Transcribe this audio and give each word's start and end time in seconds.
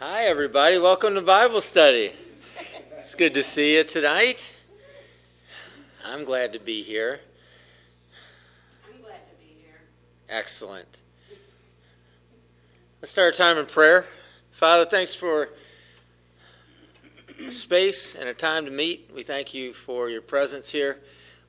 Hi, 0.00 0.26
everybody. 0.26 0.78
Welcome 0.78 1.16
to 1.16 1.20
Bible 1.22 1.60
study. 1.60 2.12
It's 2.98 3.16
good 3.16 3.34
to 3.34 3.42
see 3.42 3.74
you 3.74 3.82
tonight. 3.82 4.54
I'm 6.06 6.24
glad 6.24 6.52
to 6.52 6.60
be 6.60 6.84
here. 6.84 7.18
I'm 8.86 9.02
glad 9.02 9.28
to 9.28 9.34
be 9.44 9.60
here. 9.60 9.80
Excellent. 10.28 11.00
Let's 13.02 13.10
start 13.10 13.34
our 13.34 13.36
time 13.36 13.58
in 13.58 13.66
prayer. 13.66 14.06
Father, 14.52 14.84
thanks 14.84 15.16
for 15.16 15.48
a 17.44 17.50
space 17.50 18.14
and 18.14 18.28
a 18.28 18.34
time 18.34 18.66
to 18.66 18.70
meet. 18.70 19.10
We 19.12 19.24
thank 19.24 19.52
you 19.52 19.74
for 19.74 20.08
your 20.08 20.22
presence 20.22 20.70
here. 20.70 21.00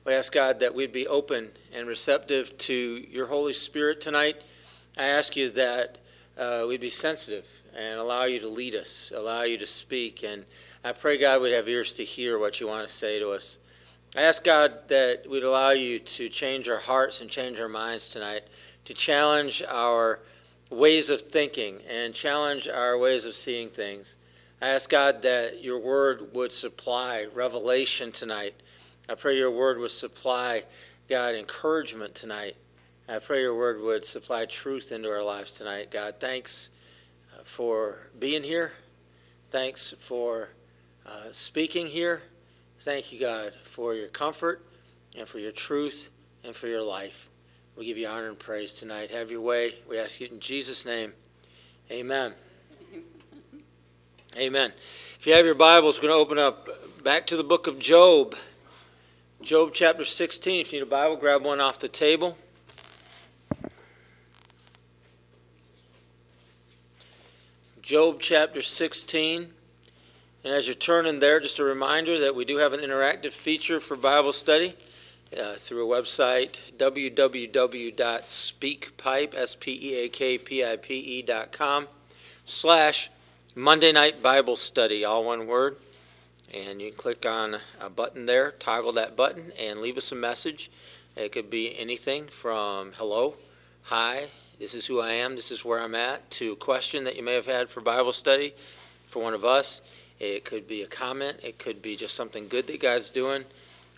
We 0.04 0.12
ask 0.12 0.32
God 0.32 0.58
that 0.58 0.74
we'd 0.74 0.90
be 0.90 1.06
open 1.06 1.50
and 1.72 1.86
receptive 1.86 2.58
to 2.58 3.06
your 3.08 3.28
Holy 3.28 3.52
Spirit 3.52 4.00
tonight. 4.00 4.42
I 4.98 5.04
ask 5.04 5.36
you 5.36 5.50
that 5.50 5.98
uh, 6.36 6.64
we'd 6.66 6.80
be 6.80 6.90
sensitive 6.90 7.46
and 7.80 7.98
allow 7.98 8.24
you 8.24 8.38
to 8.40 8.48
lead 8.48 8.74
us, 8.74 9.10
allow 9.14 9.42
you 9.42 9.56
to 9.56 9.66
speak. 9.66 10.22
And 10.22 10.44
I 10.84 10.92
pray, 10.92 11.16
God, 11.16 11.40
we'd 11.40 11.52
have 11.52 11.68
ears 11.68 11.94
to 11.94 12.04
hear 12.04 12.38
what 12.38 12.60
you 12.60 12.68
want 12.68 12.86
to 12.86 12.92
say 12.92 13.18
to 13.18 13.30
us. 13.30 13.56
I 14.14 14.22
ask, 14.22 14.44
God, 14.44 14.88
that 14.88 15.24
we'd 15.28 15.44
allow 15.44 15.70
you 15.70 15.98
to 15.98 16.28
change 16.28 16.68
our 16.68 16.78
hearts 16.78 17.22
and 17.22 17.30
change 17.30 17.58
our 17.58 17.68
minds 17.68 18.10
tonight, 18.10 18.42
to 18.84 18.92
challenge 18.92 19.62
our 19.66 20.20
ways 20.68 21.08
of 21.08 21.22
thinking 21.22 21.80
and 21.88 22.12
challenge 22.12 22.68
our 22.68 22.98
ways 22.98 23.24
of 23.24 23.34
seeing 23.34 23.70
things. 23.70 24.16
I 24.60 24.68
ask, 24.68 24.90
God, 24.90 25.22
that 25.22 25.64
your 25.64 25.78
word 25.78 26.34
would 26.34 26.52
supply 26.52 27.28
revelation 27.32 28.12
tonight. 28.12 28.54
I 29.08 29.14
pray 29.14 29.38
your 29.38 29.50
word 29.50 29.78
would 29.78 29.90
supply, 29.90 30.64
God, 31.08 31.34
encouragement 31.34 32.14
tonight. 32.14 32.56
I 33.08 33.20
pray 33.20 33.40
your 33.40 33.56
word 33.56 33.80
would 33.80 34.04
supply 34.04 34.44
truth 34.44 34.92
into 34.92 35.10
our 35.10 35.22
lives 35.22 35.52
tonight. 35.52 35.90
God, 35.90 36.16
thanks 36.20 36.68
for 37.44 37.98
being 38.18 38.42
here. 38.42 38.72
Thanks 39.50 39.94
for 39.98 40.50
uh, 41.06 41.32
speaking 41.32 41.86
here. 41.86 42.22
Thank 42.80 43.12
you, 43.12 43.20
God, 43.20 43.52
for 43.64 43.94
your 43.94 44.08
comfort 44.08 44.64
and 45.16 45.28
for 45.28 45.38
your 45.38 45.52
truth 45.52 46.08
and 46.44 46.54
for 46.54 46.66
your 46.66 46.82
life. 46.82 47.28
We 47.76 47.86
give 47.86 47.98
you 47.98 48.06
honor 48.06 48.28
and 48.28 48.38
praise 48.38 48.72
tonight. 48.72 49.10
Have 49.10 49.30
your 49.30 49.40
way. 49.40 49.74
We 49.88 49.98
ask 49.98 50.20
you 50.20 50.28
in 50.28 50.40
Jesus' 50.40 50.84
name. 50.84 51.12
Amen. 51.90 52.34
Amen. 54.36 54.72
If 55.18 55.26
you 55.26 55.34
have 55.34 55.44
your 55.44 55.54
Bibles, 55.54 55.98
we're 55.98 56.08
going 56.08 56.14
to 56.14 56.20
open 56.20 56.38
up 56.38 56.68
back 57.02 57.26
to 57.28 57.36
the 57.36 57.44
book 57.44 57.66
of 57.66 57.78
Job. 57.78 58.36
Job 59.42 59.70
chapter 59.72 60.04
16. 60.04 60.60
If 60.60 60.72
you 60.72 60.78
need 60.78 60.86
a 60.86 60.90
Bible, 60.90 61.16
grab 61.16 61.44
one 61.44 61.60
off 61.60 61.78
the 61.78 61.88
table. 61.88 62.36
Job 67.90 68.20
chapter 68.20 68.62
16. 68.62 69.50
And 70.44 70.54
as 70.54 70.68
you're 70.68 70.76
turning 70.76 71.18
there, 71.18 71.40
just 71.40 71.58
a 71.58 71.64
reminder 71.64 72.20
that 72.20 72.36
we 72.36 72.44
do 72.44 72.58
have 72.58 72.72
an 72.72 72.78
interactive 72.78 73.32
feature 73.32 73.80
for 73.80 73.96
Bible 73.96 74.32
study 74.32 74.76
uh, 75.36 75.56
through 75.56 75.92
a 75.92 76.00
website, 76.00 76.60
www.speakpipe, 76.78 79.34
S-P-E-A-K-P-I-P-E 79.34 81.22
dot 81.22 81.50
com, 81.50 81.88
slash 82.46 83.10
Monday 83.56 83.90
Night 83.90 84.22
Bible 84.22 84.54
Study, 84.54 85.04
all 85.04 85.24
one 85.24 85.48
word. 85.48 85.76
And 86.54 86.80
you 86.80 86.92
click 86.92 87.26
on 87.26 87.56
a 87.80 87.90
button 87.90 88.24
there, 88.24 88.52
toggle 88.52 88.92
that 88.92 89.16
button, 89.16 89.50
and 89.58 89.80
leave 89.80 89.98
us 89.98 90.12
a 90.12 90.14
message. 90.14 90.70
It 91.16 91.32
could 91.32 91.50
be 91.50 91.76
anything 91.76 92.28
from 92.28 92.92
hello, 92.92 93.34
hi, 93.82 94.28
this 94.60 94.74
is 94.74 94.84
who 94.84 95.00
I 95.00 95.12
am, 95.12 95.34
this 95.34 95.50
is 95.50 95.64
where 95.64 95.80
I'm 95.80 95.94
at, 95.94 96.30
to 96.32 96.52
a 96.52 96.56
question 96.56 97.04
that 97.04 97.16
you 97.16 97.22
may 97.22 97.34
have 97.34 97.46
had 97.46 97.70
for 97.70 97.80
Bible 97.80 98.12
study 98.12 98.54
for 99.08 99.22
one 99.22 99.32
of 99.32 99.44
us. 99.44 99.80
It 100.20 100.44
could 100.44 100.68
be 100.68 100.82
a 100.82 100.86
comment, 100.86 101.38
it 101.42 101.58
could 101.58 101.80
be 101.80 101.96
just 101.96 102.14
something 102.14 102.46
good 102.46 102.66
that 102.66 102.78
God's 102.78 103.10
doing. 103.10 103.42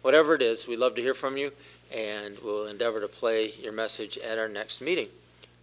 Whatever 0.03 0.35
it 0.35 0.43
is, 0.43 0.69
we'd 0.69 0.79
love 0.79 0.95
to 0.95 1.03
hear 1.03 1.15
from 1.15 1.37
you, 1.37 1.51
and 1.93 2.39
we'll 2.45 2.69
endeavor 2.69 3.01
to 3.01 3.09
play 3.09 3.53
your 3.61 3.73
message 3.73 4.17
at 4.19 4.39
our 4.39 4.49
next 4.49 4.81
meeting. 4.81 5.09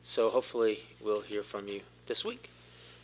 So 0.04 0.30
hopefully, 0.30 0.84
we'll 1.00 1.22
hear 1.22 1.44
from 1.44 1.70
you 1.70 1.80
this 2.08 2.26
week. 2.26 2.50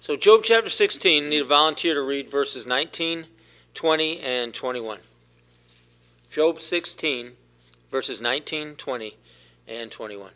So, 0.01 0.17
Job 0.17 0.41
chapter 0.43 0.69
16, 0.69 1.29
need 1.29 1.39
a 1.39 1.45
volunteer 1.45 1.93
to 1.93 2.01
read 2.01 2.29
verses 2.29 2.67
19, 2.67 3.25
20, 3.73 4.19
and 4.19 4.53
21. 4.53 4.99
Job 6.29 6.59
16, 6.59 7.31
verses 7.89 8.19
19, 8.21 8.75
20, 8.75 9.15
and 9.67 9.89
21. 9.91 10.29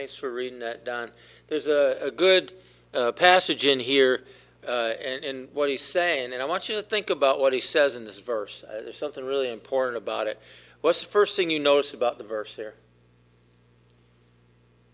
Thanks 0.00 0.14
for 0.14 0.32
reading 0.32 0.60
that, 0.60 0.86
Don. 0.86 1.10
There's 1.46 1.66
a, 1.66 1.98
a 2.00 2.10
good 2.10 2.54
uh, 2.94 3.12
passage 3.12 3.66
in 3.66 3.78
here 3.78 4.24
uh, 4.66 4.94
and, 5.04 5.22
and 5.22 5.48
what 5.52 5.68
he's 5.68 5.82
saying, 5.82 6.32
and 6.32 6.40
I 6.40 6.46
want 6.46 6.70
you 6.70 6.76
to 6.76 6.82
think 6.82 7.10
about 7.10 7.38
what 7.38 7.52
he 7.52 7.60
says 7.60 7.96
in 7.96 8.04
this 8.04 8.18
verse. 8.18 8.64
Uh, 8.66 8.80
there's 8.80 8.96
something 8.96 9.22
really 9.22 9.52
important 9.52 9.98
about 9.98 10.26
it. 10.26 10.40
What's 10.80 11.02
the 11.02 11.06
first 11.06 11.36
thing 11.36 11.50
you 11.50 11.58
notice 11.58 11.92
about 11.92 12.16
the 12.16 12.24
verse 12.24 12.56
here? 12.56 12.76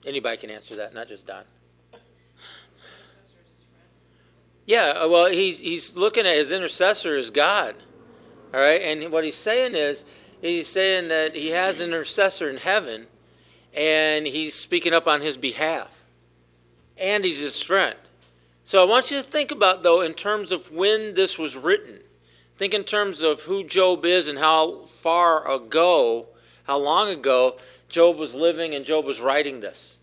Anybody 0.04 0.38
can 0.38 0.50
answer 0.50 0.74
that, 0.74 0.92
not 0.92 1.06
just 1.06 1.24
Don. 1.24 1.44
Yeah, 4.64 4.86
uh, 4.86 5.08
well, 5.08 5.26
he's 5.26 5.60
he's 5.60 5.96
looking 5.96 6.26
at 6.26 6.36
his 6.36 6.50
intercessor 6.50 7.16
as 7.16 7.30
God, 7.30 7.76
all 8.52 8.58
right. 8.58 8.82
And 8.82 9.12
what 9.12 9.22
he's 9.22 9.36
saying 9.36 9.76
is, 9.76 10.04
he's 10.40 10.66
saying 10.66 11.06
that 11.10 11.36
he 11.36 11.50
has 11.50 11.80
an 11.80 11.90
intercessor 11.90 12.50
in 12.50 12.56
heaven, 12.56 13.06
and 13.76 14.26
he's 14.26 14.54
speaking 14.54 14.94
up 14.94 15.06
on 15.06 15.20
his 15.20 15.36
behalf. 15.36 15.90
And 16.96 17.24
he's 17.24 17.40
his 17.40 17.60
friend. 17.60 17.96
So 18.64 18.82
I 18.82 18.86
want 18.86 19.10
you 19.10 19.18
to 19.18 19.22
think 19.22 19.50
about, 19.50 19.82
though, 19.82 20.00
in 20.00 20.14
terms 20.14 20.50
of 20.50 20.72
when 20.72 21.14
this 21.14 21.38
was 21.38 21.56
written. 21.56 22.00
Think 22.56 22.72
in 22.72 22.84
terms 22.84 23.20
of 23.22 23.42
who 23.42 23.62
Job 23.62 24.06
is 24.06 24.28
and 24.28 24.38
how 24.38 24.86
far 25.02 25.48
ago, 25.48 26.26
how 26.64 26.78
long 26.78 27.10
ago 27.10 27.58
Job 27.90 28.16
was 28.16 28.34
living 28.34 28.74
and 28.74 28.84
Job 28.84 29.04
was 29.04 29.20
writing 29.20 29.60
this. 29.60 29.98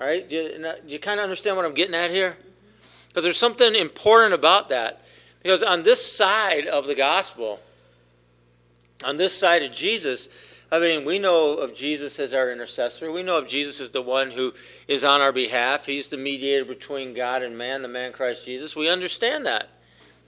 All 0.00 0.06
right? 0.06 0.26
Do 0.26 0.34
you, 0.34 0.48
do 0.86 0.92
you 0.92 0.98
kind 0.98 1.20
of 1.20 1.24
understand 1.24 1.56
what 1.56 1.66
I'm 1.66 1.74
getting 1.74 1.94
at 1.94 2.10
here? 2.10 2.38
Because 3.08 3.22
there's 3.22 3.38
something 3.38 3.74
important 3.74 4.32
about 4.32 4.70
that. 4.70 5.02
Because 5.42 5.62
on 5.62 5.82
this 5.82 6.04
side 6.04 6.66
of 6.66 6.86
the 6.86 6.94
gospel, 6.94 7.60
on 9.04 9.18
this 9.18 9.36
side 9.36 9.62
of 9.62 9.72
Jesus, 9.72 10.28
I 10.72 10.78
mean, 10.78 11.04
we 11.04 11.18
know 11.18 11.54
of 11.54 11.74
Jesus 11.74 12.20
as 12.20 12.32
our 12.32 12.52
intercessor. 12.52 13.10
We 13.10 13.24
know 13.24 13.36
of 13.36 13.48
Jesus 13.48 13.80
as 13.80 13.90
the 13.90 14.02
one 14.02 14.30
who 14.30 14.54
is 14.86 15.02
on 15.02 15.20
our 15.20 15.32
behalf. 15.32 15.84
He's 15.84 16.08
the 16.08 16.16
mediator 16.16 16.64
between 16.64 17.12
God 17.12 17.42
and 17.42 17.58
man, 17.58 17.82
the 17.82 17.88
man 17.88 18.12
Christ 18.12 18.44
Jesus. 18.44 18.76
We 18.76 18.88
understand 18.88 19.46
that. 19.46 19.68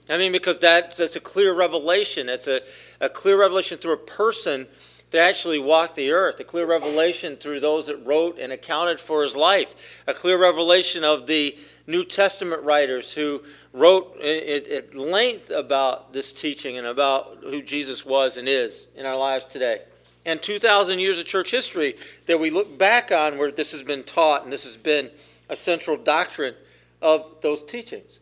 I 0.09 0.17
mean, 0.17 0.33
because 0.33 0.59
that's, 0.59 0.97
that's 0.97 1.15
a 1.15 1.21
clear 1.21 1.53
revelation. 1.53 2.27
That's 2.27 2.47
a, 2.47 2.59
a 2.99 3.07
clear 3.07 3.39
revelation 3.39 3.77
through 3.77 3.93
a 3.93 3.97
person 3.97 4.67
that 5.11 5.19
actually 5.19 5.59
walked 5.59 5.95
the 5.95 6.11
earth, 6.11 6.41
a 6.41 6.43
clear 6.43 6.65
revelation 6.65 7.37
through 7.37 7.61
those 7.61 7.85
that 7.85 8.05
wrote 8.05 8.37
and 8.37 8.51
accounted 8.51 8.99
for 8.99 9.23
his 9.23 9.37
life, 9.37 9.73
a 10.07 10.13
clear 10.13 10.37
revelation 10.37 11.05
of 11.05 11.25
the 11.25 11.57
New 11.87 12.03
Testament 12.03 12.63
writers 12.63 13.13
who 13.13 13.41
wrote 13.71 14.19
at 14.19 14.93
length 14.93 15.51
about 15.51 16.11
this 16.11 16.33
teaching 16.33 16.77
and 16.77 16.87
about 16.87 17.37
who 17.41 17.61
Jesus 17.61 18.05
was 18.05 18.35
and 18.35 18.49
is 18.49 18.87
in 18.97 19.05
our 19.05 19.15
lives 19.15 19.45
today 19.45 19.83
and 20.25 20.41
2,000 20.41 20.99
years 20.99 21.19
of 21.19 21.25
church 21.25 21.51
history 21.51 21.95
that 22.25 22.39
we 22.39 22.49
look 22.49 22.77
back 22.77 23.11
on 23.11 23.37
where 23.37 23.51
this 23.51 23.71
has 23.71 23.83
been 23.83 24.03
taught 24.03 24.43
and 24.43 24.51
this 24.51 24.63
has 24.63 24.77
been 24.77 25.09
a 25.49 25.55
central 25.55 25.97
doctrine 25.97 26.55
of 27.01 27.25
those 27.41 27.63
teachings. 27.63 28.19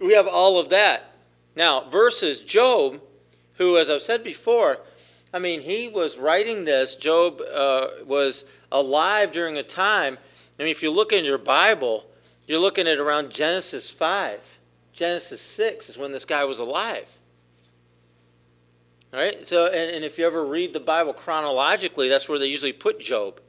We 0.00 0.14
have 0.14 0.26
all 0.26 0.58
of 0.58 0.70
that. 0.70 1.12
Now, 1.56 1.88
versus 1.90 2.40
Job, 2.40 3.00
who, 3.54 3.78
as 3.78 3.90
I've 3.90 4.02
said 4.02 4.22
before, 4.22 4.78
I 5.34 5.38
mean, 5.38 5.60
he 5.60 5.88
was 5.88 6.16
writing 6.16 6.64
this. 6.64 6.94
Job 6.94 7.40
uh, 7.40 7.88
was 8.06 8.44
alive 8.72 9.32
during 9.32 9.56
a 9.58 9.62
time. 9.62 10.16
I 10.58 10.62
mean, 10.62 10.70
if 10.70 10.82
you 10.82 10.90
look 10.90 11.12
in 11.12 11.24
your 11.24 11.38
Bible, 11.38 12.06
you're 12.46 12.58
looking 12.58 12.88
at 12.88 12.98
around 12.98 13.30
Genesis 13.30 13.90
5. 13.90 14.40
Genesis 14.92 15.40
6 15.40 15.90
is 15.90 15.98
when 15.98 16.12
this 16.12 16.24
guy 16.24 16.44
was 16.44 16.60
alive. 16.60 17.06
All 19.12 19.20
right? 19.20 19.46
So, 19.46 19.66
and, 19.66 19.90
and 19.90 20.04
if 20.04 20.18
you 20.18 20.26
ever 20.26 20.44
read 20.44 20.72
the 20.72 20.80
Bible 20.80 21.12
chronologically, 21.12 22.08
that's 22.08 22.28
where 22.28 22.38
they 22.38 22.46
usually 22.46 22.72
put 22.72 23.00
Job. 23.00 23.40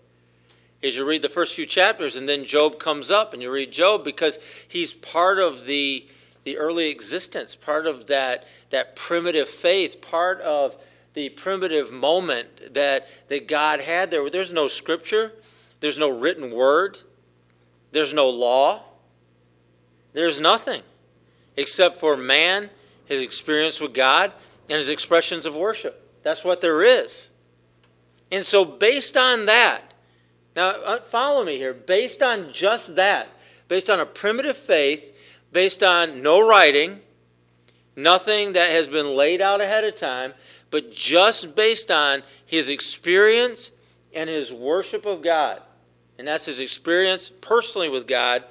Is 0.82 0.96
you 0.96 1.06
read 1.06 1.22
the 1.22 1.30
first 1.30 1.56
few 1.56 1.66
chapters, 1.66 2.16
and 2.16 2.28
then 2.30 2.46
Job 2.46 2.80
comes 2.80 3.12
up, 3.12 3.34
and 3.34 3.42
you 3.42 3.52
read 3.52 3.72
Job 3.72 4.04
because 4.04 4.40
he's 4.68 4.94
part 4.94 5.40
of 5.40 5.66
the 5.66 6.08
the 6.46 6.58
early 6.58 6.90
existence, 6.90 7.54
part 7.54 7.86
of 7.86 8.08
that 8.08 8.48
that 8.70 8.96
primitive 8.96 9.50
faith, 9.50 10.00
part 10.00 10.40
of 10.40 10.78
the 11.14 11.28
primitive 11.30 11.92
moment 11.92 12.74
that 12.74 13.08
that 13.28 13.48
God 13.48 13.82
had 13.82 14.10
there. 14.10 14.30
There's 14.30 14.54
no 14.54 14.70
scripture, 14.70 15.34
there's 15.82 15.98
no 15.98 16.10
written 16.10 16.52
word. 16.52 17.00
There's 17.92 18.14
no 18.14 18.30
law. 18.30 18.84
There's 20.14 20.40
nothing 20.40 20.84
except 21.58 22.00
for 22.00 22.16
man, 22.16 22.70
his 23.06 23.22
experience 23.22 23.80
with 23.80 23.94
God, 23.94 24.32
and 24.70 24.78
his 24.78 24.90
expressions 24.90 25.46
of 25.46 25.56
worship. 25.56 26.06
That's 26.24 26.44
what 26.44 26.62
there 26.62 26.84
is. 26.84 27.30
And 28.32 28.46
so, 28.46 28.64
based 28.64 29.18
on 29.18 29.46
that, 29.46 29.94
now 30.56 30.70
uh, 30.70 31.02
follow 31.02 31.44
me 31.44 31.58
here, 31.58 31.74
based 31.74 32.22
on 32.22 32.52
just 32.52 32.96
that, 32.96 33.28
based 33.68 33.90
on 33.90 34.00
a 34.00 34.06
primitive 34.06 34.58
faith, 34.58 35.16
based 35.52 35.82
on 35.82 36.22
no 36.22 36.48
writing, 36.48 37.00
nothing 37.96 38.54
that 38.54 38.72
has 38.72 38.88
been 38.88 39.16
laid 39.16 39.42
out 39.42 39.62
ahead 39.62 39.84
of 39.84 39.96
time, 39.96 40.34
but 40.70 40.92
just 40.92 41.56
based 41.56 41.90
on 41.90 42.22
his 42.46 42.70
experience 42.70 43.72
and 44.14 44.30
his 44.30 44.52
worship 44.52 45.06
of 45.06 45.22
God. 45.24 45.62
And 46.18 46.28
that's 46.28 46.46
his 46.46 46.60
experience 46.60 47.32
personally 47.42 47.90
with 47.90 48.08
God 48.08 48.44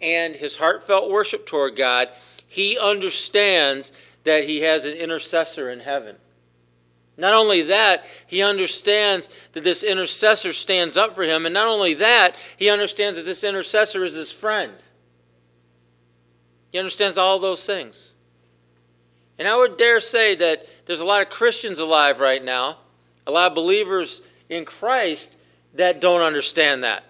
and 0.00 0.34
his 0.34 0.56
heartfelt 0.56 1.10
worship 1.10 1.46
toward 1.46 1.76
God. 1.76 2.08
He 2.48 2.78
understands 2.78 3.92
that 4.24 4.44
he 4.44 4.60
has 4.60 4.84
an 4.84 4.92
intercessor 4.92 5.70
in 5.70 5.80
heaven. 5.80 6.16
Not 7.16 7.34
only 7.34 7.62
that, 7.62 8.04
he 8.26 8.42
understands 8.42 9.28
that 9.52 9.62
this 9.62 9.82
intercessor 9.82 10.52
stands 10.52 10.96
up 10.96 11.14
for 11.14 11.22
him. 11.22 11.44
And 11.44 11.52
not 11.52 11.66
only 11.66 11.94
that, 11.94 12.34
he 12.56 12.70
understands 12.70 13.18
that 13.18 13.26
this 13.26 13.44
intercessor 13.44 14.04
is 14.04 14.14
his 14.14 14.32
friend. 14.32 14.72
He 16.72 16.78
understands 16.78 17.18
all 17.18 17.38
those 17.38 17.66
things. 17.66 18.14
And 19.38 19.46
I 19.46 19.56
would 19.56 19.76
dare 19.76 20.00
say 20.00 20.34
that 20.36 20.66
there's 20.86 21.00
a 21.00 21.04
lot 21.04 21.22
of 21.22 21.28
Christians 21.28 21.78
alive 21.78 22.20
right 22.20 22.42
now, 22.42 22.78
a 23.26 23.30
lot 23.30 23.50
of 23.50 23.54
believers 23.54 24.22
in 24.48 24.64
Christ 24.64 25.36
that 25.74 26.00
don't 26.00 26.22
understand 26.22 26.84
that. 26.84 27.04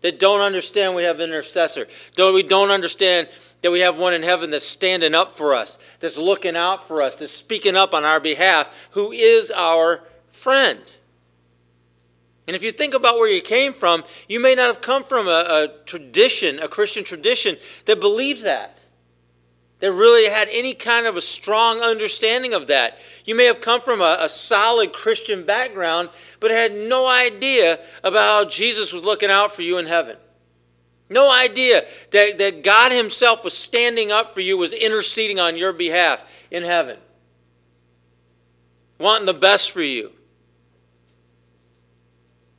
That 0.00 0.18
don't 0.18 0.40
understand 0.40 0.94
we 0.94 1.04
have 1.04 1.20
an 1.20 1.30
intercessor. 1.30 1.86
Don't, 2.16 2.34
we 2.34 2.42
don't 2.42 2.70
understand 2.70 3.28
that 3.62 3.70
we 3.70 3.80
have 3.80 3.96
one 3.96 4.14
in 4.14 4.22
heaven 4.22 4.50
that's 4.50 4.66
standing 4.66 5.14
up 5.14 5.36
for 5.36 5.54
us, 5.54 5.78
that's 6.00 6.16
looking 6.16 6.56
out 6.56 6.86
for 6.86 7.02
us, 7.02 7.16
that's 7.16 7.32
speaking 7.32 7.76
up 7.76 7.92
on 7.94 8.04
our 8.04 8.20
behalf, 8.20 8.72
who 8.92 9.12
is 9.12 9.50
our 9.50 10.02
friend. 10.30 10.80
And 12.46 12.56
if 12.56 12.62
you 12.62 12.72
think 12.72 12.94
about 12.94 13.18
where 13.18 13.28
you 13.28 13.42
came 13.42 13.72
from, 13.72 14.02
you 14.28 14.40
may 14.40 14.54
not 14.54 14.66
have 14.66 14.80
come 14.80 15.04
from 15.04 15.28
a, 15.28 15.30
a 15.30 15.68
tradition, 15.86 16.58
a 16.58 16.68
Christian 16.68 17.04
tradition, 17.04 17.56
that 17.84 18.00
believes 18.00 18.42
that 18.42 18.80
that 19.80 19.92
really 19.92 20.28
had 20.30 20.48
any 20.50 20.74
kind 20.74 21.06
of 21.06 21.16
a 21.16 21.20
strong 21.20 21.80
understanding 21.80 22.54
of 22.54 22.68
that. 22.68 22.98
You 23.24 23.34
may 23.34 23.46
have 23.46 23.60
come 23.60 23.80
from 23.80 24.00
a, 24.00 24.18
a, 24.20 24.28
solid 24.28 24.92
Christian 24.92 25.42
background, 25.42 26.10
but 26.38 26.50
had 26.50 26.74
no 26.74 27.06
idea 27.06 27.80
about 28.04 28.44
how 28.44 28.50
Jesus 28.50 28.92
was 28.92 29.04
looking 29.04 29.30
out 29.30 29.52
for 29.52 29.62
you 29.62 29.78
in 29.78 29.86
heaven. 29.86 30.16
No 31.10 31.28
idea 31.28 31.84
that, 32.12 32.38
that 32.38 32.62
God 32.62 32.92
Himself 32.92 33.42
was 33.42 33.52
standing 33.52 34.12
up 34.12 34.32
for 34.32 34.40
you, 34.40 34.56
was 34.56 34.72
interceding 34.72 35.40
on 35.40 35.56
your 35.56 35.72
behalf 35.72 36.22
in 36.52 36.62
heaven, 36.62 36.98
wanting 38.98 39.26
the 39.26 39.34
best 39.34 39.72
for 39.72 39.82
you. 39.82 40.12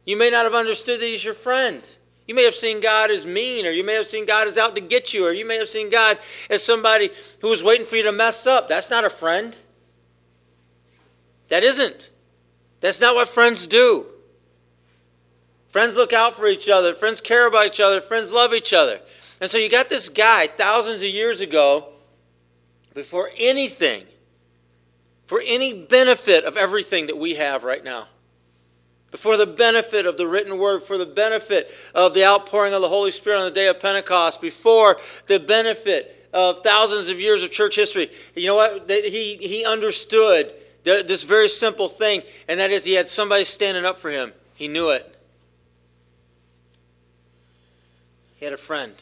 You 0.06 0.18
may 0.18 0.30
not 0.30 0.44
have 0.44 0.54
understood 0.54 1.00
that 1.00 1.06
He's 1.06 1.24
your 1.24 1.34
friend. 1.34 1.88
You 2.28 2.36
may 2.36 2.44
have 2.44 2.56
seen 2.56 2.82
God 2.82 3.10
as 3.10 3.26
mean, 3.26 3.66
or 3.66 3.72
you 3.72 3.86
may 3.86 3.94
have 3.94 4.08
seen 4.08 4.26
God 4.26 4.48
as 4.48 4.58
out 4.58 4.76
to 4.76 4.82
get 4.82 5.14
you, 5.14 5.26
or 5.26 5.32
you 5.32 5.46
may 5.46 5.58
have 5.58 5.70
seen 5.70 5.90
God 5.90 6.20
as 6.50 6.64
somebody 6.64 7.10
who 7.40 7.48
was 7.48 7.64
waiting 7.64 7.86
for 7.86 7.96
you 7.96 8.04
to 8.04 8.12
mess 8.12 8.46
up. 8.46 8.68
That's 8.68 8.90
not 8.90 9.06
a 9.06 9.10
friend. 9.10 9.58
That 11.48 11.64
isn't. 11.64 12.10
That's 12.82 13.00
not 13.00 13.16
what 13.16 13.30
friends 13.30 13.66
do. 13.66 14.08
Friends 15.72 15.96
look 15.96 16.14
out 16.14 16.36
for 16.36 16.48
each 16.48 16.70
other. 16.70 16.94
Friends 16.94 17.22
care 17.22 17.48
about 17.48 17.68
each 17.68 17.80
other. 17.80 18.02
Friends 18.02 18.32
love 18.32 18.54
each 18.54 18.74
other. 18.74 19.00
And 19.40 19.50
so 19.50 19.58
you 19.58 19.70
got 19.70 19.90
this 19.90 20.10
guy 20.10 20.48
thousands 20.48 21.02
of 21.02 21.08
years 21.08 21.42
ago, 21.42 21.88
before 22.94 23.32
anything, 23.38 24.04
for 25.26 25.42
any 25.44 25.74
benefit 25.74 26.44
of 26.44 26.58
everything 26.58 27.08
that 27.08 27.18
we 27.18 27.36
have 27.36 27.64
right 27.64 27.84
now, 27.84 28.08
before 29.12 29.38
the 29.38 29.48
benefit 29.48 30.06
of 30.06 30.18
the 30.18 30.28
written 30.28 30.58
word, 30.58 30.84
for 30.84 30.98
the 30.98 31.06
benefit 31.06 31.72
of 31.96 32.14
the 32.14 32.26
outpouring 32.26 32.74
of 32.74 32.82
the 32.82 32.90
Holy 32.90 33.12
Spirit 33.12 33.40
on 33.40 33.46
the 33.46 33.52
day 33.52 33.68
of 33.68 33.80
Pentecost, 33.80 34.42
before 34.42 35.00
the 35.28 35.40
benefit 35.40 36.28
of 36.34 36.62
thousands 36.64 37.08
of 37.08 37.20
years 37.20 37.44
of 37.44 37.52
church 37.52 37.76
history. 37.76 38.12
You 38.36 38.48
know 38.48 38.56
what? 38.56 38.90
He, 38.90 39.38
he 39.38 39.66
understood 39.66 40.54
this 40.84 41.24
very 41.24 41.50
simple 41.50 41.88
thing, 41.90 42.24
and 42.48 42.60
that 42.60 42.72
is 42.72 42.84
he 42.84 42.94
had 42.94 43.08
somebody 43.08 43.46
standing 43.46 43.86
up 43.86 44.00
for 44.00 44.10
him. 44.12 44.34
He 44.54 44.68
knew 44.68 44.90
it. 44.90 45.18
He 48.42 48.46
had 48.46 48.54
a 48.54 48.58
friend. 48.58 48.96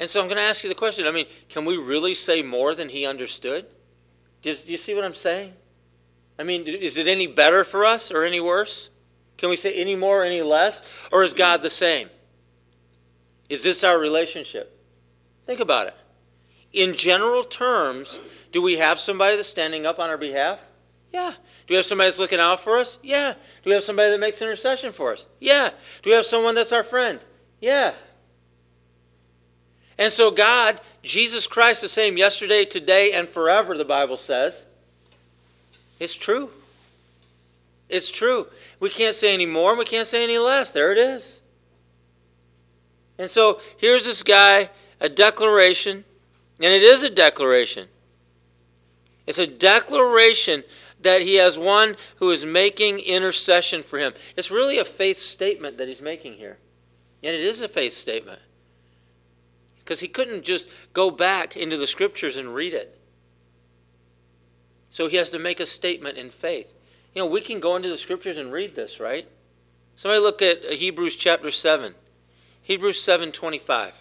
And 0.00 0.10
so 0.10 0.20
I'm 0.20 0.26
going 0.26 0.36
to 0.36 0.42
ask 0.42 0.64
you 0.64 0.68
the 0.68 0.74
question 0.74 1.06
I 1.06 1.12
mean, 1.12 1.26
can 1.48 1.64
we 1.64 1.76
really 1.76 2.12
say 2.12 2.42
more 2.42 2.74
than 2.74 2.88
he 2.88 3.06
understood? 3.06 3.66
Do 4.42 4.50
you, 4.50 4.76
see 4.76 4.94
what 4.94 5.04
I'm 5.04 5.14
saying? 5.14 5.52
I 6.36 6.42
mean, 6.42 6.66
is 6.66 6.96
it 6.96 7.06
any 7.06 7.28
better 7.28 7.62
for 7.62 7.84
us 7.84 8.10
or 8.10 8.24
any 8.24 8.40
worse? 8.40 8.90
Can 9.38 9.48
we 9.48 9.54
say 9.54 9.72
any 9.74 9.94
more 9.94 10.22
or 10.22 10.24
any 10.24 10.42
less? 10.42 10.82
Or 11.12 11.22
is 11.22 11.34
God 11.34 11.62
the 11.62 11.70
same? 11.70 12.10
Is 13.48 13.62
this 13.62 13.84
our 13.84 13.98
relationship? 13.98 14.76
Think 15.46 15.60
about 15.60 15.86
it. 15.86 15.94
In 16.72 16.96
general 16.96 17.44
terms, 17.44 18.18
do 18.50 18.60
we 18.60 18.78
have 18.78 18.98
somebody 18.98 19.36
that's 19.36 19.48
standing 19.48 19.86
up 19.86 20.00
on 20.00 20.10
our 20.10 20.18
behalf? 20.18 20.58
Yeah. 21.12 21.30
Do 21.30 21.74
we 21.74 21.76
have 21.76 21.86
somebody 21.86 22.08
that's 22.08 22.18
looking 22.18 22.40
out 22.40 22.58
for 22.58 22.78
us? 22.78 22.98
Yeah. 23.04 23.34
Do 23.62 23.70
we 23.70 23.74
have 23.74 23.84
somebody 23.84 24.10
that 24.10 24.18
makes 24.18 24.42
intercession 24.42 24.92
for 24.92 25.12
us? 25.12 25.26
Yeah. 25.38 25.70
Do 26.02 26.10
we 26.10 26.16
have 26.16 26.26
someone 26.26 26.56
that's 26.56 26.72
our 26.72 26.82
friend? 26.82 27.20
Yeah. 27.60 27.94
And 29.98 30.12
so, 30.12 30.30
God, 30.30 30.80
Jesus 31.02 31.46
Christ, 31.46 31.80
the 31.80 31.88
same 31.88 32.18
yesterday, 32.18 32.64
today, 32.64 33.12
and 33.12 33.28
forever, 33.28 33.76
the 33.76 33.84
Bible 33.84 34.16
says. 34.16 34.66
It's 35.98 36.14
true. 36.14 36.50
It's 37.88 38.10
true. 38.10 38.46
We 38.78 38.90
can't 38.90 39.14
say 39.14 39.32
any 39.32 39.46
more, 39.46 39.74
we 39.74 39.84
can't 39.84 40.06
say 40.06 40.22
any 40.22 40.38
less. 40.38 40.72
There 40.72 40.92
it 40.92 40.98
is. 40.98 41.40
And 43.18 43.30
so, 43.30 43.60
here's 43.78 44.04
this 44.04 44.22
guy, 44.22 44.68
a 45.00 45.08
declaration, 45.08 46.04
and 46.60 46.72
it 46.72 46.82
is 46.82 47.02
a 47.02 47.10
declaration. 47.10 47.88
It's 49.26 49.38
a 49.38 49.46
declaration 49.46 50.62
that 51.00 51.22
he 51.22 51.36
has 51.36 51.58
one 51.58 51.96
who 52.16 52.30
is 52.30 52.44
making 52.44 52.98
intercession 52.98 53.82
for 53.82 53.98
him. 53.98 54.12
It's 54.36 54.50
really 54.50 54.78
a 54.78 54.84
faith 54.84 55.18
statement 55.18 55.78
that 55.78 55.88
he's 55.88 56.00
making 56.02 56.34
here. 56.34 56.58
And 57.22 57.34
it 57.34 57.40
is 57.40 57.60
a 57.60 57.68
faith 57.68 57.92
statement 57.92 58.40
because 59.86 60.00
he 60.00 60.08
couldn't 60.08 60.42
just 60.42 60.68
go 60.92 61.12
back 61.12 61.56
into 61.56 61.76
the 61.76 61.86
scriptures 61.86 62.36
and 62.36 62.52
read 62.52 62.74
it. 62.74 62.98
So 64.90 65.06
he 65.06 65.16
has 65.16 65.30
to 65.30 65.38
make 65.38 65.60
a 65.60 65.66
statement 65.66 66.18
in 66.18 66.28
faith. 66.28 66.74
You 67.14 67.22
know, 67.22 67.26
we 67.26 67.40
can 67.40 67.60
go 67.60 67.76
into 67.76 67.88
the 67.88 67.96
scriptures 67.96 68.36
and 68.36 68.52
read 68.52 68.74
this, 68.74 68.98
right? 68.98 69.28
Somebody 69.94 70.20
look 70.20 70.42
at 70.42 70.64
Hebrews 70.72 71.14
chapter 71.14 71.52
7. 71.52 71.94
Hebrews 72.62 73.00
7:25. 73.00 73.92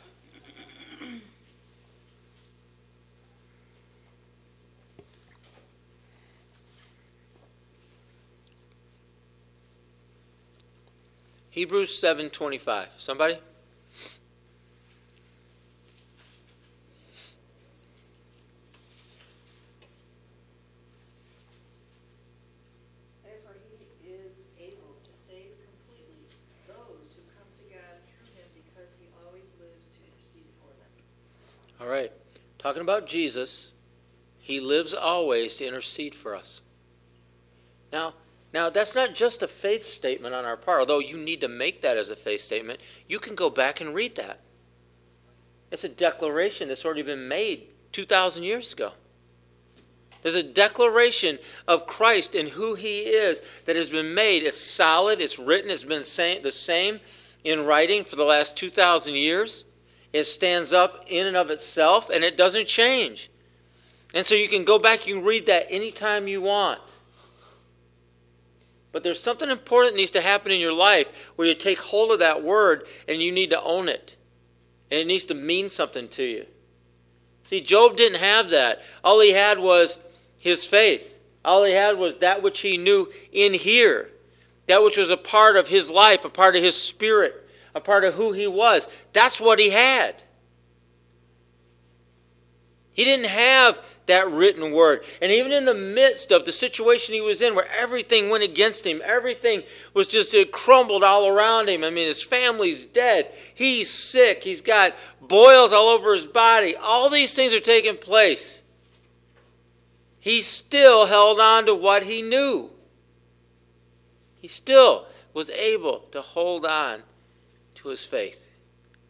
Hebrews 11.51 11.95
7:25. 11.95 12.87
Somebody? 12.97 13.37
All 31.85 31.91
right. 31.91 32.11
Talking 32.57 32.81
about 32.81 33.05
Jesus, 33.05 33.71
he 34.39 34.59
lives 34.59 34.95
always 34.95 35.55
to 35.57 35.67
intercede 35.67 36.15
for 36.15 36.35
us. 36.35 36.61
Now, 37.93 38.15
now 38.55 38.71
that's 38.71 38.95
not 38.95 39.13
just 39.13 39.43
a 39.43 39.47
faith 39.47 39.85
statement 39.85 40.33
on 40.33 40.45
our 40.45 40.57
part, 40.57 40.79
although 40.79 40.97
you 40.97 41.15
need 41.15 41.41
to 41.41 41.47
make 41.47 41.83
that 41.83 41.95
as 41.95 42.09
a 42.09 42.15
faith 42.15 42.41
statement. 42.41 42.79
You 43.07 43.19
can 43.19 43.35
go 43.35 43.51
back 43.51 43.81
and 43.81 43.93
read 43.93 44.15
that. 44.15 44.39
It's 45.69 45.83
a 45.83 45.89
declaration 45.89 46.69
that's 46.69 46.85
already 46.85 47.03
been 47.03 47.27
made 47.27 47.67
2,000 47.91 48.41
years 48.41 48.73
ago. 48.73 48.93
There's 50.23 50.33
a 50.33 50.41
declaration 50.41 51.37
of 51.67 51.85
Christ 51.85 52.33
and 52.33 52.49
who 52.49 52.73
he 52.73 53.01
is 53.01 53.41
that 53.65 53.75
has 53.75 53.91
been 53.91 54.15
made. 54.15 54.41
It's 54.41 54.59
solid, 54.59 55.21
it's 55.21 55.37
written, 55.37 55.69
it's 55.69 55.83
been 55.83 56.01
the 56.41 56.51
same 56.51 56.99
in 57.43 57.63
writing 57.63 58.03
for 58.03 58.15
the 58.15 58.23
last 58.23 58.57
2,000 58.57 59.13
years. 59.13 59.65
It 60.15 60.27
stands 60.27 60.71
up 60.71 61.03
in 61.07 61.27
and 61.27 61.35
of 61.35 61.49
itself 61.49 62.09
and 62.09 62.23
it 62.23 62.37
doesn't 62.37 62.67
change. 62.67 63.29
And 64.13 64.25
so 64.25 64.33
you 64.33 64.47
can 64.47 64.63
go 64.63 64.79
back, 64.79 65.05
you 65.05 65.15
can 65.15 65.25
read 65.25 65.47
that 65.47 65.67
anytime 65.69 66.29
you 66.29 66.41
want. 66.41 66.79
But 68.93 69.03
there's 69.03 69.19
something 69.19 69.49
important 69.49 69.93
that 69.93 69.99
needs 69.99 70.11
to 70.11 70.21
happen 70.21 70.53
in 70.53 70.61
your 70.61 70.71
life 70.71 71.11
where 71.35 71.49
you 71.49 71.53
take 71.53 71.79
hold 71.79 72.13
of 72.13 72.19
that 72.19 72.41
word 72.41 72.87
and 73.09 73.21
you 73.21 73.33
need 73.33 73.49
to 73.49 73.61
own 73.61 73.89
it. 73.89 74.15
And 74.89 75.01
it 75.01 75.05
needs 75.05 75.25
to 75.25 75.33
mean 75.33 75.69
something 75.69 76.07
to 76.07 76.23
you. 76.23 76.45
See, 77.43 77.59
Job 77.59 77.97
didn't 77.97 78.21
have 78.21 78.51
that. 78.51 78.83
All 79.03 79.19
he 79.19 79.33
had 79.33 79.59
was 79.59 79.99
his 80.37 80.63
faith. 80.63 81.19
All 81.43 81.65
he 81.65 81.73
had 81.73 81.97
was 81.97 82.19
that 82.19 82.41
which 82.41 82.61
he 82.61 82.77
knew 82.77 83.11
in 83.33 83.53
here, 83.53 84.11
that 84.67 84.81
which 84.81 84.95
was 84.95 85.09
a 85.09 85.17
part 85.17 85.57
of 85.57 85.67
his 85.67 85.91
life, 85.91 86.23
a 86.23 86.29
part 86.29 86.55
of 86.55 86.63
his 86.63 86.81
spirit, 86.81 87.44
a 87.75 87.81
part 87.81 88.05
of 88.05 88.13
who 88.13 88.31
he 88.31 88.47
was. 88.47 88.87
That's 89.13 89.39
what 89.39 89.59
he 89.59 89.69
had. 89.69 90.23
He 92.91 93.03
didn't 93.03 93.29
have 93.29 93.79
that 94.05 94.31
written 94.31 94.71
word. 94.71 95.03
And 95.21 95.31
even 95.31 95.51
in 95.51 95.65
the 95.65 95.73
midst 95.73 96.31
of 96.31 96.45
the 96.45 96.53
situation 96.53 97.13
he 97.13 97.21
was 97.21 97.41
in, 97.41 97.53
where 97.53 97.69
everything 97.69 98.29
went 98.29 98.43
against 98.43 98.85
him, 98.85 99.01
everything 99.03 99.63
was 99.93 100.07
just 100.07 100.33
it 100.33 100.53
crumbled 100.53 101.03
all 101.03 101.27
around 101.27 101.67
him. 101.67 101.83
I 101.83 101.89
mean, 101.89 102.07
his 102.07 102.23
family's 102.23 102.85
dead. 102.85 103.31
He's 103.53 103.89
sick. 103.89 104.43
He's 104.43 104.61
got 104.61 104.93
boils 105.21 105.73
all 105.73 105.89
over 105.89 106.13
his 106.13 106.25
body. 106.25 106.77
All 106.77 107.09
these 107.09 107.33
things 107.33 107.51
are 107.53 107.59
taking 107.59 107.97
place. 107.97 108.61
He 110.19 110.41
still 110.41 111.07
held 111.07 111.39
on 111.41 111.65
to 111.65 111.75
what 111.75 112.03
he 112.03 112.21
knew. 112.21 112.69
He 114.39 114.47
still 114.47 115.07
was 115.33 115.49
able 115.49 116.05
to 116.11 116.21
hold 116.21 116.65
on 116.65 117.03
his 117.91 118.05
faith. 118.05 118.47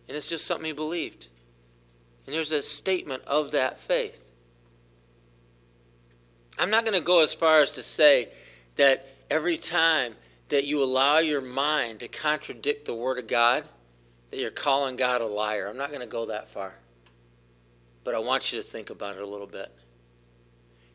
And 0.07 0.15
it's 0.15 0.27
just 0.27 0.45
something 0.45 0.65
he 0.65 0.71
believed. 0.71 1.27
And 2.25 2.35
there's 2.35 2.51
a 2.51 2.61
statement 2.61 3.23
of 3.25 3.51
that 3.51 3.79
faith. 3.79 4.21
I'm 6.57 6.69
not 6.69 6.83
going 6.83 6.93
to 6.93 7.05
go 7.05 7.21
as 7.21 7.33
far 7.33 7.61
as 7.61 7.71
to 7.71 7.83
say 7.83 8.29
that 8.75 9.07
every 9.29 9.57
time 9.57 10.15
that 10.49 10.65
you 10.65 10.83
allow 10.83 11.17
your 11.17 11.41
mind 11.41 11.99
to 11.99 12.07
contradict 12.07 12.85
the 12.85 12.93
Word 12.93 13.17
of 13.19 13.27
God, 13.27 13.63
that 14.31 14.39
you're 14.39 14.51
calling 14.51 14.95
God 14.95 15.21
a 15.21 15.25
liar. 15.25 15.67
I'm 15.67 15.77
not 15.77 15.89
going 15.89 16.01
to 16.01 16.07
go 16.07 16.27
that 16.27 16.49
far. 16.49 16.75
But 18.03 18.15
I 18.15 18.19
want 18.19 18.51
you 18.51 18.61
to 18.61 18.67
think 18.67 18.89
about 18.89 19.15
it 19.15 19.21
a 19.21 19.27
little 19.27 19.47
bit. 19.47 19.71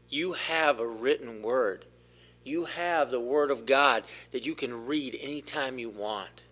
You 0.08 0.32
have 0.32 0.80
a 0.80 0.86
written 0.86 1.42
Word, 1.42 1.84
you 2.42 2.64
have 2.64 3.10
the 3.10 3.20
Word 3.20 3.50
of 3.50 3.66
God 3.66 4.04
that 4.32 4.46
you 4.46 4.54
can 4.54 4.86
read 4.86 5.18
anytime 5.20 5.78
you 5.78 5.90
want. 5.90 6.44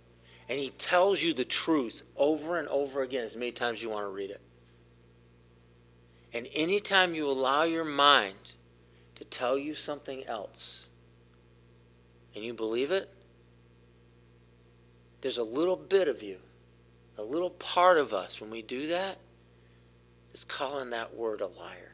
And 0.48 0.58
He 0.58 0.70
tells 0.70 1.22
you 1.22 1.34
the 1.34 1.44
truth 1.44 2.02
over 2.16 2.58
and 2.58 2.68
over 2.68 3.02
again 3.02 3.24
as 3.24 3.36
many 3.36 3.52
times 3.52 3.82
you 3.82 3.90
want 3.90 4.06
to 4.06 4.10
read 4.10 4.30
it. 4.30 4.40
And 6.32 6.48
anytime 6.54 7.14
you 7.14 7.28
allow 7.28 7.64
your 7.64 7.84
mind 7.84 8.52
to 9.16 9.24
tell 9.24 9.58
you 9.58 9.74
something 9.74 10.24
else 10.26 10.86
and 12.34 12.44
you 12.44 12.54
believe 12.54 12.90
it, 12.90 13.10
there's 15.20 15.38
a 15.38 15.42
little 15.44 15.76
bit 15.76 16.06
of 16.06 16.22
you, 16.22 16.38
a 17.16 17.22
little 17.22 17.50
part 17.50 17.98
of 17.98 18.12
us, 18.12 18.40
when 18.40 18.50
we 18.50 18.62
do 18.62 18.88
that, 18.88 19.18
is 20.32 20.44
calling 20.44 20.90
that 20.90 21.16
word 21.16 21.40
a 21.40 21.46
liar. 21.46 21.92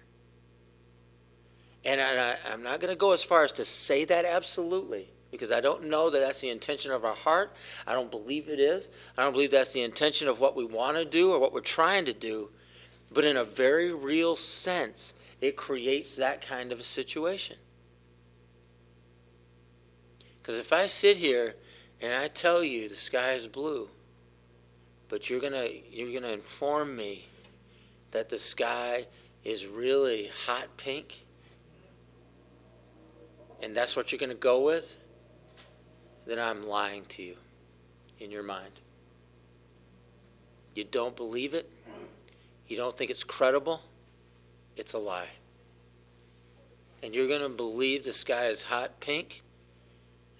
And 1.84 2.00
I, 2.00 2.36
am 2.52 2.62
not 2.62 2.80
going 2.80 2.92
to 2.92 2.98
go 2.98 3.12
as 3.12 3.22
far 3.22 3.44
as 3.44 3.52
to 3.52 3.64
say 3.64 4.04
that 4.06 4.24
absolutely, 4.24 5.08
because 5.34 5.50
I 5.50 5.60
don't 5.60 5.88
know 5.88 6.10
that 6.10 6.20
that's 6.20 6.40
the 6.40 6.48
intention 6.48 6.92
of 6.92 7.04
our 7.04 7.16
heart. 7.16 7.56
I 7.88 7.92
don't 7.92 8.08
believe 8.08 8.48
it 8.48 8.60
is. 8.60 8.88
I 9.18 9.24
don't 9.24 9.32
believe 9.32 9.50
that's 9.50 9.72
the 9.72 9.82
intention 9.82 10.28
of 10.28 10.38
what 10.38 10.54
we 10.54 10.64
want 10.64 10.96
to 10.96 11.04
do 11.04 11.32
or 11.32 11.40
what 11.40 11.52
we're 11.52 11.60
trying 11.60 12.04
to 12.04 12.12
do. 12.12 12.50
But 13.10 13.24
in 13.24 13.36
a 13.36 13.42
very 13.42 13.92
real 13.92 14.36
sense, 14.36 15.12
it 15.40 15.56
creates 15.56 16.14
that 16.16 16.40
kind 16.40 16.70
of 16.70 16.78
a 16.78 16.84
situation. 16.84 17.56
Because 20.40 20.56
if 20.56 20.72
I 20.72 20.86
sit 20.86 21.16
here 21.16 21.56
and 22.00 22.14
I 22.14 22.28
tell 22.28 22.62
you 22.62 22.88
the 22.88 22.94
sky 22.94 23.32
is 23.32 23.48
blue, 23.48 23.88
but 25.08 25.28
you're 25.28 25.40
gonna 25.40 25.66
you're 25.90 26.12
gonna 26.12 26.32
inform 26.32 26.94
me 26.94 27.26
that 28.12 28.28
the 28.28 28.38
sky 28.38 29.08
is 29.42 29.66
really 29.66 30.30
hot 30.46 30.76
pink, 30.76 31.24
and 33.60 33.76
that's 33.76 33.96
what 33.96 34.12
you're 34.12 34.20
gonna 34.20 34.34
go 34.34 34.60
with, 34.60 34.96
then 36.26 36.38
I'm 36.38 36.66
lying 36.66 37.04
to 37.10 37.22
you 37.22 37.36
in 38.20 38.30
your 38.30 38.42
mind. 38.42 38.80
You 40.74 40.84
don't 40.84 41.16
believe 41.16 41.54
it, 41.54 41.70
you 42.68 42.76
don't 42.76 42.96
think 42.96 43.10
it's 43.10 43.24
credible 43.24 43.80
it's 44.76 44.92
a 44.92 44.98
lie. 44.98 45.28
And 47.02 47.14
you're 47.14 47.28
going 47.28 47.42
to 47.42 47.48
believe 47.48 48.04
the 48.04 48.12
sky 48.12 48.46
is 48.46 48.64
hot 48.64 49.00
pink 49.00 49.42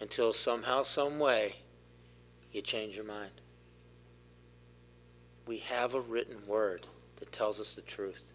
until 0.01 0.33
somehow, 0.33 0.83
some 0.83 1.19
way, 1.19 1.57
you 2.53 2.63
change 2.63 2.97
your 2.97 3.05
mind. 3.05 3.31
We 5.47 5.59
have 5.59 5.95
a 5.95 6.01
written 6.01 6.39
word 6.47 6.87
that 7.19 7.33
tells 7.33 7.61
us 7.61 7.75
the 7.75 7.83
truth. 7.83 8.31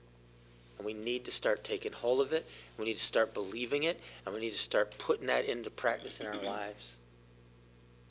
And 0.77 0.85
we 0.85 0.93
need 0.93 1.25
to 1.25 1.31
start 1.31 1.63
taking 1.63 1.91
hold 1.91 2.21
of 2.21 2.31
it. 2.31 2.47
We 2.77 2.85
need 2.85 2.97
to 2.97 3.03
start 3.03 3.33
believing 3.33 3.83
it. 3.83 3.99
And 4.25 4.33
we 4.33 4.39
need 4.39 4.53
to 4.53 4.59
start 4.59 4.97
putting 4.97 5.27
that 5.27 5.45
into 5.45 5.69
practice 5.69 6.19
in 6.19 6.27
our 6.27 6.35
lives. 6.43 6.93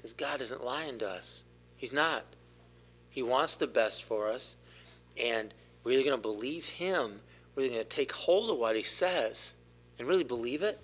Because 0.09 0.31
God 0.31 0.41
isn't 0.41 0.65
lying 0.65 0.99
to 1.01 1.09
us. 1.09 1.43
He's 1.77 1.93
not. 1.93 2.25
He 3.11 3.23
wants 3.23 3.57
the 3.57 3.67
best 3.67 4.05
for 4.05 4.29
us. 4.29 4.57
And 5.19 5.53
we're 5.85 5.93
either 5.93 6.09
going 6.09 6.17
to 6.17 6.23
believe 6.23 6.65
Him 6.65 7.21
really 7.59 7.71
going 7.71 7.83
to 7.83 7.89
take 7.89 8.13
hold 8.13 8.51
of 8.51 8.57
what 8.57 8.77
he 8.77 8.85
says 8.85 9.55
and 9.99 10.07
really 10.07 10.23
believe 10.23 10.63
it, 10.63 10.79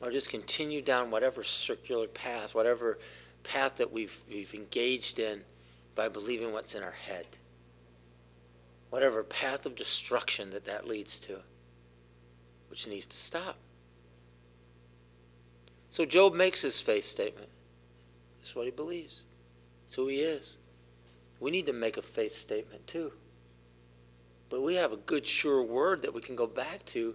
or 0.00 0.10
just 0.10 0.30
continue 0.30 0.80
down 0.80 1.10
whatever 1.10 1.44
circular 1.44 2.06
path, 2.06 2.54
whatever 2.54 2.98
path 3.44 3.76
that 3.76 3.92
we've, 3.92 4.18
we've 4.30 4.54
engaged 4.54 5.18
in 5.18 5.42
by 5.94 6.08
believing 6.08 6.54
what's 6.54 6.74
in 6.74 6.82
our 6.82 6.90
head. 6.90 7.26
Whatever 8.88 9.22
path 9.22 9.66
of 9.66 9.74
destruction 9.74 10.48
that 10.50 10.64
that 10.64 10.88
leads 10.88 11.20
to, 11.20 11.36
which 12.70 12.86
needs 12.86 13.06
to 13.06 13.16
stop. 13.18 13.56
So 15.90 16.06
Job 16.06 16.32
makes 16.32 16.62
his 16.62 16.80
faith 16.80 17.04
statement. 17.04 17.50
Is 18.42 18.54
what 18.54 18.64
he 18.64 18.70
believes. 18.70 19.22
It's 19.86 19.94
who 19.94 20.08
he 20.08 20.20
is. 20.20 20.56
We 21.40 21.50
need 21.50 21.66
to 21.66 21.72
make 21.72 21.96
a 21.96 22.02
faith 22.02 22.36
statement 22.36 22.86
too. 22.86 23.12
But 24.48 24.62
we 24.62 24.74
have 24.76 24.92
a 24.92 24.96
good, 24.96 25.26
sure 25.26 25.62
word 25.62 26.02
that 26.02 26.14
we 26.14 26.20
can 26.20 26.36
go 26.36 26.46
back 26.46 26.84
to 26.86 27.14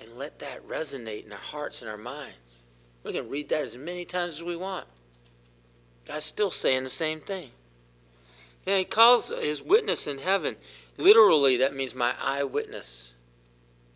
and 0.00 0.16
let 0.16 0.38
that 0.38 0.66
resonate 0.66 1.26
in 1.26 1.32
our 1.32 1.38
hearts 1.38 1.82
and 1.82 1.90
our 1.90 1.96
minds. 1.96 2.62
We 3.04 3.12
can 3.12 3.28
read 3.28 3.48
that 3.50 3.62
as 3.62 3.76
many 3.76 4.04
times 4.04 4.34
as 4.34 4.42
we 4.42 4.56
want. 4.56 4.86
God's 6.06 6.24
still 6.24 6.50
saying 6.50 6.84
the 6.84 6.90
same 6.90 7.20
thing. 7.20 7.50
And 8.66 8.78
he 8.78 8.84
calls 8.84 9.28
his 9.28 9.62
witness 9.62 10.06
in 10.06 10.18
heaven. 10.18 10.56
Literally, 10.96 11.56
that 11.58 11.74
means 11.74 11.94
my 11.94 12.14
eyewitness. 12.20 13.12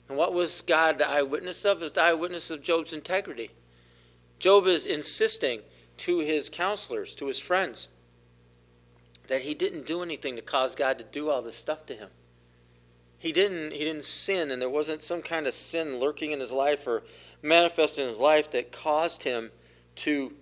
And 0.09 0.19
what 0.19 0.35
was 0.35 0.61
God 0.61 0.99
the 0.99 1.09
eyewitness 1.09 1.65
of? 1.65 1.83
Is 1.83 1.93
the 1.93 2.03
eyewitness 2.03 2.51
of 2.51 2.63
Job's 2.63 2.93
integrity. 2.93 3.51
Job 4.39 4.67
is 4.67 4.87
insisting 4.87 5.61
to 5.99 6.19
his 6.19 6.49
counselors, 6.49 7.15
to 7.15 7.27
his 7.27 7.39
friends, 7.39 7.89
that 9.29 9.43
he 9.43 9.55
didn't 9.55 9.87
do 9.87 10.03
anything 10.03 10.37
to 10.37 10.43
cause 10.43 10.75
God 10.75 10.99
to 10.99 11.05
do 11.05 11.31
all 11.31 11.43
this 11.43 11.57
stuff 11.57 11.87
to 11.87 11.95
him. 11.95 12.09
He 13.19 13.33
didn't 13.33 13.73
he 13.73 13.85
didn't 13.85 14.05
sin 14.05 14.51
and 14.51 14.61
there 14.61 14.71
wasn't 14.71 15.03
some 15.03 15.23
kind 15.23 15.47
of 15.47 15.55
sin 15.55 15.99
lurking 15.99 16.33
in 16.33 16.41
his 16.41 16.53
life 16.53 16.87
or 16.87 17.03
manifest 17.43 17.99
in 17.99 18.09
his 18.09 18.19
life 18.19 18.51
that 18.51 18.73
caused 18.73 19.23
him 19.23 19.51
to 19.97 20.33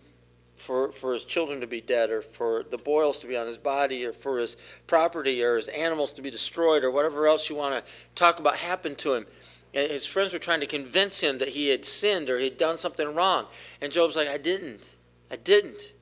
for 0.57 0.93
for 0.93 1.15
his 1.15 1.25
children 1.25 1.61
to 1.61 1.67
be 1.67 1.81
dead 1.81 2.11
or 2.11 2.21
for 2.21 2.65
the 2.71 2.79
boils 2.79 3.21
to 3.21 3.27
be 3.27 3.37
on 3.37 3.47
his 3.47 3.59
body 3.59 4.05
or 4.05 4.13
for 4.13 4.39
his 4.39 4.57
property 4.87 5.43
or 5.43 5.57
his 5.57 5.69
animals 5.69 6.13
to 6.15 6.23
be 6.23 6.31
destroyed 6.31 6.85
or 6.85 6.91
whatever 6.91 7.27
else 7.27 7.49
you 7.49 7.55
want 7.55 7.75
to 7.75 7.93
talk 8.15 8.39
about 8.41 8.57
happened 8.57 8.99
to 8.99 9.15
him. 9.15 9.27
And 9.73 9.91
his 9.91 10.07
friends 10.07 10.33
were 10.33 10.39
trying 10.39 10.61
to 10.61 10.67
convince 10.67 11.19
him 11.19 11.39
that 11.39 11.49
he 11.49 11.69
had 11.69 11.85
sinned 11.85 12.31
or 12.31 12.39
he'd 12.39 12.59
done 12.59 12.77
something 12.77 13.15
wrong. 13.15 13.47
And 13.81 13.93
job's 13.93 14.17
like 14.17 14.29
i 14.29 14.39
didn't 14.39 14.94
i 15.35 15.37
didn't 15.37 15.93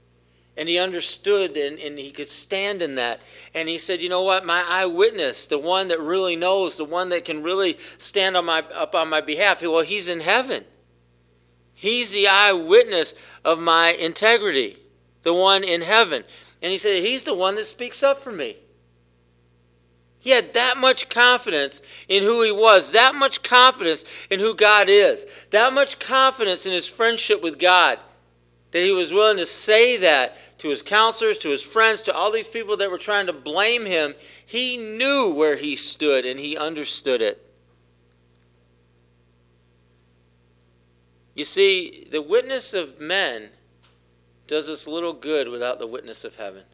and 0.57 0.69
he 0.69 0.79
understood 0.79 1.57
and, 1.57 1.79
and 1.79 1.99
he 1.99 2.11
could 2.11 2.29
stand 2.29 2.83
in 2.83 2.97
that. 2.97 3.21
And 3.55 3.69
he 3.69 3.79
said, 3.79 4.03
You 4.03 4.09
know 4.09 4.23
what? 4.23 4.45
My 4.45 4.63
eyewitness, 4.69 5.47
the 5.47 5.59
one 5.59 5.89
that 5.89 6.01
really 6.01 6.37
knows, 6.37 6.77
the 6.77 6.85
one 6.85 7.09
that 7.09 7.25
can 7.25 7.43
really 7.43 7.79
stand 7.99 8.37
on 8.37 8.45
my, 8.45 8.61
up 8.75 8.95
on 8.95 9.09
my 9.09 9.21
behalf, 9.21 9.63
well, 9.63 9.81
he's 9.81 10.09
in 10.09 10.21
heaven. 10.21 10.65
He's 11.75 12.11
the 12.11 12.29
eyewitness 12.29 13.15
of 13.45 13.59
my 13.59 13.93
integrity, 13.93 14.79
the 15.23 15.35
one 15.35 15.65
in 15.65 15.81
heaven. 15.81 16.23
And 16.61 16.71
he 16.71 16.79
said, 16.79 17.03
He's 17.03 17.25
the 17.25 17.35
one 17.35 17.55
that 17.57 17.67
speaks 17.67 18.03
up 18.03 18.23
for 18.23 18.33
me. 18.33 18.57
He 20.19 20.31
had 20.31 20.53
that 20.55 20.77
much 20.77 21.09
confidence 21.09 21.83
in 22.09 22.23
who 22.23 22.45
he 22.45 22.53
was, 22.53 22.93
that 22.93 23.15
much 23.15 23.43
confidence 23.43 24.05
in 24.31 24.39
who 24.39 24.55
God 24.55 24.89
is, 24.89 25.27
that 25.51 25.73
much 25.73 25.99
confidence 25.99 26.67
in 26.67 26.73
his 26.73 26.87
friendship 26.87 27.43
with 27.43 27.59
God 27.59 27.99
that 28.73 28.83
he 28.83 28.91
was 28.91 29.13
willing 29.13 29.37
to 29.37 29.47
say 29.47 29.99
that 29.99 30.37
to 30.59 30.69
his 30.69 30.83
counselors, 30.83 31.39
to 31.39 31.51
his 31.51 31.63
friends, 31.63 32.03
to 32.03 32.15
all 32.15 32.33
these 32.33 32.49
people 32.49 32.77
that 32.79 32.91
were 32.91 32.99
trying 32.99 33.27
to 33.27 33.33
blame 33.33 33.85
him. 33.85 34.15
He 34.45 34.77
knew 34.77 35.35
where 35.35 35.57
he 35.57 35.77
stood 35.77 36.25
and 36.25 36.41
he 36.41 36.57
understood 36.57 37.23
it. 37.23 37.47
You 41.35 41.45
see, 41.45 42.09
the 42.11 42.23
witness 42.23 42.75
of 42.75 43.01
men 43.01 43.51
does 44.47 44.69
us 44.69 44.87
little 44.87 45.15
good 45.15 45.49
without 45.49 45.79
the 45.79 45.87
witness 45.87 46.25
of 46.25 46.37
heaven. 46.37 46.65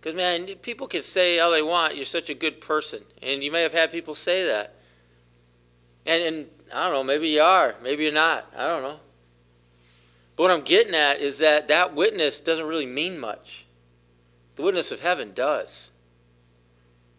Because, 0.00 0.16
man, 0.16 0.46
people 0.62 0.86
can 0.86 1.02
say 1.02 1.38
all 1.38 1.50
they 1.50 1.62
want, 1.62 1.96
you're 1.96 2.04
such 2.04 2.30
a 2.30 2.34
good 2.34 2.60
person. 2.60 3.02
And 3.22 3.42
you 3.42 3.50
may 3.50 3.62
have 3.62 3.72
had 3.72 3.90
people 3.90 4.14
say 4.14 4.46
that. 4.46 4.74
And, 6.04 6.22
and 6.22 6.46
I 6.72 6.84
don't 6.84 6.92
know, 6.92 7.04
maybe 7.04 7.28
you 7.28 7.42
are, 7.42 7.74
maybe 7.82 8.04
you're 8.04 8.12
not. 8.12 8.46
I 8.56 8.68
don't 8.68 8.82
know. 8.82 9.00
But 10.36 10.44
what 10.44 10.50
I'm 10.50 10.62
getting 10.62 10.94
at 10.94 11.20
is 11.20 11.38
that 11.38 11.68
that 11.68 11.94
witness 11.94 12.40
doesn't 12.40 12.66
really 12.66 12.86
mean 12.86 13.18
much. 13.18 13.64
The 14.56 14.62
witness 14.62 14.92
of 14.92 15.00
heaven 15.00 15.32
does. 15.34 15.90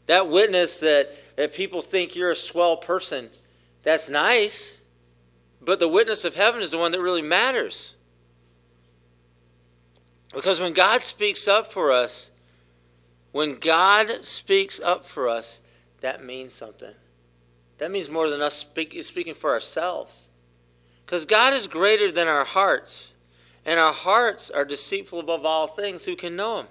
That 0.06 0.30
witness 0.30 0.80
that, 0.80 1.12
that 1.36 1.54
people 1.54 1.82
think 1.82 2.16
you're 2.16 2.32
a 2.32 2.36
swell 2.36 2.78
person, 2.78 3.30
that's 3.84 4.08
nice. 4.08 4.80
But 5.62 5.80
the 5.80 5.88
witness 5.88 6.24
of 6.24 6.36
heaven 6.36 6.62
is 6.62 6.72
the 6.72 6.78
one 6.78 6.92
that 6.92 7.02
really 7.02 7.22
matters. 7.22 7.96
Because 10.34 10.60
when 10.60 10.74
God 10.74 11.02
speaks 11.02 11.48
up 11.48 11.72
for 11.72 11.92
us, 11.92 12.32
when 13.32 13.56
God 13.60 14.24
speaks 14.24 14.80
up 14.80 15.06
for 15.06 15.28
us, 15.28 15.60
that 16.02 16.24
means 16.24 16.54
something. 16.54 16.94
That 17.80 17.92
means 17.92 18.10
more 18.10 18.30
than 18.30 18.42
us 18.42 18.56
speak, 18.56 18.98
speaking 19.04 19.34
for 19.34 19.52
ourselves. 19.52 20.27
Because 21.08 21.24
God 21.24 21.54
is 21.54 21.68
greater 21.68 22.12
than 22.12 22.28
our 22.28 22.44
hearts, 22.44 23.14
and 23.66 23.80
our 23.80 23.94
hearts 23.94 24.50
are 24.50 24.66
deceitful 24.66 25.22
above 25.22 25.46
all 25.46 25.66
things. 25.66 26.04
Who 26.04 26.18
can 26.18 26.36
know 26.36 26.60
Him? 26.60 26.68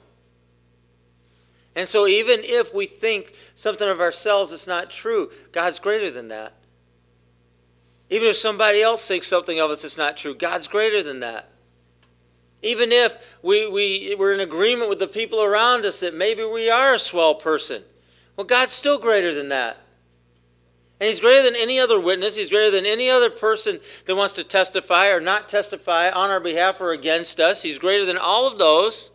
And 1.74 1.88
so, 1.88 2.06
even 2.06 2.40
if 2.44 2.74
we 2.74 2.84
think 2.84 3.32
something 3.54 3.88
of 3.88 3.98
ourselves 3.98 4.50
that's 4.50 4.66
not 4.66 4.90
true, 4.90 5.30
God's 5.52 5.78
greater 5.78 6.10
than 6.10 6.28
that. 6.28 6.52
Even 8.10 8.28
if 8.28 8.36
somebody 8.36 8.82
else 8.82 9.08
thinks 9.08 9.26
something 9.26 9.58
of 9.58 9.70
us 9.70 9.82
that's 9.82 9.96
not 9.96 10.18
true, 10.18 10.34
God's 10.34 10.68
greater 10.68 11.02
than 11.02 11.20
that. 11.20 11.48
Even 12.62 12.92
if 12.92 13.16
we, 13.42 13.70
we, 13.70 14.14
we're 14.18 14.34
in 14.34 14.40
agreement 14.40 14.90
with 14.90 14.98
the 14.98 15.08
people 15.08 15.42
around 15.42 15.86
us 15.86 16.00
that 16.00 16.14
maybe 16.14 16.44
we 16.44 16.70
are 16.70 16.94
a 16.94 16.98
swell 16.98 17.34
person, 17.34 17.82
well, 18.36 18.46
God's 18.46 18.72
still 18.72 18.98
greater 18.98 19.34
than 19.34 19.48
that. 19.48 19.78
And 21.00 21.08
He's 21.08 21.20
greater 21.20 21.42
than 21.42 21.56
any 21.56 21.78
other 21.78 22.00
witness. 22.00 22.36
He's 22.36 22.50
greater 22.50 22.70
than 22.70 22.86
any 22.86 23.10
other 23.10 23.30
person 23.30 23.80
that 24.06 24.16
wants 24.16 24.34
to 24.34 24.44
testify 24.44 25.08
or 25.08 25.20
not 25.20 25.48
testify 25.48 26.10
on 26.10 26.30
our 26.30 26.40
behalf 26.40 26.80
or 26.80 26.92
against 26.92 27.38
us. 27.38 27.62
He's 27.62 27.78
greater 27.78 28.04
than 28.04 28.16
all 28.16 28.46
of 28.46 28.58
those. 28.58 29.10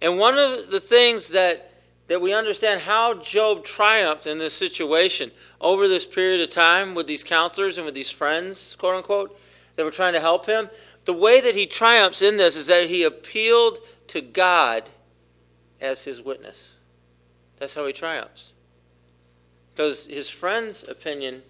And 0.00 0.18
one 0.18 0.38
of 0.38 0.70
the 0.70 0.80
things 0.80 1.28
that, 1.28 1.72
that 2.08 2.20
we 2.20 2.34
understand 2.34 2.80
how 2.80 3.14
Job 3.14 3.64
triumphed 3.64 4.26
in 4.26 4.38
this 4.38 4.54
situation 4.54 5.30
over 5.60 5.88
this 5.88 6.04
period 6.04 6.40
of 6.42 6.50
time 6.50 6.94
with 6.94 7.06
these 7.06 7.24
counselors 7.24 7.78
and 7.78 7.86
with 7.86 7.94
these 7.94 8.10
friends, 8.10 8.76
quote 8.78 8.96
unquote, 8.96 9.40
that 9.76 9.84
were 9.84 9.90
trying 9.90 10.12
to 10.12 10.20
help 10.20 10.46
him, 10.46 10.68
the 11.04 11.12
way 11.12 11.40
that 11.40 11.54
he 11.54 11.66
triumphs 11.66 12.22
in 12.22 12.36
this 12.36 12.56
is 12.56 12.66
that 12.66 12.88
he 12.88 13.02
appealed 13.02 13.78
to 14.08 14.20
God 14.20 14.88
as 15.80 16.04
his 16.04 16.22
witness. 16.22 16.74
That's 17.58 17.74
how 17.74 17.86
he 17.86 17.92
triumphs. 17.92 18.53
Because 19.74 20.06
his 20.06 20.30
friend's 20.30 20.84
opinion 20.84 21.42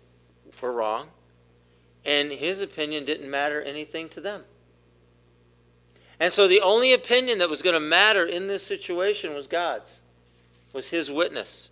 were 0.60 0.72
wrong, 0.72 1.08
and 2.04 2.32
his 2.32 2.60
opinion 2.60 3.04
didn't 3.04 3.30
matter 3.30 3.60
anything 3.60 4.08
to 4.10 4.20
them. 4.20 4.44
And 6.18 6.32
so 6.32 6.48
the 6.48 6.62
only 6.62 6.92
opinion 6.92 7.38
that 7.38 7.50
was 7.50 7.60
going 7.60 7.74
to 7.74 7.80
matter 7.80 8.24
in 8.24 8.46
this 8.46 8.62
situation 8.62 9.34
was 9.34 9.46
God's, 9.46 10.00
was 10.72 10.88
his 10.88 11.10
witness. 11.10 11.70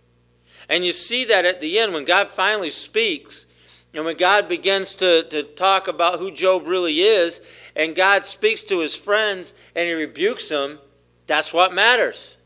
And 0.69 0.85
you 0.85 0.93
see 0.93 1.25
that 1.25 1.45
at 1.45 1.59
the 1.59 1.79
end 1.79 1.93
when 1.93 2.05
God 2.05 2.29
finally 2.29 2.69
speaks, 2.69 3.47
and 3.93 4.05
when 4.05 4.17
God 4.17 4.47
begins 4.47 4.95
to, 4.95 5.23
to 5.29 5.43
talk 5.43 5.87
about 5.87 6.19
who 6.19 6.31
Job 6.31 6.67
really 6.67 7.01
is, 7.01 7.41
and 7.75 7.95
God 7.95 8.25
speaks 8.25 8.63
to 8.65 8.79
his 8.79 8.95
friends 8.95 9.53
and 9.75 9.87
he 9.87 9.93
rebukes 9.93 10.49
them, 10.49 10.79
that's 11.25 11.53
what 11.53 11.73
matters. 11.73 12.37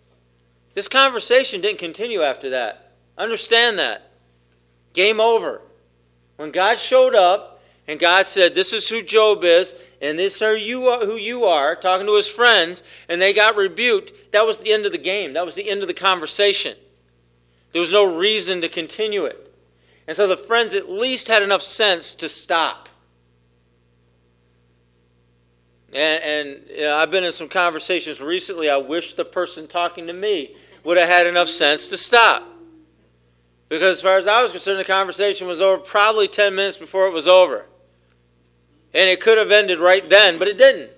This 0.74 0.88
conversation 0.88 1.62
didn't 1.62 1.80
continue 1.80 2.22
after 2.22 2.51
that. 2.51 2.92
Understand 3.18 3.79
that. 3.79 4.06
Game 4.98 5.22
over. 5.22 5.62
When 6.38 6.50
God 6.50 6.79
showed 6.79 7.14
up 7.14 7.62
and 7.88 8.00
God 8.00 8.25
said, 8.25 8.55
This 8.55 8.74
is 8.74 8.90
who 8.90 9.03
Job 9.03 9.44
is, 9.44 9.75
and 10.01 10.18
this 10.18 10.42
are 10.42 10.57
you 10.57 10.92
who 11.05 11.18
you 11.18 11.44
are, 11.44 11.75
talking 11.75 12.07
to 12.07 12.16
his 12.16 12.27
friends, 12.27 12.81
and 13.07 13.22
they 13.22 13.31
got 13.31 13.55
rebuked, 13.55 14.31
that 14.31 14.44
was 14.44 14.57
the 14.57 14.74
end 14.74 14.88
of 14.88 14.92
the 14.92 14.98
game. 14.98 15.33
That 15.33 15.46
was 15.46 15.53
the 15.53 15.70
end 15.70 15.83
of 15.83 15.88
the 15.88 15.94
conversation. 15.94 16.75
There 17.74 17.79
was 17.79 17.92
no 17.92 18.18
reason 18.18 18.60
to 18.62 18.70
continue 18.70 19.25
it. 19.25 19.53
And 20.07 20.18
so 20.18 20.25
the 20.25 20.36
friends 20.36 20.74
at 20.74 20.90
least 20.90 21.27
had 21.27 21.44
enough 21.44 21.62
sense 21.62 22.16
to 22.16 22.27
stop. 22.27 22.90
And, 25.94 26.24
and 26.24 26.70
you 26.72 26.81
know, 26.81 26.98
I've 26.98 27.12
been 27.12 27.24
in 27.24 27.33
some 27.33 27.50
conversations 27.50 28.20
recently. 28.20 28.68
I 28.68 28.77
wish 28.77 29.14
the 29.14 29.25
person 29.25 29.68
talking 29.68 30.07
to 30.07 30.14
me 30.14 30.55
would 30.83 30.98
have 30.98 31.07
had 31.07 31.27
enough 31.27 31.50
sense 31.50 31.88
to 31.90 31.98
stop. 31.98 32.56
Because 33.70 33.98
as 33.98 34.01
far 34.01 34.18
as 34.18 34.27
I 34.27 34.42
was 34.42 34.51
concerned, 34.51 34.80
the 34.80 34.86
conversation 34.86 35.48
was 35.48 35.60
over 35.60 35.77
probably 35.77 36.27
10 36.27 36.56
minutes 36.56 36.77
before 36.77 37.08
it 37.08 37.14
was 37.14 37.27
over. 37.27 37.66
And 38.94 39.10
it 39.10 39.20
could 39.20 39.38
have 39.38 39.51
ended 39.51 39.80
right 39.80 40.08
then, 40.10 40.40
but 40.40 40.48
it 40.48 40.58
didn't. 40.58 40.92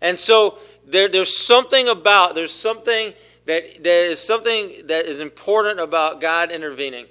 And 0.00 0.18
so 0.18 0.58
there, 0.86 1.08
there's 1.08 1.36
something 1.36 1.88
about, 1.88 2.34
there's 2.34 2.52
something 2.52 3.14
that 3.46 3.82
there 3.82 4.06
is 4.06 4.20
something 4.20 4.86
that 4.86 5.06
is 5.06 5.20
important 5.20 5.80
about 5.80 6.20
God 6.20 6.50
intervening. 6.50 7.06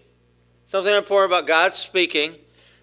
Something 0.66 0.96
important 0.96 1.34
about 1.34 1.48
God 1.48 1.74
speaking. 1.74 2.36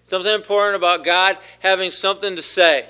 Something 0.03 0.33
important 0.33 0.75
about 0.75 1.03
God 1.03 1.37
having 1.59 1.89
something 1.89 2.35
to 2.35 2.41
say. 2.41 2.87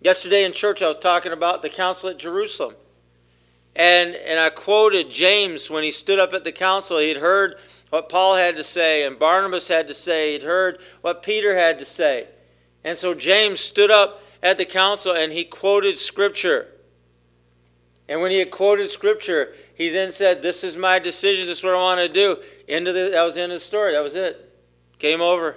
Yesterday 0.00 0.44
in 0.44 0.52
church, 0.52 0.82
I 0.82 0.88
was 0.88 0.98
talking 0.98 1.32
about 1.32 1.62
the 1.62 1.70
council 1.70 2.10
at 2.10 2.18
Jerusalem. 2.18 2.74
And, 3.74 4.14
and 4.14 4.38
I 4.38 4.50
quoted 4.50 5.10
James 5.10 5.70
when 5.70 5.82
he 5.82 5.90
stood 5.90 6.18
up 6.18 6.34
at 6.34 6.44
the 6.44 6.52
council. 6.52 6.98
He'd 6.98 7.16
heard 7.16 7.56
what 7.90 8.08
Paul 8.08 8.36
had 8.36 8.56
to 8.56 8.64
say 8.64 9.04
and 9.04 9.18
Barnabas 9.18 9.68
had 9.68 9.88
to 9.88 9.94
say. 9.94 10.32
He'd 10.32 10.42
heard 10.42 10.78
what 11.00 11.22
Peter 11.22 11.58
had 11.58 11.78
to 11.78 11.84
say. 11.84 12.28
And 12.84 12.96
so 12.98 13.14
James 13.14 13.60
stood 13.60 13.90
up 13.90 14.22
at 14.42 14.58
the 14.58 14.64
council 14.64 15.14
and 15.14 15.32
he 15.32 15.44
quoted 15.44 15.96
Scripture. 15.98 16.68
And 18.08 18.20
when 18.20 18.30
he 18.30 18.38
had 18.38 18.50
quoted 18.50 18.90
Scripture, 18.90 19.54
he 19.74 19.88
then 19.88 20.12
said, 20.12 20.42
This 20.42 20.64
is 20.64 20.76
my 20.76 20.98
decision. 20.98 21.46
This 21.46 21.58
is 21.58 21.64
what 21.64 21.74
I 21.74 21.78
want 21.78 22.00
to 22.00 22.08
do. 22.08 22.38
End 22.68 22.88
of 22.88 22.94
the, 22.94 23.10
that 23.10 23.22
was 23.22 23.34
the 23.34 23.42
end 23.42 23.52
of 23.52 23.56
the 23.56 23.64
story. 23.64 23.92
That 23.92 24.02
was 24.02 24.14
it. 24.14 24.52
Game 24.98 25.20
over. 25.20 25.56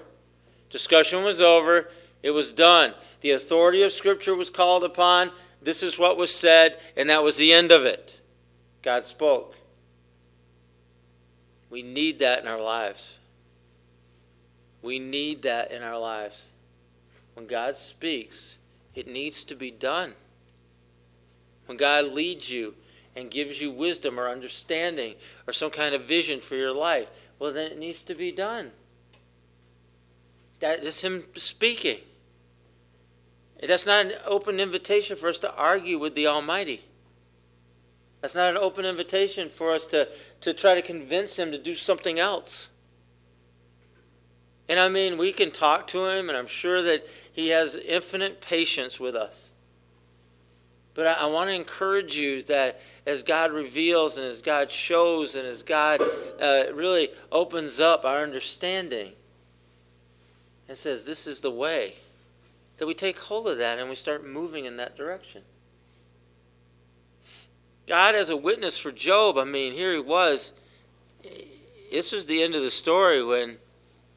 Discussion 0.69 1.23
was 1.23 1.41
over. 1.41 1.89
It 2.23 2.32
was 2.32 2.51
done. 2.51 2.93
The 3.21 3.32
authority 3.32 3.82
of 3.84 3.91
Scripture 3.91 4.36
was 4.36 4.49
called 4.49 4.84
upon. 4.84 5.32
This 5.65 5.82
is 5.82 5.97
what 5.97 6.15
was 6.15 6.34
said, 6.34 6.78
and 6.95 7.10
that 7.10 7.23
was 7.23 7.38
the 7.38 7.51
end 7.51 7.71
of 7.71 7.86
it. 7.86 8.21
God 8.84 9.04
spoke. 9.04 9.56
We 11.71 11.82
need 11.82 12.19
that 12.19 12.43
in 12.43 12.47
our 12.47 12.62
lives. 12.62 13.17
We 14.84 14.99
need 14.99 15.41
that 15.41 15.71
in 15.71 15.82
our 15.82 15.97
lives. 15.97 16.39
When 17.34 17.47
God 17.47 17.75
speaks, 17.75 18.60
it 18.93 19.08
needs 19.08 19.43
to 19.45 19.56
be 19.56 19.71
done. 19.71 20.13
When 21.65 21.78
God 21.78 22.13
leads 22.13 22.47
you 22.47 22.75
and 23.15 23.32
gives 23.32 23.60
you 23.60 23.71
wisdom 23.71 24.19
or 24.19 24.30
understanding 24.30 25.15
or 25.47 25.54
some 25.54 25.71
kind 25.71 25.95
of 25.95 26.04
vision 26.04 26.41
for 26.41 26.54
your 26.54 26.73
life, 26.73 27.10
well, 27.39 27.51
then 27.51 27.71
it 27.71 27.80
needs 27.80 28.04
to 28.04 28.13
be 28.13 28.32
done. 28.32 28.69
That 30.60 30.84
is 30.84 31.01
Him 31.01 31.25
speaking. 31.36 32.01
That's 33.61 33.85
not 33.85 34.05
an 34.05 34.13
open 34.25 34.59
invitation 34.59 35.15
for 35.15 35.29
us 35.29 35.39
to 35.39 35.53
argue 35.55 35.97
with 35.97 36.15
the 36.15 36.27
Almighty. 36.27 36.83
That's 38.21 38.35
not 38.35 38.49
an 38.49 38.57
open 38.57 38.85
invitation 38.85 39.49
for 39.49 39.71
us 39.71 39.87
to, 39.87 40.07
to 40.41 40.53
try 40.53 40.75
to 40.75 40.81
convince 40.81 41.37
him 41.37 41.51
to 41.51 41.57
do 41.57 41.75
something 41.75 42.19
else. 42.19 42.69
And 44.67 44.79
I 44.79 44.89
mean, 44.89 45.17
we 45.17 45.31
can 45.31 45.51
talk 45.51 45.87
to 45.89 46.05
him, 46.07 46.29
and 46.29 46.37
I'm 46.37 46.47
sure 46.47 46.81
that 46.81 47.05
he 47.31 47.49
has 47.49 47.75
infinite 47.75 48.41
patience 48.41 48.99
with 48.99 49.15
us. 49.15 49.51
But 50.95 51.07
I, 51.07 51.13
I 51.13 51.25
want 51.27 51.49
to 51.49 51.53
encourage 51.53 52.17
you 52.17 52.41
that 52.43 52.79
as 53.05 53.21
God 53.21 53.51
reveals 53.51 54.17
and 54.17 54.25
as 54.25 54.41
God 54.41 54.71
shows 54.71 55.35
and 55.35 55.45
as 55.45 55.61
God 55.61 56.01
uh, 56.41 56.63
really 56.73 57.09
opens 57.31 57.79
up 57.79 58.05
our 58.05 58.23
understanding 58.23 59.11
and 60.67 60.77
says, 60.77 61.05
This 61.05 61.27
is 61.27 61.41
the 61.41 61.51
way, 61.51 61.95
that 62.77 62.85
we 62.85 62.93
take 62.93 63.17
hold 63.17 63.47
of 63.47 63.57
that 63.57 63.79
and 63.79 63.89
we 63.89 63.95
start 63.95 64.25
moving 64.25 64.65
in 64.65 64.77
that 64.77 64.97
direction. 64.97 65.41
God 67.88 68.15
as 68.15 68.29
a 68.29 68.38
witness 68.38 68.77
for 68.77 68.91
Job, 68.91 69.38
I 69.38 69.43
mean, 69.43 69.73
here 69.73 69.93
he 69.93 69.99
was. 69.99 70.53
This 71.91 72.11
was 72.11 72.25
the 72.25 72.41
end 72.41 72.55
of 72.55 72.63
the 72.63 72.71
story 72.71 73.23
when 73.23 73.57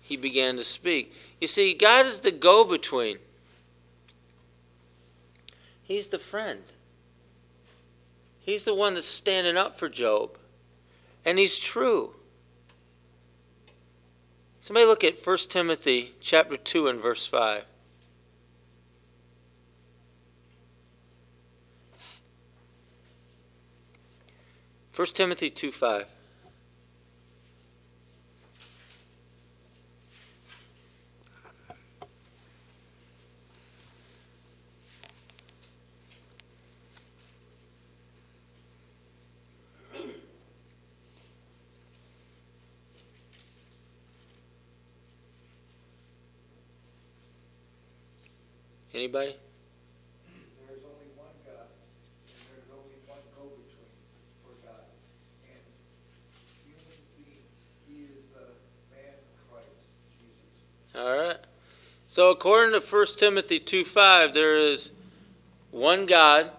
he 0.00 0.16
began 0.16 0.56
to 0.56 0.64
speak. 0.64 1.12
You 1.40 1.46
see, 1.46 1.74
God 1.74 2.06
is 2.06 2.20
the 2.20 2.30
go 2.30 2.64
between, 2.64 3.18
He's 5.88 6.08
the 6.08 6.18
friend. 6.18 6.62
He's 8.40 8.64
the 8.64 8.74
one 8.74 8.92
that's 8.92 9.06
standing 9.06 9.56
up 9.56 9.78
for 9.78 9.88
Job. 9.88 10.36
And 11.24 11.38
he's 11.38 11.58
true. 11.58 12.14
Somebody 14.60 14.84
look 14.84 15.02
at 15.02 15.26
1 15.26 15.38
Timothy 15.48 16.12
chapter 16.20 16.58
2 16.58 16.88
and 16.88 17.00
verse 17.00 17.26
5. 17.26 17.64
First 24.98 25.14
Timothy 25.14 25.48
2 25.48 25.70
5. 25.70 26.06
Anybody? 48.92 49.36
There's 50.66 50.82
only 50.82 51.06
one 51.14 51.30
God, 51.46 51.70
and 52.26 52.42
there's 52.50 52.66
only 52.74 52.98
one 53.06 53.22
go-between 53.38 53.94
for 54.42 54.58
God. 54.66 54.90
And 55.46 55.62
human 56.66 56.98
beings, 57.14 57.62
he 57.86 58.10
is 58.10 58.26
the 58.34 58.58
man 58.90 59.22
Christ, 59.46 59.86
Jesus. 60.18 60.66
All 60.98 61.16
right. 61.16 61.36
So 62.08 62.30
according 62.30 62.78
to 62.78 62.84
1 62.84 63.06
Timothy 63.16 63.60
2 63.60 63.84
5, 63.84 64.34
there 64.34 64.56
is 64.56 64.90
one 65.70 66.06
God 66.06 66.50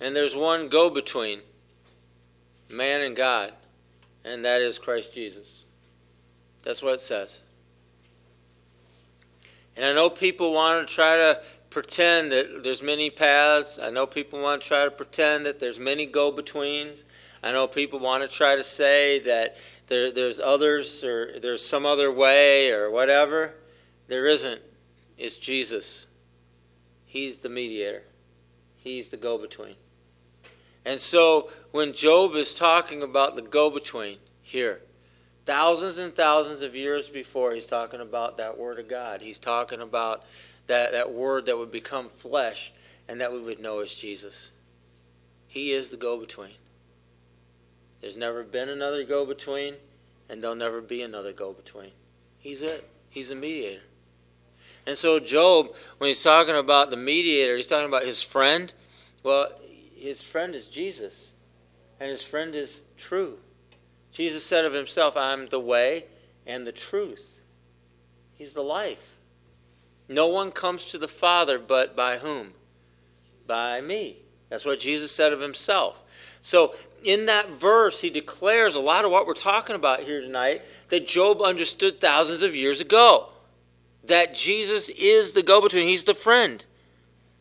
and 0.00 0.16
there's 0.16 0.34
one 0.34 0.70
go 0.70 0.88
between 0.88 1.40
man 2.70 3.02
and 3.02 3.14
God, 3.14 3.52
and 4.24 4.46
that 4.46 4.62
is 4.62 4.78
Christ 4.78 5.12
Jesus. 5.12 5.64
That's 6.62 6.82
what 6.82 6.94
it 6.94 7.00
says. 7.00 7.42
And 9.76 9.84
I 9.84 9.92
know 9.92 10.08
people 10.08 10.54
want 10.54 10.88
to 10.88 10.94
try 10.94 11.16
to 11.16 11.42
pretend 11.68 12.32
that 12.32 12.62
there's 12.62 12.82
many 12.82 13.10
paths. 13.10 13.78
I 13.80 13.90
know 13.90 14.06
people 14.06 14.40
want 14.40 14.62
to 14.62 14.68
try 14.68 14.84
to 14.84 14.90
pretend 14.90 15.44
that 15.44 15.60
there's 15.60 15.78
many 15.78 16.06
go 16.06 16.32
betweens. 16.32 17.04
I 17.42 17.52
know 17.52 17.66
people 17.66 17.98
want 17.98 18.22
to 18.22 18.28
try 18.28 18.56
to 18.56 18.64
say 18.64 19.18
that 19.20 19.56
there, 19.90 20.12
there's 20.12 20.38
others 20.38 21.04
or 21.04 21.38
there's 21.40 21.64
some 21.64 21.84
other 21.84 22.10
way 22.10 22.70
or 22.70 22.90
whatever. 22.90 23.54
There 24.06 24.26
isn't. 24.26 24.62
It's 25.18 25.36
Jesus. 25.36 26.06
He's 27.04 27.40
the 27.40 27.48
mediator, 27.50 28.04
He's 28.78 29.10
the 29.10 29.18
go 29.18 29.36
between. 29.36 29.74
And 30.86 30.98
so 30.98 31.50
when 31.72 31.92
Job 31.92 32.36
is 32.36 32.54
talking 32.54 33.02
about 33.02 33.36
the 33.36 33.42
go 33.42 33.68
between 33.68 34.16
here, 34.40 34.80
thousands 35.44 35.98
and 35.98 36.14
thousands 36.14 36.62
of 36.62 36.74
years 36.74 37.08
before, 37.08 37.52
he's 37.52 37.66
talking 37.66 38.00
about 38.00 38.38
that 38.38 38.56
Word 38.56 38.78
of 38.78 38.88
God. 38.88 39.20
He's 39.20 39.38
talking 39.38 39.80
about 39.82 40.24
that, 40.68 40.92
that 40.92 41.12
Word 41.12 41.46
that 41.46 41.58
would 41.58 41.70
become 41.70 42.08
flesh 42.08 42.72
and 43.08 43.20
that 43.20 43.30
we 43.30 43.42
would 43.42 43.60
know 43.60 43.80
as 43.80 43.92
Jesus. 43.92 44.50
He 45.48 45.72
is 45.72 45.90
the 45.90 45.98
go 45.98 46.18
between. 46.18 46.52
There's 48.00 48.16
never 48.16 48.42
been 48.42 48.68
another 48.68 49.04
go 49.04 49.26
between, 49.26 49.74
and 50.28 50.42
there'll 50.42 50.56
never 50.56 50.80
be 50.80 51.02
another 51.02 51.32
go 51.32 51.52
between. 51.52 51.90
He's 52.38 52.62
it, 52.62 52.88
He's 53.10 53.32
a 53.32 53.34
mediator. 53.34 53.82
And 54.86 54.96
so, 54.96 55.20
Job, 55.20 55.74
when 55.98 56.08
he's 56.08 56.22
talking 56.22 56.56
about 56.56 56.90
the 56.90 56.96
mediator, 56.96 57.56
he's 57.56 57.66
talking 57.66 57.88
about 57.88 58.04
his 58.04 58.22
friend. 58.22 58.72
Well, 59.22 59.50
his 59.96 60.22
friend 60.22 60.54
is 60.54 60.66
Jesus, 60.66 61.12
and 61.98 62.08
his 62.08 62.22
friend 62.22 62.54
is 62.54 62.80
true. 62.96 63.38
Jesus 64.12 64.44
said 64.44 64.64
of 64.64 64.72
himself, 64.72 65.16
I'm 65.16 65.48
the 65.48 65.60
way 65.60 66.06
and 66.46 66.66
the 66.66 66.72
truth. 66.72 67.40
He's 68.34 68.54
the 68.54 68.62
life. 68.62 69.16
No 70.08 70.28
one 70.28 70.50
comes 70.50 70.86
to 70.86 70.98
the 70.98 71.08
Father 71.08 71.58
but 71.58 71.94
by 71.94 72.18
whom? 72.18 72.54
By 73.46 73.80
me. 73.80 74.18
That's 74.48 74.64
what 74.64 74.80
Jesus 74.80 75.12
said 75.12 75.32
of 75.32 75.40
himself. 75.40 76.02
So, 76.42 76.74
in 77.04 77.26
that 77.26 77.50
verse, 77.50 78.00
he 78.00 78.10
declares 78.10 78.74
a 78.74 78.80
lot 78.80 79.04
of 79.04 79.10
what 79.10 79.26
we're 79.26 79.34
talking 79.34 79.76
about 79.76 80.00
here 80.00 80.20
tonight 80.20 80.62
that 80.88 81.06
Job 81.06 81.40
understood 81.42 82.00
thousands 82.00 82.42
of 82.42 82.54
years 82.54 82.80
ago. 82.80 83.28
That 84.04 84.34
Jesus 84.34 84.88
is 84.88 85.32
the 85.32 85.42
go 85.42 85.60
between, 85.60 85.88
he's 85.88 86.04
the 86.04 86.14
friend. 86.14 86.64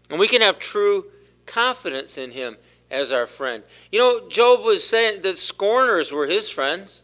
And 0.10 0.20
we 0.20 0.28
can 0.28 0.42
have 0.42 0.60
true 0.60 1.06
confidence 1.46 2.18
in 2.18 2.32
him 2.32 2.58
as 2.92 3.12
our 3.12 3.28
friend. 3.28 3.64
You 3.92 4.00
know, 4.00 4.30
Job 4.30 4.62
was 4.62 4.84
saying 4.84 5.22
that 5.22 5.38
scorners 5.38 6.12
were 6.12 6.28
his 6.28 6.50
friends. 6.50 7.02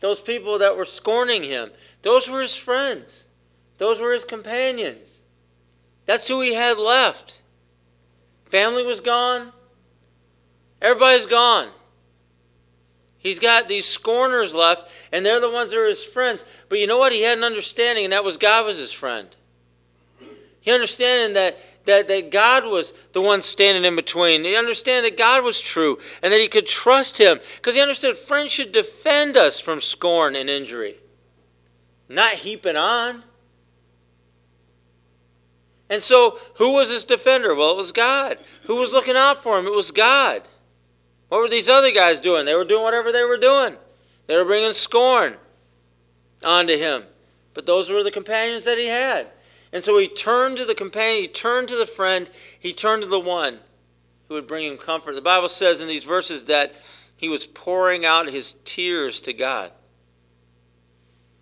Those 0.00 0.20
people 0.20 0.58
that 0.58 0.76
were 0.76 0.84
scorning 0.84 1.42
him, 1.42 1.70
those 2.02 2.28
were 2.28 2.42
his 2.42 2.54
friends. 2.54 3.24
Those 3.78 4.00
were 4.00 4.12
his 4.12 4.24
companions. 4.24 5.18
That's 6.06 6.28
who 6.28 6.40
he 6.40 6.54
had 6.54 6.78
left. 6.78 7.40
Family 8.46 8.84
was 8.84 9.00
gone. 9.00 9.52
Everybody's 10.80 11.26
gone. 11.26 11.68
He's 13.18 13.38
got 13.38 13.66
these 13.66 13.86
scorners 13.86 14.54
left, 14.54 14.88
and 15.10 15.24
they're 15.24 15.40
the 15.40 15.50
ones 15.50 15.70
that 15.70 15.78
are 15.78 15.88
his 15.88 16.04
friends. 16.04 16.44
But 16.68 16.78
you 16.78 16.86
know 16.86 16.98
what? 16.98 17.12
He 17.12 17.22
had 17.22 17.38
an 17.38 17.44
understanding, 17.44 18.04
and 18.04 18.12
that 18.12 18.24
was 18.24 18.36
God 18.36 18.66
was 18.66 18.78
his 18.78 18.92
friend. 18.92 19.28
He 20.60 20.70
understanding 20.70 21.34
that 21.34 21.58
that, 21.86 22.08
that 22.08 22.30
God 22.30 22.64
was 22.64 22.92
the 23.12 23.20
one 23.20 23.42
standing 23.42 23.84
in 23.84 23.96
between. 23.96 24.44
He 24.44 24.56
understand 24.56 25.06
that 25.06 25.16
God 25.16 25.42
was 25.42 25.60
true 25.60 25.98
and 26.22 26.32
that 26.32 26.40
he 26.40 26.48
could 26.48 26.66
trust 26.66 27.16
him 27.16 27.40
because 27.56 27.74
he 27.74 27.80
understood 27.80 28.18
friends 28.18 28.52
should 28.52 28.72
defend 28.72 29.36
us 29.36 29.58
from 29.58 29.80
scorn 29.80 30.36
and 30.36 30.50
injury, 30.50 30.96
not 32.08 32.34
heaping 32.34 32.76
on. 32.76 33.22
And 35.88 36.02
so, 36.02 36.40
who 36.56 36.72
was 36.72 36.90
his 36.90 37.04
defender? 37.04 37.54
Well, 37.54 37.70
it 37.70 37.76
was 37.76 37.92
God. 37.92 38.38
Who 38.64 38.76
was 38.76 38.92
looking 38.92 39.16
out 39.16 39.42
for 39.44 39.56
him? 39.56 39.66
It 39.66 39.72
was 39.72 39.92
God. 39.92 40.42
What 41.28 41.40
were 41.40 41.48
these 41.48 41.68
other 41.68 41.90
guys 41.90 42.20
doing? 42.20 42.46
They 42.46 42.54
were 42.54 42.64
doing 42.64 42.82
whatever 42.82 43.12
they 43.12 43.24
were 43.24 43.36
doing. 43.36 43.76
They 44.26 44.36
were 44.36 44.44
bringing 44.44 44.72
scorn 44.72 45.36
onto 46.42 46.76
him. 46.76 47.04
But 47.54 47.66
those 47.66 47.90
were 47.90 48.02
the 48.02 48.10
companions 48.10 48.64
that 48.64 48.78
he 48.78 48.86
had. 48.86 49.28
And 49.72 49.82
so 49.82 49.98
he 49.98 50.08
turned 50.08 50.58
to 50.58 50.64
the 50.64 50.74
companion, 50.74 51.22
he 51.22 51.28
turned 51.28 51.68
to 51.68 51.76
the 51.76 51.86
friend, 51.86 52.30
he 52.58 52.72
turned 52.72 53.02
to 53.02 53.08
the 53.08 53.20
one 53.20 53.58
who 54.28 54.34
would 54.34 54.46
bring 54.46 54.66
him 54.66 54.78
comfort. 54.78 55.14
The 55.14 55.20
Bible 55.20 55.48
says 55.48 55.80
in 55.80 55.88
these 55.88 56.04
verses 56.04 56.44
that 56.44 56.74
he 57.16 57.28
was 57.28 57.46
pouring 57.46 58.04
out 58.04 58.28
his 58.28 58.54
tears 58.64 59.20
to 59.22 59.32
God. 59.32 59.72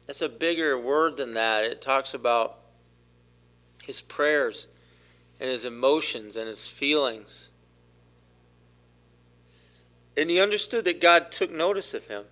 That's 0.07 0.23
a 0.23 0.29
bigger 0.29 0.79
word 0.79 1.17
than 1.17 1.35
that. 1.35 1.65
It 1.65 1.81
talks 1.81 2.15
about 2.15 2.59
his 3.83 4.01
prayers 4.01 4.69
and 5.41 5.51
his 5.51 5.65
emotions 5.65 6.37
and 6.37 6.47
his 6.47 6.67
feelings. 6.67 7.51
And 10.17 10.31
he 10.31 10.41
understood 10.41 10.85
that 10.85 11.01
God 11.01 11.33
took 11.33 11.51
notice 11.51 11.95
of 11.95 12.07
him. 12.07 12.25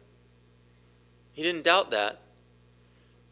He 1.33 1.43
didn't 1.43 1.65
doubt 1.65 1.91
that. 1.91 2.21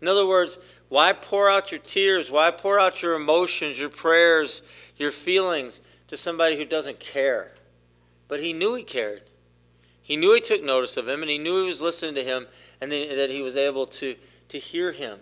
In 0.00 0.08
other 0.08 0.26
words, 0.26 0.58
why 0.88 1.12
pour 1.12 1.48
out 1.48 1.70
your 1.70 1.80
tears? 1.80 2.30
Why 2.30 2.50
pour 2.50 2.80
out 2.80 3.02
your 3.02 3.14
emotions, 3.14 3.78
your 3.78 3.90
prayers, 3.90 4.62
your 4.96 5.12
feelings 5.12 5.80
to 6.08 6.16
somebody 6.16 6.56
who 6.56 6.64
doesn't 6.64 6.98
care? 6.98 7.52
But 8.26 8.40
he 8.40 8.52
knew 8.52 8.74
he 8.74 8.82
cared. 8.82 9.22
He 10.02 10.16
knew 10.16 10.34
he 10.34 10.40
took 10.40 10.64
notice 10.64 10.96
of 10.96 11.08
him, 11.08 11.22
and 11.22 11.30
he 11.30 11.38
knew 11.38 11.62
he 11.62 11.68
was 11.68 11.80
listening 11.80 12.16
to 12.16 12.24
him, 12.24 12.46
and 12.80 12.90
that 12.90 13.30
he 13.30 13.42
was 13.42 13.54
able 13.54 13.86
to, 13.86 14.16
to 14.48 14.58
hear 14.58 14.90
him, 14.90 15.20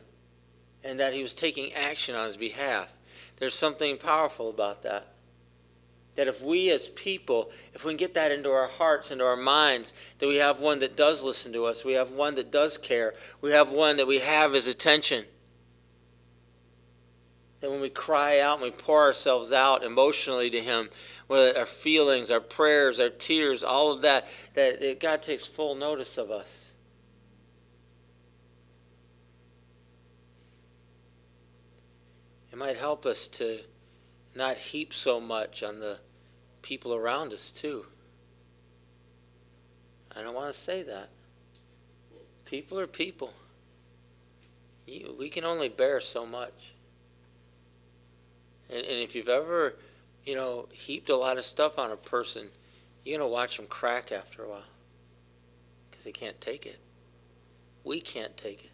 and 0.83 0.99
that 1.01 1.13
he 1.13 1.21
was 1.21 1.35
taking 1.35 1.73
action 1.75 2.15
on 2.15 2.27
his 2.27 2.37
behalf. 2.39 2.89
There's 3.37 3.55
something 3.55 3.99
powerful 3.99 4.49
about 4.49 4.83
that. 4.85 5.09
That 6.19 6.27
if 6.27 6.43
we 6.43 6.71
as 6.71 6.89
people, 6.89 7.51
if 7.73 7.85
we 7.85 7.93
can 7.93 7.97
get 7.97 8.15
that 8.15 8.33
into 8.33 8.51
our 8.51 8.67
hearts, 8.67 9.11
into 9.11 9.25
our 9.25 9.37
minds, 9.37 9.95
that 10.19 10.27
we 10.27 10.37
have 10.37 10.61
one 10.61 10.81
that 10.81 10.97
does 10.97 11.23
listen 11.23 11.53
to 11.53 11.65
us, 11.65 11.85
we 11.85 11.93
have 11.93 12.11
one 12.11 12.35
that 12.35 12.51
does 12.51 12.77
care, 12.77 13.15
we 13.41 13.53
have 13.53 13.71
one 13.71 13.97
that 13.97 14.07
we 14.07 14.19
have 14.19 14.53
his 14.53 14.67
attention 14.67 15.25
that 17.61 17.71
when 17.71 17.81
we 17.81 17.91
cry 17.91 18.41
out 18.41 18.55
and 18.55 18.63
we 18.63 18.71
pour 18.71 19.03
ourselves 19.03 19.51
out 19.53 19.83
emotionally 19.83 20.51
to 20.51 20.63
Him, 20.63 20.91
whether 21.27 21.57
our 21.59 21.67
feelings, 21.67 22.31
our 22.31 22.41
prayers, 22.41 23.01
our 23.01 23.09
tears, 23.09 23.65
all 23.65 23.93
of 23.93 24.03
that, 24.03 24.29
that 24.55 25.01
God 25.01 25.23
takes 25.23 25.45
full 25.45 25.75
notice 25.75 26.19
of 26.19 26.31
us. 26.31 26.67
It 32.53 32.57
might 32.57 32.77
help 32.77 33.07
us 33.07 33.29
to 33.29 33.61
not 34.35 34.57
heap 34.57 34.95
so 34.95 35.21
much 35.21 35.63
on 35.63 35.81
the 35.81 35.99
people 36.63 36.95
around 36.95 37.33
us, 37.33 37.51
too. 37.51 37.87
I 40.15 40.23
don't 40.23 40.35
want 40.35 40.53
to 40.53 40.59
say 40.59 40.83
that. 40.83 41.09
People 42.45 42.81
are 42.81 42.87
people. 42.87 43.33
We 44.87 45.29
can 45.29 45.45
only 45.45 45.69
bear 45.69 46.01
so 46.01 46.25
much. 46.25 46.73
And, 48.71 48.79
and 48.79 49.01
if 49.01 49.15
you've 49.15 49.29
ever, 49.29 49.75
you 50.25 50.35
know, 50.35 50.69
heaped 50.73 51.11
a 51.11 51.17
lot 51.17 51.39
of 51.39 51.45
stuff 51.45 51.79
on 51.79 51.91
a 51.91 51.97
person, 51.97 52.49
you're 53.05 53.19
going 53.19 53.29
to 53.29 53.33
watch 53.33 53.57
them 53.57 53.67
crack 53.67 54.13
after 54.13 54.45
a 54.45 54.49
while 54.49 54.63
because 55.91 56.05
they 56.05 56.13
can't 56.13 56.41
take 56.41 56.67
it. 56.67 56.79
We 57.85 58.01
can't 58.01 58.37
take 58.37 58.65
it. 58.65 58.71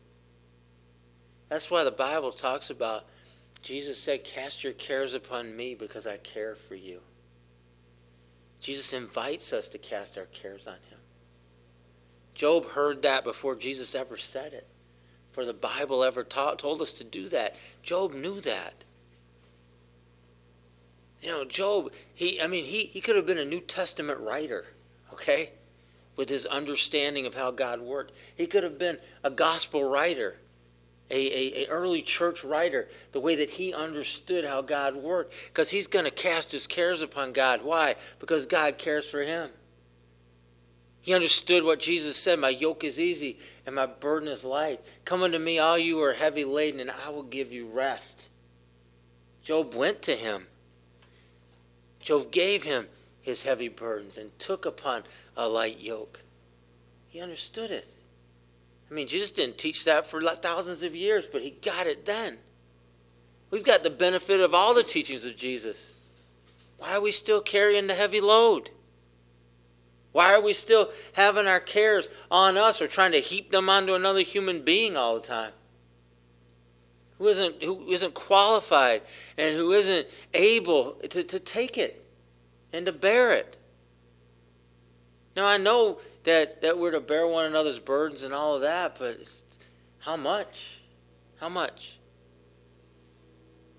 That's 1.49 1.70
why 1.70 1.85
the 1.85 1.90
Bible 1.90 2.33
talks 2.33 2.70
about 2.70 3.05
Jesus 3.64 3.99
said, 3.99 4.25
Cast 4.25 4.62
your 4.62 4.75
cares 4.75 5.14
upon 5.14 5.57
me 5.57 5.75
because 5.75 6.07
I 6.07 6.18
care 6.18 6.55
for 6.55 6.75
you. 6.75 7.01
Jesus 8.64 8.94
invites 8.94 9.53
us 9.53 9.68
to 9.68 9.79
cast 9.79 10.16
our 10.16 10.24
cares 10.24 10.66
on 10.66 10.72
him. 10.88 10.98
Job 12.33 12.64
heard 12.70 13.03
that 13.03 13.22
before 13.22 13.55
Jesus 13.55 13.94
ever 13.94 14.16
said 14.16 14.55
it, 14.55 14.66
before 15.31 15.44
the 15.44 15.53
Bible 15.53 16.03
ever 16.03 16.24
taught, 16.24 16.61
told 16.61 16.81
us 16.81 16.94
to 16.94 17.05
do 17.05 17.29
that. 17.29 17.57
Job 17.83 18.14
knew 18.14 18.40
that. 18.40 18.72
You 21.20 21.29
know, 21.29 21.44
Job, 21.44 21.92
he 22.14 22.40
I 22.40 22.46
mean, 22.46 22.64
he, 22.64 22.85
he 22.87 23.03
could 23.03 23.16
have 23.16 23.27
been 23.27 23.37
a 23.37 23.44
New 23.44 23.61
Testament 23.61 24.18
writer, 24.20 24.64
okay? 25.12 25.50
With 26.16 26.31
his 26.31 26.46
understanding 26.46 27.27
of 27.27 27.35
how 27.35 27.50
God 27.50 27.83
worked. 27.83 28.12
He 28.35 28.46
could 28.46 28.62
have 28.62 28.79
been 28.79 28.96
a 29.22 29.31
gospel 29.31 29.85
writer, 29.85 30.37
a, 31.11 31.17
a, 31.17 31.64
a 31.64 31.69
early 31.69 32.03
church 32.03 32.45
writer, 32.45 32.88
the 33.12 33.21
way 33.21 33.37
that 33.37 33.51
he 33.51 33.75
understood 33.75 34.45
how 34.45 34.62
God 34.62 34.97
worked. 34.97 35.35
Because 35.49 35.71
he's 35.71 35.87
going 35.87 36.05
to 36.07 36.11
cast 36.11 36.53
his 36.53 36.67
cares 36.67 37.03
upon 37.03 37.33
God. 37.33 37.62
Why? 37.62 37.97
Because 38.19 38.47
God 38.47 38.79
cares 38.79 39.09
for 39.09 39.23
him. 39.23 39.51
He 41.01 41.12
understood 41.12 41.64
what 41.64 41.81
Jesus 41.81 42.17
said 42.17 42.38
My 42.38 42.49
yoke 42.49 42.83
is 42.83 42.99
easy 42.99 43.38
and 43.67 43.75
my 43.75 43.85
burden 43.85 44.27
is 44.27 44.43
light. 44.43 44.81
Come 45.05 45.23
unto 45.23 45.38
me, 45.38 45.59
all 45.59 45.77
you 45.77 46.03
are 46.03 46.14
heavy 46.14 46.45
laden, 46.45 46.81
and 46.81 46.90
I 46.90 47.11
will 47.11 47.23
give 47.23 47.53
you 47.53 47.67
rest. 47.67 48.29
Job 49.43 49.75
went 49.75 50.01
to 50.03 50.17
him. 50.17 50.47
Job 52.01 52.31
gave 52.31 52.62
him 52.62 52.88
his 53.21 53.43
heavy 53.43 53.69
burdens 53.69 54.17
and 54.17 54.37
took 54.38 54.64
upon 54.64 55.05
a 55.37 55.47
light 55.47 55.79
yoke. 55.79 56.21
He 57.09 57.21
understood 57.21 57.71
it. 57.71 57.87
I 58.94 58.96
mean, 58.96 59.09
Jesus 59.09 59.33
didn't 59.33 59.59
teach 59.59 59.85
that 59.87 60.07
for 60.07 60.22
thousands 60.37 60.85
of 60.85 60.94
years, 60.94 61.24
but 61.30 61.42
he 61.42 61.50
got 61.50 61.88
it 61.88 62.07
then. 62.07 62.38
We've 63.50 63.64
got 63.64 63.83
the 63.83 63.90
benefit 63.90 64.38
of 64.38 64.54
all 64.54 64.72
the 64.72 64.85
teachings 64.85 65.24
of 65.24 65.37
Jesus. 65.37 65.90
Why 66.78 66.94
are 66.94 67.00
we 67.00 67.11
still 67.11 67.40
carrying 67.40 67.88
the 67.88 67.94
heavy 67.96 68.20
load? 68.20 68.70
Why 70.12 70.33
are 70.33 70.40
we 70.40 70.52
still 70.52 70.90
having 71.14 71.48
our 71.48 71.59
cares 71.59 72.09
on 72.30 72.57
us 72.57 72.80
or 72.80 72.87
trying 72.87 73.11
to 73.11 73.18
heap 73.18 73.50
them 73.50 73.68
onto 73.68 73.94
another 73.94 74.20
human 74.20 74.62
being 74.62 74.96
all 74.96 75.16
the 75.16 75.26
time? 75.26 75.50
who 77.18 77.28
isn't, 77.28 77.62
who 77.62 77.90
isn't 77.90 78.14
qualified 78.14 79.02
and 79.38 79.57
who 79.57 79.72
isn't 79.72 80.07
able 80.35 80.92
to, 81.09 81.22
to 81.22 81.40
take 81.40 81.78
it 81.78 82.04
and 82.72 82.87
to 82.87 82.92
bear 82.92 83.33
it. 83.33 83.57
Now, 85.37 85.46
I 85.46 85.57
know 85.57 85.98
that, 86.24 86.62
that 86.62 86.78
we're 86.78 86.90
to 86.90 87.00
bear 87.00 87.26
one 87.26 87.46
another's 87.46 87.78
burdens 87.78 88.22
and 88.22 88.34
all 88.34 88.54
of 88.54 88.62
that, 88.62 88.98
but 88.98 89.18
how 89.98 90.16
much? 90.16 90.80
How 91.38 91.48
much? 91.48 91.96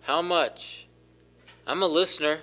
How 0.01 0.21
much? 0.21 0.87
I'm 1.67 1.81
a 1.81 1.87
listener. 1.87 2.39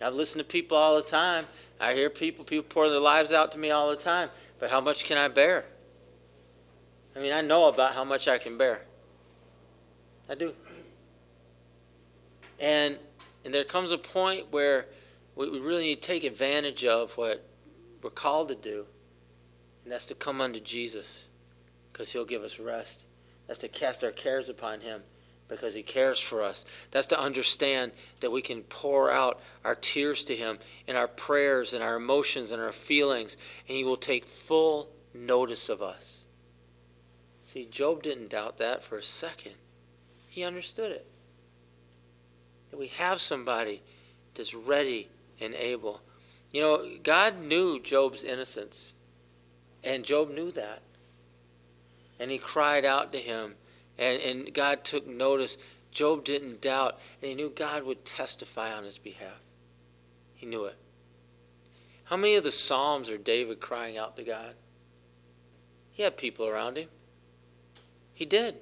I've 0.00 0.14
listened 0.14 0.40
to 0.40 0.44
people 0.44 0.76
all 0.76 0.96
the 0.96 1.02
time. 1.02 1.46
I 1.78 1.94
hear 1.94 2.10
people, 2.10 2.44
people 2.44 2.66
pour 2.68 2.88
their 2.88 3.00
lives 3.00 3.32
out 3.32 3.52
to 3.52 3.58
me 3.58 3.70
all 3.70 3.90
the 3.90 3.96
time. 3.96 4.30
But 4.58 4.70
how 4.70 4.80
much 4.80 5.04
can 5.04 5.18
I 5.18 5.28
bear? 5.28 5.64
I 7.14 7.20
mean, 7.20 7.32
I 7.32 7.40
know 7.40 7.68
about 7.68 7.94
how 7.94 8.04
much 8.04 8.28
I 8.28 8.38
can 8.38 8.56
bear. 8.56 8.82
I 10.28 10.34
do. 10.34 10.54
And 12.58 12.98
and 13.44 13.54
there 13.54 13.64
comes 13.64 13.90
a 13.90 13.98
point 13.98 14.52
where 14.52 14.86
we, 15.34 15.48
we 15.50 15.60
really 15.60 15.84
need 15.84 16.02
to 16.02 16.06
take 16.06 16.24
advantage 16.24 16.84
of 16.84 17.16
what 17.16 17.46
we're 18.02 18.10
called 18.10 18.48
to 18.48 18.54
do, 18.54 18.86
and 19.84 19.92
that's 19.92 20.06
to 20.06 20.14
come 20.14 20.40
unto 20.40 20.60
Jesus, 20.60 21.26
because 21.92 22.12
He'll 22.12 22.24
give 22.24 22.42
us 22.42 22.58
rest. 22.58 23.04
That's 23.46 23.60
to 23.60 23.68
cast 23.68 24.04
our 24.04 24.12
cares 24.12 24.48
upon 24.48 24.80
Him, 24.80 25.02
because 25.48 25.74
He 25.74 25.82
cares 25.82 26.18
for 26.18 26.42
us. 26.42 26.64
That's 26.90 27.08
to 27.08 27.20
understand 27.20 27.92
that 28.20 28.30
we 28.30 28.42
can 28.42 28.62
pour 28.62 29.10
out 29.10 29.40
our 29.64 29.74
tears 29.74 30.24
to 30.24 30.36
Him 30.36 30.58
in 30.86 30.96
our 30.96 31.08
prayers 31.08 31.72
and 31.72 31.82
our 31.82 31.96
emotions 31.96 32.50
and 32.50 32.62
our 32.62 32.72
feelings, 32.72 33.36
and 33.68 33.76
He 33.76 33.84
will 33.84 33.96
take 33.96 34.26
full 34.26 34.88
notice 35.14 35.68
of 35.68 35.82
us. 35.82 36.18
See, 37.44 37.66
Job 37.66 38.04
didn't 38.04 38.30
doubt 38.30 38.58
that 38.58 38.84
for 38.84 38.96
a 38.96 39.02
second. 39.02 39.54
He 40.28 40.44
understood 40.44 40.92
it. 40.92 41.06
That 42.70 42.78
we 42.78 42.86
have 42.88 43.20
somebody 43.20 43.82
that's 44.34 44.54
ready 44.54 45.08
and 45.40 45.54
able. 45.54 46.00
You 46.52 46.60
know, 46.60 46.88
God 47.02 47.40
knew 47.40 47.80
Job's 47.80 48.22
innocence, 48.22 48.94
and 49.82 50.04
Job 50.04 50.30
knew 50.30 50.50
that. 50.52 50.82
And 52.18 52.30
he 52.30 52.38
cried 52.38 52.84
out 52.84 53.12
to 53.12 53.18
him, 53.18 53.54
and, 53.98 54.20
and 54.20 54.54
God 54.54 54.84
took 54.84 55.06
notice. 55.06 55.56
Job 55.90 56.24
didn't 56.24 56.60
doubt, 56.60 56.98
and 57.20 57.30
he 57.30 57.34
knew 57.34 57.50
God 57.50 57.84
would 57.84 58.04
testify 58.04 58.72
on 58.72 58.84
his 58.84 58.98
behalf. 58.98 59.40
He 60.34 60.46
knew 60.46 60.64
it. 60.64 60.76
How 62.04 62.16
many 62.16 62.34
of 62.34 62.44
the 62.44 62.52
Psalms 62.52 63.08
are 63.08 63.18
David 63.18 63.60
crying 63.60 63.96
out 63.96 64.16
to 64.16 64.22
God? 64.22 64.54
He 65.92 66.02
had 66.02 66.16
people 66.16 66.46
around 66.46 66.76
him. 66.76 66.88
He 68.14 68.24
did. 68.24 68.56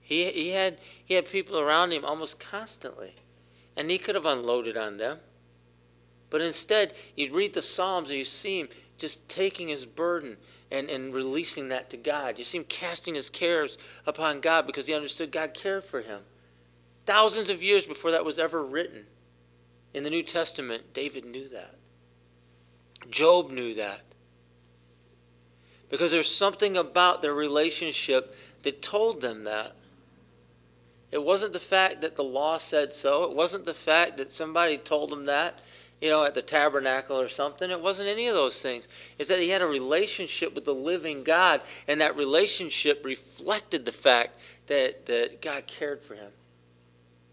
He, 0.00 0.24
he, 0.30 0.50
had, 0.50 0.78
he 1.04 1.14
had 1.14 1.26
people 1.26 1.58
around 1.58 1.92
him 1.92 2.04
almost 2.04 2.40
constantly, 2.40 3.14
and 3.76 3.90
he 3.90 3.98
could 3.98 4.14
have 4.14 4.24
unloaded 4.24 4.76
on 4.76 4.96
them. 4.96 5.18
But 6.30 6.40
instead, 6.40 6.94
you 7.14 7.32
read 7.34 7.54
the 7.54 7.62
Psalms 7.62 8.10
and 8.10 8.18
you 8.18 8.24
see 8.24 8.60
him 8.60 8.68
just 8.98 9.26
taking 9.28 9.68
his 9.68 9.86
burden 9.86 10.36
and, 10.70 10.90
and 10.90 11.14
releasing 11.14 11.68
that 11.68 11.90
to 11.90 11.96
God. 11.96 12.38
You 12.38 12.44
see 12.44 12.58
him 12.58 12.64
casting 12.64 13.14
his 13.14 13.30
cares 13.30 13.78
upon 14.06 14.40
God 14.40 14.66
because 14.66 14.86
he 14.86 14.94
understood 14.94 15.32
God 15.32 15.54
cared 15.54 15.84
for 15.84 16.02
him. 16.02 16.20
Thousands 17.06 17.48
of 17.48 17.62
years 17.62 17.86
before 17.86 18.10
that 18.10 18.24
was 18.24 18.38
ever 18.38 18.62
written 18.62 19.06
in 19.94 20.02
the 20.02 20.10
New 20.10 20.22
Testament, 20.22 20.92
David 20.92 21.24
knew 21.24 21.48
that. 21.48 21.74
Job 23.10 23.50
knew 23.50 23.74
that. 23.74 24.02
Because 25.88 26.10
there's 26.10 26.30
something 26.30 26.76
about 26.76 27.22
their 27.22 27.32
relationship 27.32 28.36
that 28.62 28.82
told 28.82 29.22
them 29.22 29.44
that. 29.44 29.74
It 31.10 31.22
wasn't 31.22 31.54
the 31.54 31.60
fact 31.60 32.02
that 32.02 32.16
the 32.16 32.24
law 32.24 32.58
said 32.58 32.92
so. 32.92 33.24
It 33.24 33.34
wasn't 33.34 33.64
the 33.64 33.72
fact 33.72 34.18
that 34.18 34.30
somebody 34.30 34.76
told 34.76 35.08
them 35.08 35.24
that, 35.26 35.60
you 36.00 36.08
know, 36.08 36.24
at 36.24 36.34
the 36.34 36.42
tabernacle 36.42 37.18
or 37.18 37.28
something. 37.28 37.70
It 37.70 37.80
wasn't 37.80 38.08
any 38.08 38.28
of 38.28 38.34
those 38.34 38.60
things. 38.60 38.88
It's 39.18 39.28
that 39.28 39.40
he 39.40 39.48
had 39.48 39.62
a 39.62 39.66
relationship 39.66 40.54
with 40.54 40.64
the 40.64 40.74
living 40.74 41.24
God, 41.24 41.60
and 41.86 42.00
that 42.00 42.16
relationship 42.16 43.04
reflected 43.04 43.84
the 43.84 43.92
fact 43.92 44.38
that, 44.66 45.06
that 45.06 45.42
God 45.42 45.66
cared 45.66 46.02
for 46.02 46.14
him, 46.14 46.30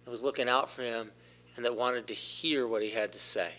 and 0.06 0.12
was 0.12 0.24
looking 0.24 0.50
out 0.50 0.70
for 0.70 0.82
him, 0.82 1.12
and 1.56 1.66
that 1.66 1.76
wanted 1.76 2.08
to 2.08 2.14
hear 2.14 2.68
what 2.68 2.82
he 2.82 2.90
had 2.90 3.14
to 3.14 3.20
say. 3.20 3.52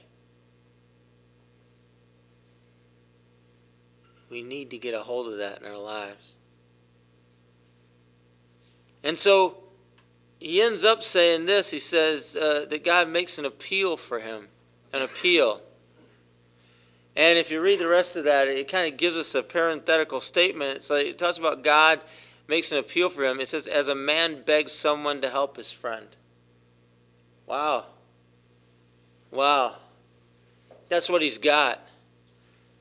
We 4.29 4.43
need 4.43 4.71
to 4.71 4.79
get 4.79 4.93
a 4.93 5.01
hold 5.01 5.29
of 5.33 5.39
that 5.39 5.61
in 5.61 5.67
our 5.67 5.79
lives. 5.79 6.35
And 9.05 9.17
so, 9.17 9.59
he 10.39 10.61
ends 10.61 10.85
up 10.85 11.03
saying 11.03 11.47
this. 11.47 11.71
He 11.71 11.79
says 11.79 12.37
uh, 12.37 12.67
that 12.69 12.85
God 12.85 13.09
makes 13.09 13.39
an 13.39 13.45
appeal 13.45 13.97
for 13.97 14.21
him, 14.21 14.49
an 14.97 15.03
appeal. 15.03 15.61
And 17.15 17.39
if 17.39 17.51
you 17.51 17.61
read 17.61 17.79
the 17.79 17.89
rest 17.89 18.17
of 18.17 18.25
that, 18.25 18.49
it 18.49 18.69
kind 18.69 18.93
of 18.93 18.99
gives 18.99 19.17
us 19.17 19.35
a 19.35 19.43
parenthetical 19.43 20.21
statement. 20.21 20.83
So 20.85 20.97
it 20.97 21.19
talks 21.19 21.39
about 21.39 21.63
God 21.65 22.01
makes 22.49 22.73
an 22.73 22.79
appeal 22.79 23.09
for 23.09 23.25
him. 23.25 23.41
It 23.41 23.49
says, 23.49 23.67
as 23.67 23.89
a 23.89 23.95
man 23.95 24.43
begs 24.43 24.73
someone 24.73 25.21
to 25.23 25.31
help 25.31 25.57
his 25.57 25.73
friend. 25.73 26.07
Wow. 27.47 27.87
Wow. 29.31 29.77
That's 30.89 31.09
what 31.09 31.23
he's 31.23 31.39
got. 31.39 31.81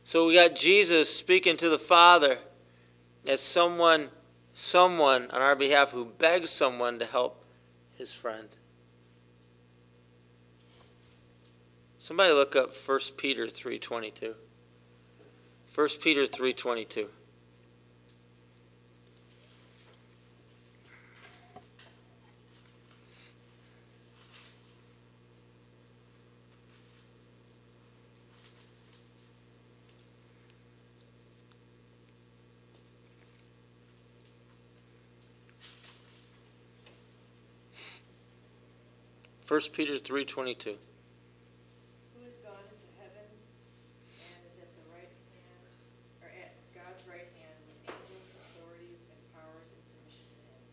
So 0.03 0.27
we 0.27 0.35
got 0.35 0.55
Jesus 0.55 1.13
speaking 1.13 1.57
to 1.57 1.69
the 1.69 1.79
Father 1.79 2.37
as 3.27 3.41
someone, 3.41 4.09
someone 4.53 5.31
on 5.31 5.41
our 5.41 5.55
behalf 5.55 5.91
who 5.91 6.05
begs 6.05 6.49
someone 6.49 6.99
to 6.99 7.05
help 7.05 7.43
his 7.95 8.13
friend. 8.13 8.49
Somebody 12.05 12.33
look 12.33 12.55
up 12.55 12.75
1 12.75 12.99
Peter 13.17 13.47
3:22. 13.47 14.35
1 15.73 15.89
Peter 15.99 16.27
3:22. 16.27 17.09
First 39.47 39.73
Peter 39.73 39.97
3:22. 39.97 40.77
Who 42.15 42.23
is 42.25 42.37
gone 42.41 42.65
into 42.65 42.89
heaven 42.97 43.29
and 44.17 44.39
is 44.49 44.57
at 44.57 44.71
the 44.73 44.85
right 44.89 45.05
hand, 45.05 45.69
or 46.23 46.29
at 46.33 46.57
God's 46.73 47.05
right 47.07 47.29
hand 47.37 47.57
with 47.69 47.93
angels, 47.93 48.25
authorities, 48.41 49.05
and 49.05 49.19
powers 49.37 49.69
in 49.69 49.79
submission 49.85 50.25
to 50.33 50.41
him. 50.49 50.65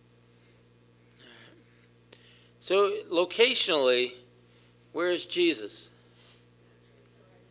So, 2.62 2.92
locationally, 3.10 4.12
where 4.92 5.10
is 5.10 5.26
Jesus? 5.26 5.90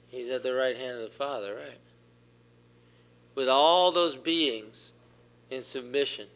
He's 0.08 0.30
at 0.30 0.42
the 0.42 0.54
right 0.54 0.78
hand 0.78 1.00
of 1.00 1.04
the 1.04 1.14
Father, 1.14 1.54
right? 1.54 1.80
With 3.36 3.50
all 3.50 3.92
those 3.92 4.16
beings 4.16 4.94
in 5.50 5.64
submission. 5.64 6.28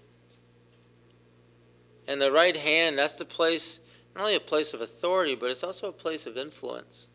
And 2.05 2.19
the 2.19 2.33
right 2.33 2.57
hand, 2.57 2.99
that's 2.99 3.15
the 3.15 3.23
place, 3.23 3.79
not 4.13 4.23
only 4.23 4.35
a 4.35 4.41
place 4.41 4.73
of 4.73 4.81
authority, 4.81 5.35
but 5.35 5.49
it's 5.49 5.63
also 5.63 5.87
a 5.87 5.93
place 5.93 6.25
of 6.25 6.37
influence. 6.37 7.07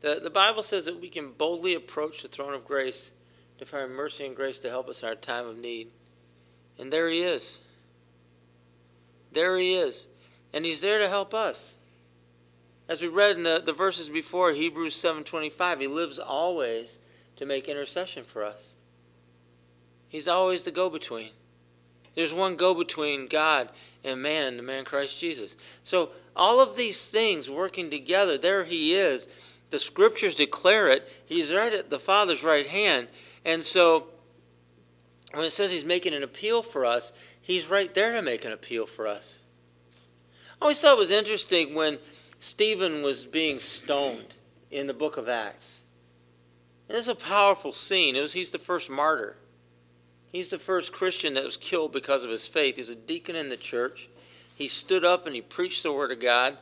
The, 0.00 0.20
the 0.22 0.30
Bible 0.30 0.62
says 0.62 0.84
that 0.84 1.00
we 1.00 1.08
can 1.08 1.32
boldly 1.32 1.74
approach 1.74 2.22
the 2.22 2.28
throne 2.28 2.54
of 2.54 2.64
grace 2.64 3.10
to 3.58 3.66
find 3.66 3.90
mercy 3.90 4.26
and 4.26 4.36
grace 4.36 4.60
to 4.60 4.70
help 4.70 4.88
us 4.88 5.02
in 5.02 5.08
our 5.08 5.16
time 5.16 5.48
of 5.48 5.58
need. 5.58 5.88
And 6.78 6.92
there 6.92 7.08
he 7.08 7.22
is. 7.22 7.58
There 9.32 9.58
he 9.58 9.74
is. 9.74 10.06
And 10.52 10.64
he's 10.64 10.80
there 10.80 10.98
to 10.98 11.08
help 11.08 11.34
us. 11.34 11.74
As 12.88 13.00
we 13.00 13.08
read 13.08 13.36
in 13.36 13.42
the, 13.42 13.62
the 13.64 13.72
verses 13.72 14.08
before, 14.08 14.52
Hebrews 14.52 14.94
7.25, 14.94 15.80
he 15.80 15.86
lives 15.86 16.18
always 16.18 16.98
to 17.36 17.46
make 17.46 17.68
intercession 17.68 18.24
for 18.24 18.44
us. 18.44 18.74
He's 20.08 20.28
always 20.28 20.64
the 20.64 20.70
go-between. 20.70 21.30
There's 22.14 22.34
one 22.34 22.56
go-between 22.56 23.28
God 23.28 23.70
and 24.04 24.20
man, 24.20 24.56
the 24.58 24.62
man 24.62 24.84
Christ 24.84 25.18
Jesus. 25.18 25.56
So 25.82 26.10
all 26.36 26.60
of 26.60 26.76
these 26.76 27.10
things 27.10 27.48
working 27.48 27.90
together, 27.90 28.36
there 28.36 28.64
he 28.64 28.94
is. 28.94 29.28
The 29.70 29.78
scriptures 29.78 30.34
declare 30.34 30.90
it. 30.90 31.08
He's 31.24 31.52
right 31.52 31.72
at 31.72 31.88
the 31.88 31.98
Father's 31.98 32.44
right 32.44 32.66
hand. 32.66 33.08
And 33.44 33.64
so 33.64 34.08
when 35.32 35.46
it 35.46 35.50
says 35.50 35.70
he's 35.70 35.84
making 35.84 36.12
an 36.12 36.22
appeal 36.22 36.62
for 36.62 36.84
us, 36.84 37.12
he's 37.42 37.68
right 37.68 37.92
there 37.92 38.12
to 38.12 38.22
make 38.22 38.44
an 38.44 38.52
appeal 38.52 38.86
for 38.86 39.06
us. 39.06 39.40
I 40.60 40.64
always 40.64 40.80
thought 40.80 40.92
it 40.92 40.98
was 40.98 41.10
interesting 41.10 41.74
when 41.74 41.98
Stephen 42.40 43.02
was 43.02 43.26
being 43.26 43.58
stoned 43.58 44.34
in 44.70 44.86
the 44.86 44.94
book 44.94 45.16
of 45.16 45.28
Acts. 45.28 45.80
And 46.88 46.96
it's 46.96 47.08
a 47.08 47.14
powerful 47.14 47.72
scene. 47.72 48.16
It 48.16 48.22
was, 48.22 48.32
he's 48.32 48.50
the 48.50 48.58
first 48.58 48.88
martyr. 48.88 49.36
He's 50.30 50.50
the 50.50 50.58
first 50.58 50.92
Christian 50.92 51.34
that 51.34 51.44
was 51.44 51.56
killed 51.56 51.92
because 51.92 52.24
of 52.24 52.30
his 52.30 52.46
faith. 52.46 52.76
He's 52.76 52.88
a 52.88 52.94
deacon 52.94 53.36
in 53.36 53.48
the 53.50 53.56
church. 53.56 54.08
He 54.54 54.68
stood 54.68 55.04
up 55.04 55.26
and 55.26 55.34
he 55.34 55.42
preached 55.42 55.82
the 55.82 55.92
word 55.92 56.10
of 56.10 56.20
God, 56.20 56.56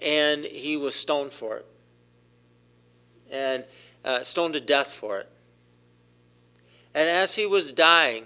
and 0.00 0.44
he 0.44 0.76
was 0.76 0.94
stoned 0.94 1.32
for 1.32 1.56
it. 1.56 1.66
And 3.30 3.64
uh, 4.04 4.22
stoned 4.22 4.54
to 4.54 4.60
death 4.60 4.92
for 4.92 5.18
it. 5.18 5.28
And 6.94 7.08
as 7.08 7.34
he 7.34 7.46
was 7.46 7.72
dying, 7.72 8.24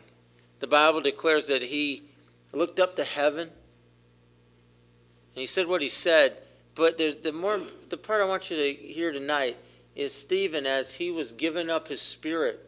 the 0.61 0.67
Bible 0.67 1.01
declares 1.01 1.49
that 1.49 1.63
he 1.63 2.05
looked 2.53 2.79
up 2.79 2.97
to 2.97 3.05
heaven 3.05 3.49
and 3.49 5.41
he 5.41 5.47
said 5.47 5.67
what 5.67 5.83
he 5.83 5.89
said. 5.89 6.43
But 6.75 6.99
the 6.99 7.33
more 7.33 7.61
the 7.89 7.97
part 7.97 8.23
I 8.23 8.25
want 8.25 8.51
you 8.51 8.57
to 8.57 8.73
hear 8.73 9.13
tonight 9.13 9.57
is 9.97 10.15
Stephen 10.15 10.67
as 10.67 10.95
he 10.95 11.11
was 11.11 11.33
giving 11.33 11.69
up 11.69 11.89
his 11.89 12.01
spirit 12.01 12.67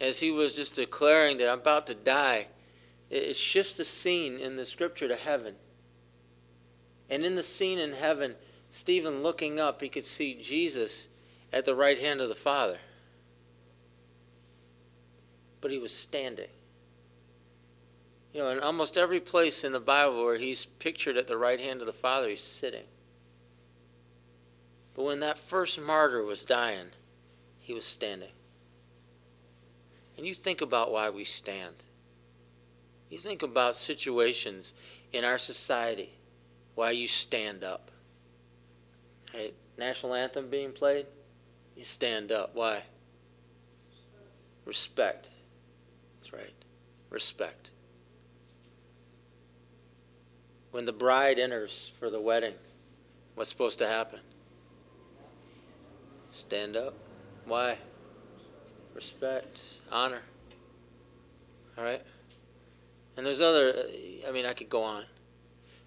as 0.00 0.18
he 0.18 0.30
was 0.30 0.54
just 0.54 0.76
declaring 0.76 1.38
that 1.38 1.48
I'm 1.48 1.60
about 1.60 1.86
to 1.88 1.94
die, 1.94 2.46
it 3.10 3.36
shifts 3.36 3.76
the 3.76 3.84
scene 3.84 4.38
in 4.38 4.56
the 4.56 4.66
scripture 4.66 5.08
to 5.08 5.16
heaven. 5.16 5.54
And 7.08 7.24
in 7.24 7.36
the 7.36 7.42
scene 7.42 7.78
in 7.78 7.92
heaven, 7.92 8.34
Stephen 8.70 9.22
looking 9.22 9.60
up, 9.60 9.80
he 9.80 9.88
could 9.88 10.04
see 10.04 10.34
Jesus 10.42 11.08
at 11.52 11.64
the 11.64 11.74
right 11.74 11.98
hand 11.98 12.20
of 12.20 12.28
the 12.28 12.34
Father. 12.34 12.78
But 15.60 15.70
he 15.70 15.78
was 15.78 15.94
standing. 15.94 16.48
You 18.36 18.42
know, 18.42 18.50
in 18.50 18.60
almost 18.60 18.98
every 18.98 19.18
place 19.18 19.64
in 19.64 19.72
the 19.72 19.80
Bible 19.80 20.22
where 20.22 20.36
he's 20.36 20.66
pictured 20.66 21.16
at 21.16 21.26
the 21.26 21.38
right 21.38 21.58
hand 21.58 21.80
of 21.80 21.86
the 21.86 21.92
Father, 21.94 22.28
he's 22.28 22.42
sitting. 22.42 22.84
But 24.94 25.04
when 25.04 25.20
that 25.20 25.38
first 25.38 25.80
martyr 25.80 26.22
was 26.22 26.44
dying, 26.44 26.88
he 27.60 27.72
was 27.72 27.86
standing. 27.86 28.28
And 30.18 30.26
you 30.26 30.34
think 30.34 30.60
about 30.60 30.92
why 30.92 31.08
we 31.08 31.24
stand. 31.24 31.76
You 33.08 33.18
think 33.18 33.42
about 33.42 33.74
situations 33.74 34.74
in 35.14 35.24
our 35.24 35.38
society 35.38 36.12
why 36.74 36.90
you 36.90 37.06
stand 37.06 37.64
up. 37.64 37.90
Right? 39.32 39.54
National 39.78 40.12
anthem 40.12 40.50
being 40.50 40.72
played, 40.72 41.06
you 41.74 41.84
stand 41.84 42.30
up. 42.32 42.50
Why? 42.52 42.82
Respect. 44.66 45.30
That's 46.20 46.34
right. 46.34 46.52
Respect. 47.08 47.70
When 50.76 50.84
the 50.84 50.92
bride 50.92 51.38
enters 51.38 51.90
for 51.98 52.10
the 52.10 52.20
wedding, 52.20 52.52
what's 53.34 53.48
supposed 53.48 53.78
to 53.78 53.88
happen? 53.88 54.20
Stand 56.32 56.76
up. 56.76 56.92
Why? 57.46 57.78
respect, 58.94 59.58
honor. 59.90 60.20
All 61.78 61.84
right? 61.84 62.02
And 63.16 63.24
there's 63.24 63.40
other, 63.40 63.86
I 64.28 64.30
mean, 64.30 64.44
I 64.44 64.52
could 64.52 64.68
go 64.68 64.82
on. 64.82 65.04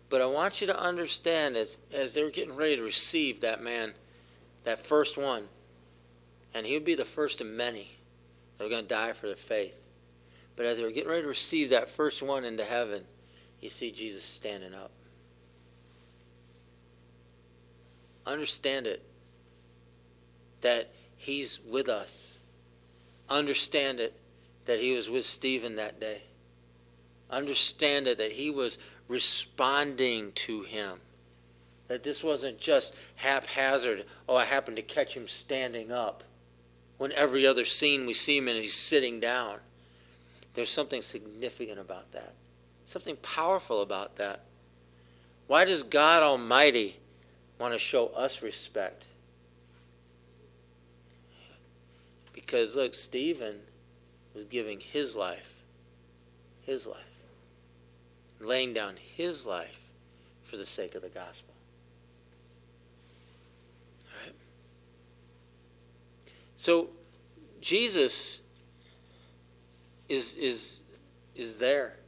But 0.09 0.21
I 0.21 0.25
want 0.25 0.59
you 0.59 0.65
to 0.65 0.79
understand 0.81 1.55
as, 1.55 1.77
as 1.93 2.15
they're 2.15 2.31
getting 2.31 2.55
ready 2.55 2.75
to 2.75 2.81
receive 2.81 3.41
that 3.41 3.61
man, 3.61 3.93
that 4.63 4.83
first 4.83 5.19
one, 5.19 5.49
and 6.55 6.65
he 6.65 6.73
would 6.73 6.83
be 6.83 6.95
the 6.95 7.05
first 7.05 7.41
of 7.41 7.45
many 7.45 7.91
that 8.57 8.65
are 8.65 8.69
going 8.69 8.81
to 8.81 8.87
die 8.87 9.13
for 9.13 9.27
their 9.27 9.35
faith. 9.35 9.79
But 10.55 10.65
as 10.65 10.77
they 10.77 10.83
were 10.83 10.89
getting 10.89 11.11
ready 11.11 11.21
to 11.21 11.27
receive 11.27 11.69
that 11.69 11.91
first 11.91 12.23
one 12.23 12.43
into 12.43 12.65
heaven, 12.65 13.03
you 13.61 13.69
see 13.69 13.91
Jesus 13.91 14.23
standing 14.23 14.73
up. 14.73 14.91
Understand 18.25 18.87
it 18.87 19.01
that 20.61 20.91
he's 21.17 21.59
with 21.67 21.89
us 21.89 22.39
Understand 23.29 23.99
it 23.99 24.13
that 24.65 24.79
he 24.79 24.93
was 24.93 25.09
with 25.09 25.25
Stephen 25.25 25.75
that 25.75 25.99
day. 25.99 26.21
Understand 27.29 28.07
it 28.07 28.17
that 28.17 28.31
he 28.31 28.49
was 28.49 28.77
responding 29.07 30.31
to 30.33 30.63
him. 30.63 30.99
That 31.87 32.03
this 32.03 32.23
wasn't 32.23 32.59
just 32.59 32.95
haphazard, 33.15 34.05
oh, 34.27 34.35
I 34.35 34.45
happened 34.45 34.77
to 34.77 34.83
catch 34.83 35.13
him 35.13 35.27
standing 35.27 35.91
up. 35.91 36.23
When 36.97 37.11
every 37.13 37.47
other 37.47 37.65
scene 37.65 38.05
we 38.05 38.13
see 38.13 38.37
him 38.37 38.47
in, 38.47 38.61
he's 38.61 38.73
sitting 38.73 39.19
down. 39.19 39.57
There's 40.53 40.69
something 40.69 41.01
significant 41.01 41.79
about 41.79 42.11
that, 42.11 42.33
something 42.89 43.15
powerful 43.17 43.81
about 43.81 44.15
that. 44.17 44.41
Why 45.47 45.65
does 45.65 45.83
God 45.83 46.23
Almighty 46.23 46.97
want 47.59 47.73
to 47.73 47.79
show 47.79 48.07
us 48.07 48.41
respect? 48.41 49.05
Because 52.33 52.75
look, 52.75 52.95
Stephen 52.95 53.59
was 54.33 54.45
giving 54.45 54.79
his 54.79 55.15
life, 55.15 55.53
his 56.63 56.85
life, 56.85 56.97
laying 58.39 58.73
down 58.73 58.95
his 59.15 59.45
life 59.45 59.79
for 60.45 60.57
the 60.57 60.65
sake 60.65 60.95
of 60.95 61.01
the 61.01 61.09
gospel. 61.09 61.53
So 66.55 66.89
Jesus 67.61 68.41
is 70.09 70.35
is 70.35 70.83
is 71.35 71.57
there. 71.57 71.98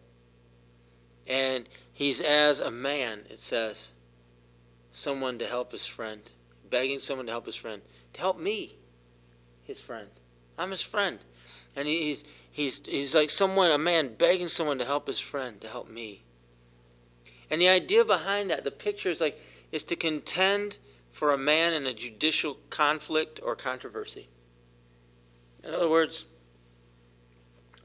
And 1.28 1.68
he's 1.94 2.22
as 2.22 2.60
a 2.60 2.72
man, 2.72 3.22
it 3.30 3.40
says, 3.40 3.92
someone 4.92 5.38
to 5.40 5.48
help 5.48 5.72
his 5.72 5.86
friend, 5.86 6.32
begging 6.70 7.00
someone 7.00 7.26
to 7.28 7.32
help 7.32 7.46
his 7.46 7.56
friend, 7.56 7.82
to 8.14 8.20
help 8.20 8.40
me, 8.40 8.76
his 9.64 9.80
friend. 9.80 10.10
I'm 10.58 10.72
his 10.72 10.82
friend. 10.82 11.20
And 11.76 11.88
he's, 11.88 12.24
he's, 12.52 12.82
he's 12.86 13.16
like 13.16 13.30
someone, 13.30 13.72
a 13.72 13.78
man 13.78 14.16
begging 14.18 14.50
someone 14.50 14.78
to 14.80 14.86
help 14.86 15.08
his 15.08 15.20
friend, 15.20 15.62
to 15.62 15.68
help 15.68 15.90
me. 15.90 16.24
And 17.50 17.62
the 17.62 17.70
idea 17.70 18.04
behind 18.04 18.50
that, 18.50 18.64
the 18.64 18.72
picture 18.72 19.10
is 19.10 19.22
like, 19.22 19.40
is 19.72 19.84
to 19.86 19.96
contend 19.96 20.78
for 21.12 21.34
a 21.34 21.38
man 21.38 21.74
in 21.74 21.86
a 21.86 21.94
judicial 21.94 22.58
conflict 22.70 23.40
or 23.44 23.56
controversy. 23.56 24.30
In 25.64 25.74
other 25.74 25.90
words, 25.90 26.26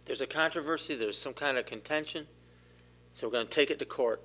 there's 0.06 0.20
a 0.20 0.26
controversy, 0.26 0.94
there's 0.94 1.18
some 1.18 1.34
kind 1.34 1.58
of 1.58 1.66
contention, 1.66 2.26
so 3.16 3.26
we're 3.26 3.32
going 3.32 3.46
to 3.46 3.50
take 3.50 3.70
it 3.70 3.78
to 3.78 3.86
court. 3.86 4.20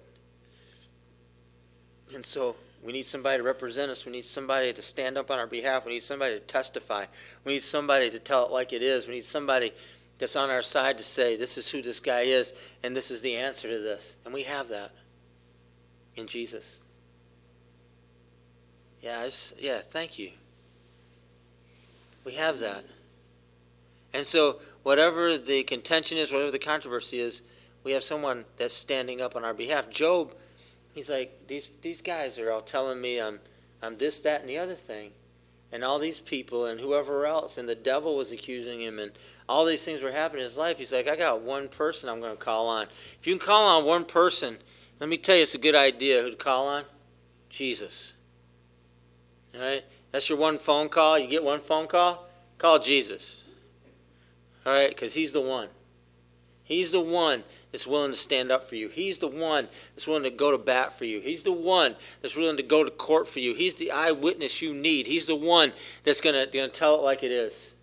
And 2.13 2.25
so 2.25 2.57
we 2.83 2.91
need 2.91 3.05
somebody 3.05 3.37
to 3.37 3.43
represent 3.43 3.89
us. 3.89 4.05
We 4.05 4.11
need 4.11 4.25
somebody 4.25 4.73
to 4.73 4.81
stand 4.81 5.17
up 5.17 5.31
on 5.31 5.39
our 5.39 5.47
behalf. 5.47 5.85
We 5.85 5.93
need 5.93 6.03
somebody 6.03 6.33
to 6.33 6.41
testify. 6.41 7.05
We 7.45 7.53
need 7.53 7.63
somebody 7.63 8.11
to 8.11 8.19
tell 8.19 8.45
it 8.45 8.51
like 8.51 8.73
it 8.73 8.83
is. 8.83 9.07
We 9.07 9.13
need 9.13 9.23
somebody 9.23 9.71
that's 10.17 10.35
on 10.35 10.49
our 10.49 10.61
side 10.61 10.97
to 10.97 11.05
say, 11.05 11.37
this 11.37 11.57
is 11.57 11.69
who 11.69 11.81
this 11.81 12.01
guy 12.01 12.23
is, 12.23 12.51
and 12.83 12.93
this 12.93 13.11
is 13.11 13.21
the 13.21 13.37
answer 13.37 13.69
to 13.69 13.79
this. 13.79 14.15
And 14.25 14.33
we 14.33 14.43
have 14.43 14.67
that 14.67 14.91
in 16.17 16.27
Jesus. 16.27 16.79
Yeah, 19.01 19.29
yeah, 19.57 19.79
thank 19.79 20.19
you. 20.19 20.31
We 22.25 22.33
have 22.33 22.59
that. 22.59 22.83
And 24.13 24.27
so, 24.27 24.59
whatever 24.83 25.37
the 25.37 25.63
contention 25.63 26.17
is, 26.17 26.29
whatever 26.29 26.51
the 26.51 26.59
controversy 26.59 27.21
is, 27.21 27.41
we 27.83 27.91
have 27.93 28.03
someone 28.03 28.45
that's 28.57 28.73
standing 28.73 29.21
up 29.21 29.35
on 29.35 29.43
our 29.43 29.53
behalf. 29.53 29.89
Job 29.89 30.33
He's 30.93 31.09
like, 31.09 31.47
these, 31.47 31.69
these 31.81 32.01
guys 32.01 32.37
are 32.37 32.51
all 32.51 32.61
telling 32.61 32.99
me 32.99 33.19
I'm, 33.19 33.39
I'm 33.81 33.97
this, 33.97 34.19
that, 34.21 34.41
and 34.41 34.49
the 34.49 34.57
other 34.57 34.75
thing. 34.75 35.11
And 35.71 35.85
all 35.85 35.99
these 35.99 36.19
people 36.19 36.65
and 36.65 36.79
whoever 36.79 37.25
else, 37.25 37.57
and 37.57 37.67
the 37.67 37.75
devil 37.75 38.17
was 38.17 38.33
accusing 38.33 38.81
him, 38.81 38.99
and 38.99 39.11
all 39.47 39.63
these 39.63 39.83
things 39.83 40.01
were 40.01 40.11
happening 40.11 40.41
in 40.41 40.49
his 40.49 40.57
life. 40.57 40.77
He's 40.77 40.91
like, 40.91 41.07
I 41.07 41.15
got 41.15 41.41
one 41.41 41.69
person 41.69 42.09
I'm 42.09 42.19
going 42.19 42.35
to 42.35 42.43
call 42.43 42.67
on. 42.67 42.87
If 43.19 43.25
you 43.25 43.37
can 43.37 43.45
call 43.47 43.79
on 43.79 43.85
one 43.85 44.03
person, 44.03 44.57
let 44.99 45.07
me 45.07 45.17
tell 45.17 45.37
you, 45.37 45.43
it's 45.43 45.55
a 45.55 45.59
good 45.59 45.75
idea 45.75 46.21
who 46.21 46.31
to 46.31 46.35
call 46.35 46.67
on 46.67 46.83
Jesus. 47.49 48.11
All 49.55 49.61
right? 49.61 49.85
That's 50.11 50.27
your 50.27 50.37
one 50.37 50.59
phone 50.59 50.89
call. 50.89 51.17
You 51.17 51.29
get 51.29 51.43
one 51.43 51.61
phone 51.61 51.87
call, 51.87 52.27
call 52.57 52.79
Jesus. 52.79 53.41
All 54.65 54.73
right? 54.73 54.89
Because 54.89 55.13
he's 55.13 55.31
the 55.31 55.41
one. 55.41 55.69
He's 56.71 56.93
the 56.93 57.01
one 57.01 57.43
that's 57.73 57.85
willing 57.85 58.11
to 58.11 58.17
stand 58.17 58.49
up 58.49 58.69
for 58.69 58.75
you. 58.75 58.87
He's 58.87 59.19
the 59.19 59.27
one 59.27 59.67
that's 59.93 60.07
willing 60.07 60.23
to 60.23 60.29
go 60.29 60.51
to 60.51 60.57
bat 60.57 60.97
for 60.97 61.03
you. 61.03 61.19
He's 61.19 61.43
the 61.43 61.51
one 61.51 61.97
that's 62.21 62.37
willing 62.37 62.55
to 62.55 62.63
go 62.63 62.85
to 62.85 62.89
court 62.89 63.27
for 63.27 63.39
you. 63.39 63.53
He's 63.53 63.75
the 63.75 63.91
eyewitness 63.91 64.61
you 64.61 64.73
need. 64.73 65.05
He's 65.05 65.27
the 65.27 65.35
one 65.35 65.73
that's 66.05 66.21
going 66.21 66.49
to 66.49 66.69
tell 66.69 66.95
it 66.95 67.01
like 67.01 67.23
it 67.23 67.31
is. 67.31 67.73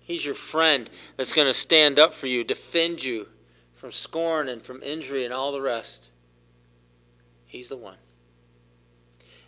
He's 0.00 0.26
your 0.26 0.34
friend 0.34 0.90
that's 1.16 1.32
going 1.32 1.46
to 1.46 1.54
stand 1.54 2.00
up 2.00 2.12
for 2.12 2.26
you, 2.26 2.42
defend 2.42 3.04
you 3.04 3.28
from 3.76 3.92
scorn 3.92 4.48
and 4.48 4.60
from 4.60 4.82
injury 4.82 5.24
and 5.24 5.32
all 5.32 5.52
the 5.52 5.60
rest. 5.60 6.10
He's 7.46 7.68
the 7.68 7.76
one. 7.76 7.98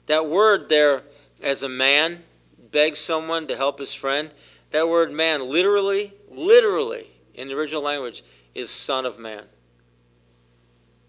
That 0.07 0.29
word 0.29 0.69
there, 0.69 1.03
as 1.43 1.65
a 1.65 1.69
man 1.69 2.23
begs 2.71 3.01
someone 3.01 3.49
to 3.49 3.57
help 3.57 3.81
his 3.81 3.95
friend, 3.95 4.31
that 4.71 4.89
word 4.89 5.11
man 5.11 5.51
literally, 5.51 6.15
literally, 6.31 7.09
in 7.37 7.47
the 7.49 7.55
original 7.55 7.83
language, 7.83 8.25
is 8.55 8.71
Son 8.71 9.07
of 9.07 9.19
Man. 9.19 9.45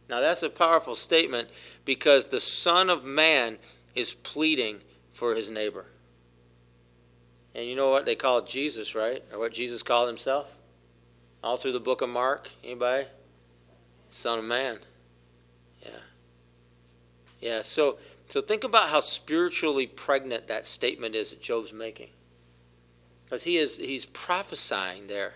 Now, 0.10 0.22
that's 0.22 0.44
a 0.44 0.50
powerful 0.50 0.96
statement 0.96 1.50
because 1.84 2.28
the 2.28 2.40
Son 2.40 2.90
of 2.90 3.04
Man 3.04 3.58
is 3.96 4.14
pleading 4.14 4.82
for 5.12 5.36
his 5.36 5.50
neighbor. 5.50 5.86
And 7.56 7.66
you 7.66 7.76
know 7.76 7.90
what 7.90 8.06
they 8.06 8.16
call 8.16 8.44
Jesus, 8.44 8.94
right? 8.94 9.24
Or 9.34 9.40
what 9.40 9.54
Jesus 9.54 9.82
called 9.82 10.08
himself? 10.08 10.54
All 11.44 11.58
through 11.58 11.72
the 11.72 11.80
book 11.80 12.02
of 12.02 12.10
Mark. 12.10 12.50
Anybody? 12.64 13.08
Son 14.12 14.40
of 14.40 14.46
Man. 14.46 14.80
Yeah. 15.82 15.90
Yeah, 17.40 17.62
so 17.62 17.98
so 18.30 18.42
think 18.42 18.64
about 18.64 18.90
how 18.90 19.00
spiritually 19.00 19.88
pregnant 19.88 20.48
that 20.48 20.66
statement 20.66 21.16
is 21.16 21.30
that 21.30 21.42
Job's 21.42 21.72
making. 21.72 22.10
Because 23.26 23.44
he 23.44 23.58
is 23.58 23.78
he's 23.78 24.06
prophesying 24.06 25.08
there. 25.08 25.34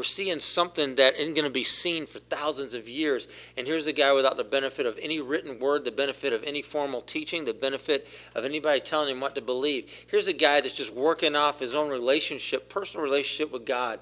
We're 0.00 0.04
seeing 0.04 0.40
something 0.40 0.94
that 0.94 1.16
isn't 1.16 1.34
going 1.34 1.44
to 1.44 1.50
be 1.50 1.62
seen 1.62 2.06
for 2.06 2.20
thousands 2.20 2.72
of 2.72 2.88
years. 2.88 3.28
And 3.58 3.66
here's 3.66 3.86
a 3.86 3.92
guy 3.92 4.14
without 4.14 4.38
the 4.38 4.44
benefit 4.44 4.86
of 4.86 4.98
any 4.98 5.20
written 5.20 5.58
word, 5.58 5.84
the 5.84 5.90
benefit 5.90 6.32
of 6.32 6.42
any 6.42 6.62
formal 6.62 7.02
teaching, 7.02 7.44
the 7.44 7.52
benefit 7.52 8.08
of 8.34 8.46
anybody 8.46 8.80
telling 8.80 9.10
him 9.10 9.20
what 9.20 9.34
to 9.34 9.42
believe. 9.42 9.90
Here's 10.06 10.26
a 10.26 10.32
guy 10.32 10.62
that's 10.62 10.74
just 10.74 10.94
working 10.94 11.36
off 11.36 11.60
his 11.60 11.74
own 11.74 11.90
relationship, 11.90 12.70
personal 12.70 13.04
relationship 13.04 13.52
with 13.52 13.66
God. 13.66 14.00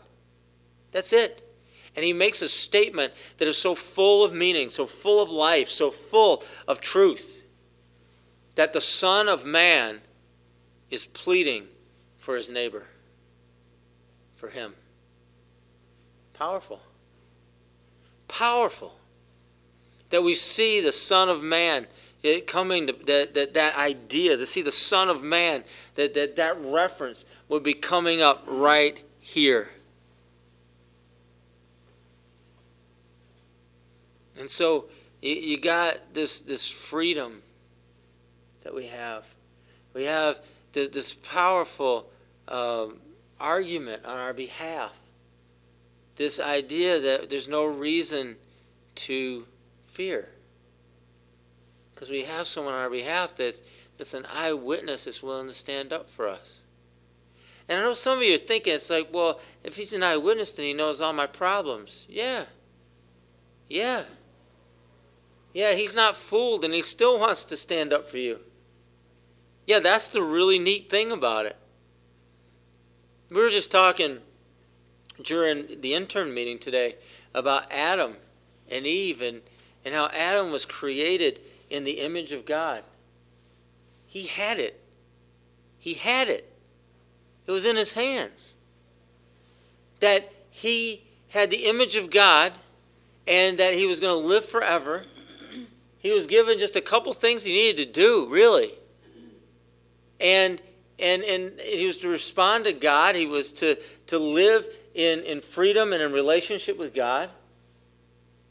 That's 0.93 1.13
it. 1.13 1.43
And 1.97 2.05
he 2.05 2.13
makes 2.13 2.43
a 2.43 2.49
statement 2.49 3.13
that 3.39 3.49
is 3.49 3.59
so 3.59 3.75
full 3.75 4.23
of 4.23 4.33
meaning, 4.33 4.71
so 4.71 4.87
full 4.87 5.21
of 5.21 5.31
life, 5.31 5.69
so 5.69 5.91
full 5.91 6.45
of 6.69 6.81
truth, 6.81 7.43
that 8.55 8.73
the 8.73 8.81
Son 8.81 9.29
of 9.29 9.45
Man 9.45 10.01
is 10.93 11.07
pleading 11.07 11.67
for 12.19 12.37
his 12.37 12.51
neighbor, 12.51 12.85
for 14.37 14.49
him. 14.51 14.75
Powerful. 16.39 16.81
Powerful. 18.29 18.95
That 20.11 20.23
we 20.23 20.37
see 20.37 20.81
the 20.81 20.93
Son 20.93 21.29
of 21.29 21.43
Man 21.43 21.89
coming 22.47 22.87
to 22.87 22.93
that, 23.07 23.35
that, 23.35 23.55
that 23.55 23.77
idea, 23.77 24.37
to 24.37 24.47
see 24.47 24.63
the 24.63 24.73
Son 24.73 25.09
of 25.09 25.23
Man, 25.23 25.65
that, 25.97 26.15
that 26.15 26.37
that 26.37 26.57
reference 26.61 27.25
would 27.49 27.65
be 27.65 27.75
coming 27.75 28.23
up 28.23 28.45
right 28.47 29.03
here. 29.19 29.71
And 34.39 34.49
so 34.49 34.85
you, 35.21 35.35
you 35.35 35.61
got 35.61 36.15
this, 36.15 36.39
this 36.41 36.69
freedom 36.69 37.43
that 38.63 38.73
we 38.73 38.87
have. 38.87 39.25
We 39.93 40.05
have 40.05 40.39
this, 40.73 40.91
this 40.91 41.13
powerful 41.15 42.09
um, 42.47 42.99
argument 43.41 44.05
on 44.05 44.19
our 44.19 44.33
behalf 44.33 44.93
this 46.19 46.41
idea 46.41 46.99
that 47.01 47.31
there's 47.31 47.47
no 47.47 47.65
reason 47.65 48.37
to 48.97 49.47
fear. 49.87 50.29
Because 51.95 52.11
we 52.11 52.25
have 52.25 52.49
someone 52.49 52.75
on 52.75 52.81
our 52.81 52.91
behalf 52.91 53.37
that's, 53.37 53.61
that's 53.97 54.15
an 54.15 54.27
eyewitness 54.27 55.05
that's 55.05 55.23
willing 55.23 55.47
to 55.47 55.55
stand 55.55 55.93
up 55.93 56.11
for 56.11 56.27
us. 56.27 56.61
And 57.69 57.79
I 57.79 57.83
know 57.83 57.95
some 57.95 58.19
of 58.19 58.25
you 58.25 58.35
are 58.35 58.39
thinking, 58.39 58.75
it's 58.75 58.91
like, 58.91 59.09
well, 59.13 59.41
if 59.63 59.77
he's 59.77 59.93
an 59.93 60.03
eyewitness, 60.03 60.53
then 60.53 60.67
he 60.67 60.73
knows 60.73 61.01
all 61.01 61.13
my 61.13 61.27
problems. 61.27 62.05
Yeah. 62.09 62.47
Yeah. 63.69 64.03
Yeah, 65.55 65.75
he's 65.75 65.95
not 65.95 66.17
fooled 66.17 66.65
and 66.65 66.75
he 66.75 66.83
still 66.83 67.21
wants 67.21 67.45
to 67.45 67.57
stand 67.57 67.93
up 67.93 68.09
for 68.09 68.19
you. 68.19 68.41
Yeah, 69.69 69.79
that's 69.79 70.09
the 70.09 70.23
really 70.23 70.59
neat 70.59 70.91
thing 70.91 71.13
about 71.13 71.47
it. 71.47 71.57
We 73.31 73.37
were 73.37 73.51
just 73.51 73.71
talking 73.71 74.19
during 75.23 75.81
the 75.81 75.95
intern 75.95 76.33
meeting 76.33 76.59
today 76.59 76.97
about 77.35 77.71
Adam 77.73 78.17
and 78.71 78.87
Eve 78.87 79.21
and, 79.21 79.41
and 79.85 79.95
how 79.95 80.07
Adam 80.09 80.51
was 80.51 80.65
created 80.65 81.41
in 81.71 81.85
the 81.85 82.01
image 82.01 82.33
of 82.33 82.47
God. 82.47 82.83
He 84.07 84.27
had 84.27 84.59
it. 84.59 84.81
He 85.79 85.95
had 85.95 86.29
it. 86.29 86.51
It 87.47 87.51
was 87.51 87.65
in 87.65 87.77
his 87.77 87.93
hands. 87.93 88.55
That 90.01 90.33
he 90.51 91.05
had 91.29 91.51
the 91.51 91.67
image 91.67 91.97
of 91.97 92.11
God 92.11 92.53
and 93.27 93.59
that 93.59 93.75
he 93.75 93.87
was 93.87 94.01
going 94.01 94.21
to 94.21 94.27
live 94.27 94.45
forever. 94.45 95.05
He 95.99 96.11
was 96.11 96.27
given 96.27 96.59
just 96.59 96.77
a 96.77 96.81
couple 96.81 97.13
things 97.13 97.45
he 97.45 97.53
needed 97.53 97.87
to 97.87 98.01
do, 98.01 98.29
really. 98.31 98.73
And 100.21 100.61
and 100.99 101.23
and 101.23 101.61
he 101.61 101.85
was 101.85 101.99
to 101.99 102.09
respond 102.09 102.65
to 102.65 102.73
God. 102.73 103.15
He 103.15 103.27
was 103.27 103.53
to 103.55 103.77
to 104.09 104.19
live 104.19 104.67
in, 104.99 105.23
in 105.23 105.41
freedom 105.41 105.93
and 105.93 106.03
in 106.03 106.13
relationship 106.13 106.77
with 106.77 106.93
God. 106.93 107.31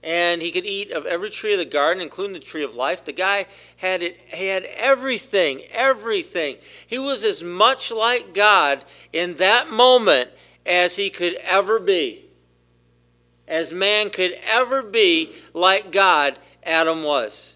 And 0.02 0.42
he 0.42 0.50
could 0.50 0.66
eat 0.66 0.92
of 0.92 1.06
every 1.06 1.30
tree 1.30 1.52
of 1.52 1.60
the 1.60 1.66
garden, 1.66 2.02
including 2.02 2.34
the 2.34 2.40
tree 2.40 2.64
of 2.64 2.76
life. 2.76 3.04
The 3.04 3.12
guy 3.12 3.48
had 3.76 4.02
it, 4.02 4.18
he 4.28 4.48
had 4.48 4.64
everything, 4.64 5.64
everything. 5.72 6.56
He 6.86 6.98
was 6.98 7.26
as 7.26 7.44
much 7.44 7.92
like 7.92 8.34
God 8.34 8.86
in 9.12 9.36
that 9.36 9.70
moment 9.70 10.30
as 10.66 10.96
he 10.96 11.10
could 11.10 11.34
ever 11.36 11.80
be. 11.80 12.24
As 13.46 13.74
man 13.74 14.10
could 14.10 14.34
ever 14.46 14.82
be 14.82 15.34
like 15.54 15.92
God, 15.92 16.40
Adam 16.64 17.04
was. 17.04 17.56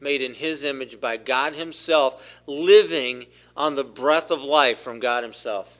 Made 0.00 0.20
in 0.20 0.34
his 0.34 0.64
image 0.64 1.00
by 1.00 1.16
God 1.16 1.54
himself, 1.54 2.22
living 2.46 3.24
on 3.56 3.74
the 3.74 3.84
breath 3.84 4.30
of 4.30 4.42
life 4.42 4.80
from 4.80 5.00
God 5.00 5.22
himself. 5.22 5.78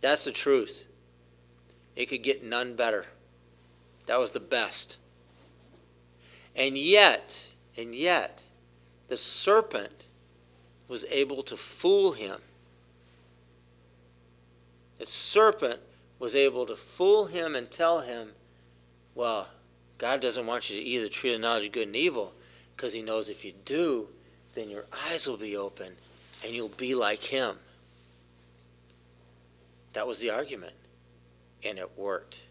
That's 0.00 0.24
the 0.24 0.32
truth. 0.32 0.86
It 1.94 2.06
could 2.06 2.22
get 2.22 2.44
none 2.44 2.74
better. 2.74 3.06
That 4.06 4.18
was 4.18 4.30
the 4.30 4.40
best. 4.40 4.96
And 6.56 6.76
yet, 6.76 7.48
and 7.76 7.94
yet, 7.94 8.42
the 9.08 9.16
serpent 9.16 10.06
was 10.88 11.04
able 11.10 11.42
to 11.44 11.56
fool 11.56 12.12
him. 12.12 12.40
The 14.98 15.06
serpent 15.06 15.80
was 16.18 16.34
able 16.34 16.66
to 16.66 16.76
fool 16.76 17.26
him 17.26 17.54
and 17.56 17.70
tell 17.70 18.00
him, 18.00 18.30
well, 19.14 19.48
God 19.98 20.20
doesn't 20.20 20.46
want 20.46 20.70
you 20.70 20.76
to 20.76 20.82
eat 20.82 20.98
the 20.98 21.08
tree 21.08 21.34
of 21.34 21.40
knowledge 21.40 21.66
of 21.66 21.72
good 21.72 21.86
and 21.86 21.96
evil 21.96 22.32
because 22.76 22.92
he 22.92 23.02
knows 23.02 23.28
if 23.28 23.44
you 23.44 23.52
do, 23.64 24.08
then 24.54 24.68
your 24.68 24.84
eyes 25.06 25.26
will 25.26 25.36
be 25.36 25.56
open 25.56 25.92
and 26.44 26.54
you'll 26.54 26.68
be 26.68 26.94
like 26.94 27.22
him. 27.22 27.56
That 29.92 30.06
was 30.06 30.20
the 30.20 30.30
argument 30.30 30.74
and 31.64 31.78
it 31.78 31.96
worked. 31.96 32.44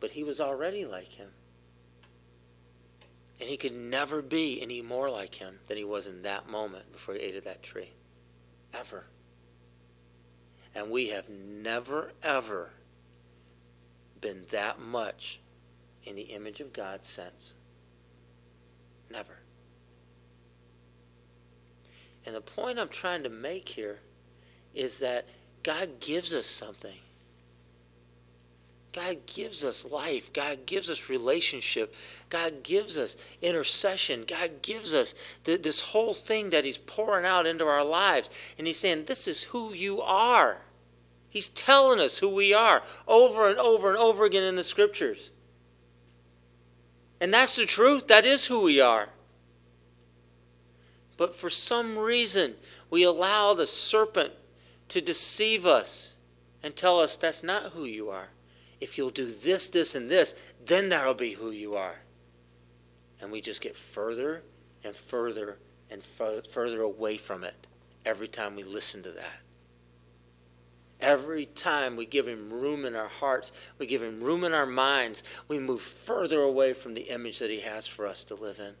But 0.00 0.10
he 0.10 0.24
was 0.24 0.40
already 0.40 0.84
like 0.84 1.08
him. 1.08 1.30
And 3.40 3.48
he 3.48 3.56
could 3.56 3.74
never 3.74 4.20
be 4.20 4.60
any 4.60 4.82
more 4.82 5.08
like 5.08 5.34
him 5.34 5.60
than 5.68 5.76
he 5.76 5.84
was 5.84 6.06
in 6.06 6.22
that 6.22 6.48
moment 6.48 6.92
before 6.92 7.14
he 7.14 7.20
ate 7.20 7.36
of 7.36 7.44
that 7.44 7.62
tree. 7.62 7.92
Ever. 8.74 9.04
And 10.74 10.90
we 10.90 11.08
have 11.08 11.28
never, 11.28 12.12
ever 12.22 12.70
been 14.20 14.44
that 14.50 14.80
much 14.80 15.40
in 16.04 16.16
the 16.16 16.22
image 16.22 16.60
of 16.60 16.72
God 16.72 17.04
since. 17.04 17.54
Never. 19.10 19.38
And 22.26 22.34
the 22.34 22.40
point 22.40 22.78
I'm 22.78 22.88
trying 22.88 23.22
to 23.22 23.28
make 23.28 23.68
here 23.68 24.00
is 24.74 24.98
that 24.98 25.26
God 25.62 26.00
gives 26.00 26.32
us 26.32 26.46
something. 26.46 26.96
God 28.92 29.18
gives 29.26 29.64
us 29.64 29.84
life. 29.84 30.32
God 30.32 30.66
gives 30.66 30.88
us 30.90 31.08
relationship. 31.08 31.94
God 32.30 32.62
gives 32.62 32.96
us 32.96 33.16
intercession. 33.42 34.24
God 34.26 34.62
gives 34.62 34.94
us 34.94 35.14
th- 35.44 35.62
this 35.62 35.80
whole 35.80 36.14
thing 36.14 36.50
that 36.50 36.64
He's 36.64 36.78
pouring 36.78 37.26
out 37.26 37.46
into 37.46 37.64
our 37.64 37.84
lives. 37.84 38.30
And 38.56 38.66
He's 38.66 38.78
saying, 38.78 39.04
This 39.04 39.28
is 39.28 39.42
who 39.42 39.72
you 39.72 40.00
are. 40.00 40.58
He's 41.30 41.50
telling 41.50 42.00
us 42.00 42.18
who 42.18 42.30
we 42.30 42.54
are 42.54 42.82
over 43.06 43.48
and 43.48 43.58
over 43.58 43.90
and 43.90 43.98
over 43.98 44.24
again 44.24 44.44
in 44.44 44.56
the 44.56 44.64
scriptures. 44.64 45.30
And 47.20 47.32
that's 47.32 47.56
the 47.56 47.66
truth. 47.66 48.08
That 48.08 48.24
is 48.24 48.46
who 48.46 48.62
we 48.62 48.80
are. 48.80 49.08
But 51.16 51.34
for 51.34 51.50
some 51.50 51.98
reason, 51.98 52.54
we 52.90 53.02
allow 53.02 53.52
the 53.52 53.66
serpent 53.66 54.32
to 54.88 55.00
deceive 55.00 55.66
us 55.66 56.14
and 56.62 56.74
tell 56.74 57.00
us 57.00 57.16
that's 57.16 57.42
not 57.42 57.72
who 57.72 57.84
you 57.84 58.10
are. 58.10 58.28
If 58.80 58.96
you'll 58.96 59.10
do 59.10 59.30
this, 59.30 59.68
this, 59.68 59.94
and 59.94 60.10
this, 60.10 60.34
then 60.64 60.88
that'll 60.88 61.14
be 61.14 61.32
who 61.32 61.50
you 61.50 61.74
are. 61.74 61.96
And 63.20 63.32
we 63.32 63.40
just 63.40 63.60
get 63.60 63.76
further 63.76 64.42
and 64.84 64.94
further 64.94 65.58
and 65.90 66.02
further 66.50 66.82
away 66.82 67.16
from 67.16 67.44
it 67.44 67.66
every 68.04 68.28
time 68.28 68.56
we 68.56 68.62
listen 68.62 69.02
to 69.02 69.10
that. 69.12 69.40
Every 71.00 71.46
time 71.46 71.96
we 71.96 72.06
give 72.06 72.26
him 72.26 72.52
room 72.52 72.84
in 72.84 72.96
our 72.96 73.08
hearts, 73.08 73.52
we 73.78 73.86
give 73.86 74.02
him 74.02 74.20
room 74.20 74.44
in 74.44 74.52
our 74.52 74.66
minds, 74.66 75.22
we 75.46 75.58
move 75.58 75.80
further 75.80 76.40
away 76.42 76.72
from 76.72 76.94
the 76.94 77.02
image 77.02 77.38
that 77.38 77.50
he 77.50 77.60
has 77.60 77.86
for 77.86 78.06
us 78.06 78.24
to 78.24 78.34
live 78.34 78.58
in. 78.58 78.74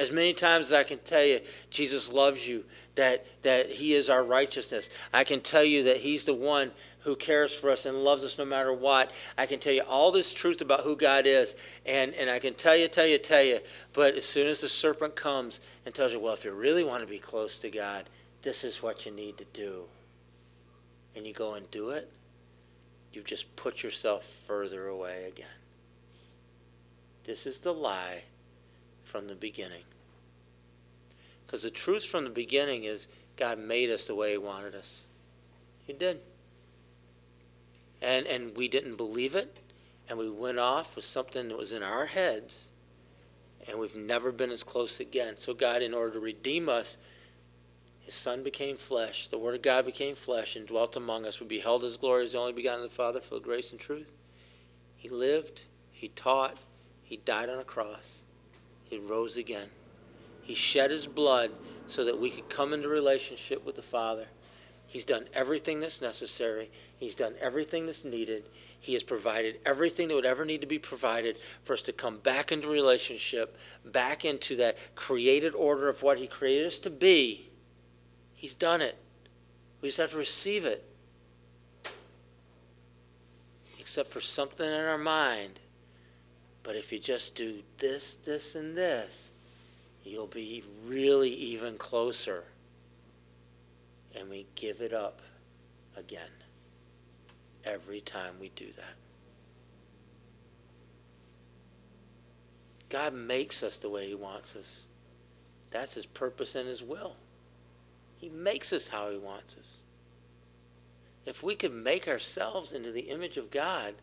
As 0.00 0.10
many 0.10 0.32
times 0.32 0.68
as 0.68 0.72
I 0.72 0.82
can 0.82 0.98
tell 1.00 1.22
you, 1.22 1.40
Jesus 1.68 2.10
loves 2.10 2.48
you, 2.48 2.64
that, 2.94 3.26
that 3.42 3.68
he 3.68 3.92
is 3.92 4.08
our 4.08 4.24
righteousness. 4.24 4.88
I 5.12 5.24
can 5.24 5.42
tell 5.42 5.62
you 5.62 5.82
that 5.82 5.98
he's 5.98 6.24
the 6.24 6.32
one 6.32 6.72
who 7.00 7.14
cares 7.14 7.52
for 7.52 7.68
us 7.68 7.84
and 7.84 8.02
loves 8.02 8.24
us 8.24 8.38
no 8.38 8.46
matter 8.46 8.72
what. 8.72 9.10
I 9.36 9.44
can 9.44 9.60
tell 9.60 9.74
you 9.74 9.82
all 9.82 10.10
this 10.10 10.32
truth 10.32 10.62
about 10.62 10.80
who 10.80 10.96
God 10.96 11.26
is, 11.26 11.54
and, 11.84 12.14
and 12.14 12.30
I 12.30 12.38
can 12.38 12.54
tell 12.54 12.74
you, 12.74 12.88
tell 12.88 13.06
you, 13.06 13.18
tell 13.18 13.42
you. 13.42 13.60
But 13.92 14.14
as 14.14 14.24
soon 14.24 14.46
as 14.46 14.62
the 14.62 14.70
serpent 14.70 15.16
comes 15.16 15.60
and 15.84 15.94
tells 15.94 16.14
you, 16.14 16.18
well, 16.18 16.32
if 16.32 16.46
you 16.46 16.52
really 16.52 16.82
want 16.82 17.02
to 17.02 17.06
be 17.06 17.18
close 17.18 17.58
to 17.58 17.70
God, 17.70 18.08
this 18.40 18.64
is 18.64 18.82
what 18.82 19.04
you 19.04 19.12
need 19.12 19.36
to 19.36 19.44
do 19.52 19.82
and 21.14 21.26
you 21.26 21.34
go 21.34 21.56
and 21.56 21.70
do 21.70 21.90
it, 21.90 22.10
you've 23.12 23.26
just 23.26 23.54
put 23.54 23.82
yourself 23.82 24.24
further 24.46 24.86
away 24.86 25.26
again. 25.28 25.46
This 27.24 27.44
is 27.44 27.60
the 27.60 27.74
lie 27.74 28.22
from 29.10 29.26
the 29.26 29.34
beginning. 29.34 29.82
Because 31.50 31.64
the 31.64 31.70
truth 31.70 32.04
from 32.04 32.22
the 32.22 32.30
beginning 32.30 32.84
is 32.84 33.08
God 33.36 33.58
made 33.58 33.90
us 33.90 34.06
the 34.06 34.14
way 34.14 34.30
He 34.30 34.38
wanted 34.38 34.76
us. 34.76 35.00
He 35.84 35.92
did. 35.92 36.20
And, 38.00 38.24
and 38.28 38.56
we 38.56 38.68
didn't 38.68 38.94
believe 38.94 39.34
it, 39.34 39.56
and 40.08 40.16
we 40.16 40.30
went 40.30 40.60
off 40.60 40.94
with 40.94 41.04
something 41.04 41.48
that 41.48 41.58
was 41.58 41.72
in 41.72 41.82
our 41.82 42.06
heads, 42.06 42.68
and 43.66 43.80
we've 43.80 43.96
never 43.96 44.30
been 44.30 44.52
as 44.52 44.62
close 44.62 45.00
again. 45.00 45.38
So, 45.38 45.52
God, 45.52 45.82
in 45.82 45.92
order 45.92 46.12
to 46.12 46.20
redeem 46.20 46.68
us, 46.68 46.98
his 47.98 48.14
Son 48.14 48.44
became 48.44 48.76
flesh. 48.76 49.26
The 49.26 49.36
Word 49.36 49.56
of 49.56 49.62
God 49.62 49.86
became 49.86 50.14
flesh 50.14 50.54
and 50.54 50.68
dwelt 50.68 50.94
among 50.94 51.26
us. 51.26 51.40
We 51.40 51.48
beheld 51.48 51.82
His 51.82 51.96
glory 51.96 52.26
as 52.26 52.32
the 52.32 52.38
only 52.38 52.52
begotten 52.52 52.84
of 52.84 52.90
the 52.90 52.96
Father, 52.96 53.20
full 53.20 53.38
of 53.38 53.42
grace 53.42 53.72
and 53.72 53.80
truth. 53.80 54.12
He 54.94 55.08
lived, 55.08 55.64
He 55.90 56.10
taught, 56.10 56.58
He 57.02 57.16
died 57.16 57.48
on 57.48 57.58
a 57.58 57.64
cross, 57.64 58.20
He 58.84 58.98
rose 58.98 59.36
again. 59.36 59.68
He 60.50 60.56
shed 60.56 60.90
His 60.90 61.06
blood 61.06 61.52
so 61.86 62.04
that 62.06 62.20
we 62.20 62.28
could 62.28 62.48
come 62.48 62.72
into 62.72 62.88
relationship 62.88 63.64
with 63.64 63.76
the 63.76 63.82
Father. 63.82 64.26
He's 64.88 65.04
done 65.04 65.26
everything 65.32 65.78
that's 65.78 66.02
necessary. 66.02 66.72
He's 66.96 67.14
done 67.14 67.36
everything 67.40 67.86
that's 67.86 68.04
needed. 68.04 68.48
He 68.80 68.94
has 68.94 69.04
provided 69.04 69.60
everything 69.64 70.08
that 70.08 70.14
would 70.14 70.26
ever 70.26 70.44
need 70.44 70.60
to 70.62 70.66
be 70.66 70.80
provided 70.80 71.38
for 71.62 71.74
us 71.74 71.82
to 71.82 71.92
come 71.92 72.18
back 72.18 72.50
into 72.50 72.66
relationship, 72.66 73.56
back 73.84 74.24
into 74.24 74.56
that 74.56 74.76
created 74.96 75.54
order 75.54 75.88
of 75.88 76.02
what 76.02 76.18
He 76.18 76.26
created 76.26 76.66
us 76.66 76.80
to 76.80 76.90
be 76.90 77.48
He's 78.34 78.56
done 78.56 78.80
it. 78.80 78.98
We 79.80 79.88
just 79.90 79.98
have 79.98 80.10
to 80.10 80.16
receive 80.16 80.64
it. 80.64 80.84
Except 83.78 84.10
for 84.10 84.20
something 84.20 84.66
in 84.66 84.80
our 84.80 84.98
mind. 84.98 85.60
But 86.64 86.74
if 86.74 86.90
you 86.90 86.98
just 86.98 87.36
do 87.36 87.62
this, 87.78 88.16
this, 88.16 88.56
and 88.56 88.76
this, 88.76 89.30
you'll 90.04 90.26
be 90.26 90.64
really 90.86 91.30
even 91.30 91.76
closer. 91.76 92.44
And 94.16 94.28
we 94.28 94.46
give 94.54 94.80
it 94.80 94.92
up 94.92 95.20
again 95.96 96.30
every 97.64 98.00
time 98.00 98.34
we 98.40 98.50
do 98.56 98.66
that. 98.72 98.94
God 102.88 103.14
makes 103.14 103.62
us 103.62 103.78
the 103.78 103.88
way 103.88 104.08
He 104.08 104.14
wants 104.14 104.56
us. 104.56 104.84
That's 105.70 105.94
His 105.94 106.06
purpose 106.06 106.56
and 106.56 106.68
His 106.68 106.82
will. 106.82 107.14
He 108.18 108.28
makes 108.28 108.72
us 108.72 108.88
how 108.88 109.10
He 109.10 109.18
wants 109.18 109.56
us. 109.56 109.84
If 111.24 111.42
we 111.42 111.54
could 111.54 111.72
make 111.72 112.08
ourselves 112.08 112.72
into 112.72 112.90
the 112.90 113.02
image 113.02 113.36
of 113.36 113.50
God, 113.50 113.94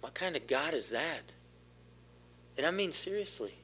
what 0.00 0.12
kind 0.14 0.36
of 0.36 0.46
God 0.46 0.74
is 0.74 0.90
that? 0.90 1.32
And 2.58 2.66
I 2.66 2.70
mean 2.70 2.92
seriously. 2.92 3.54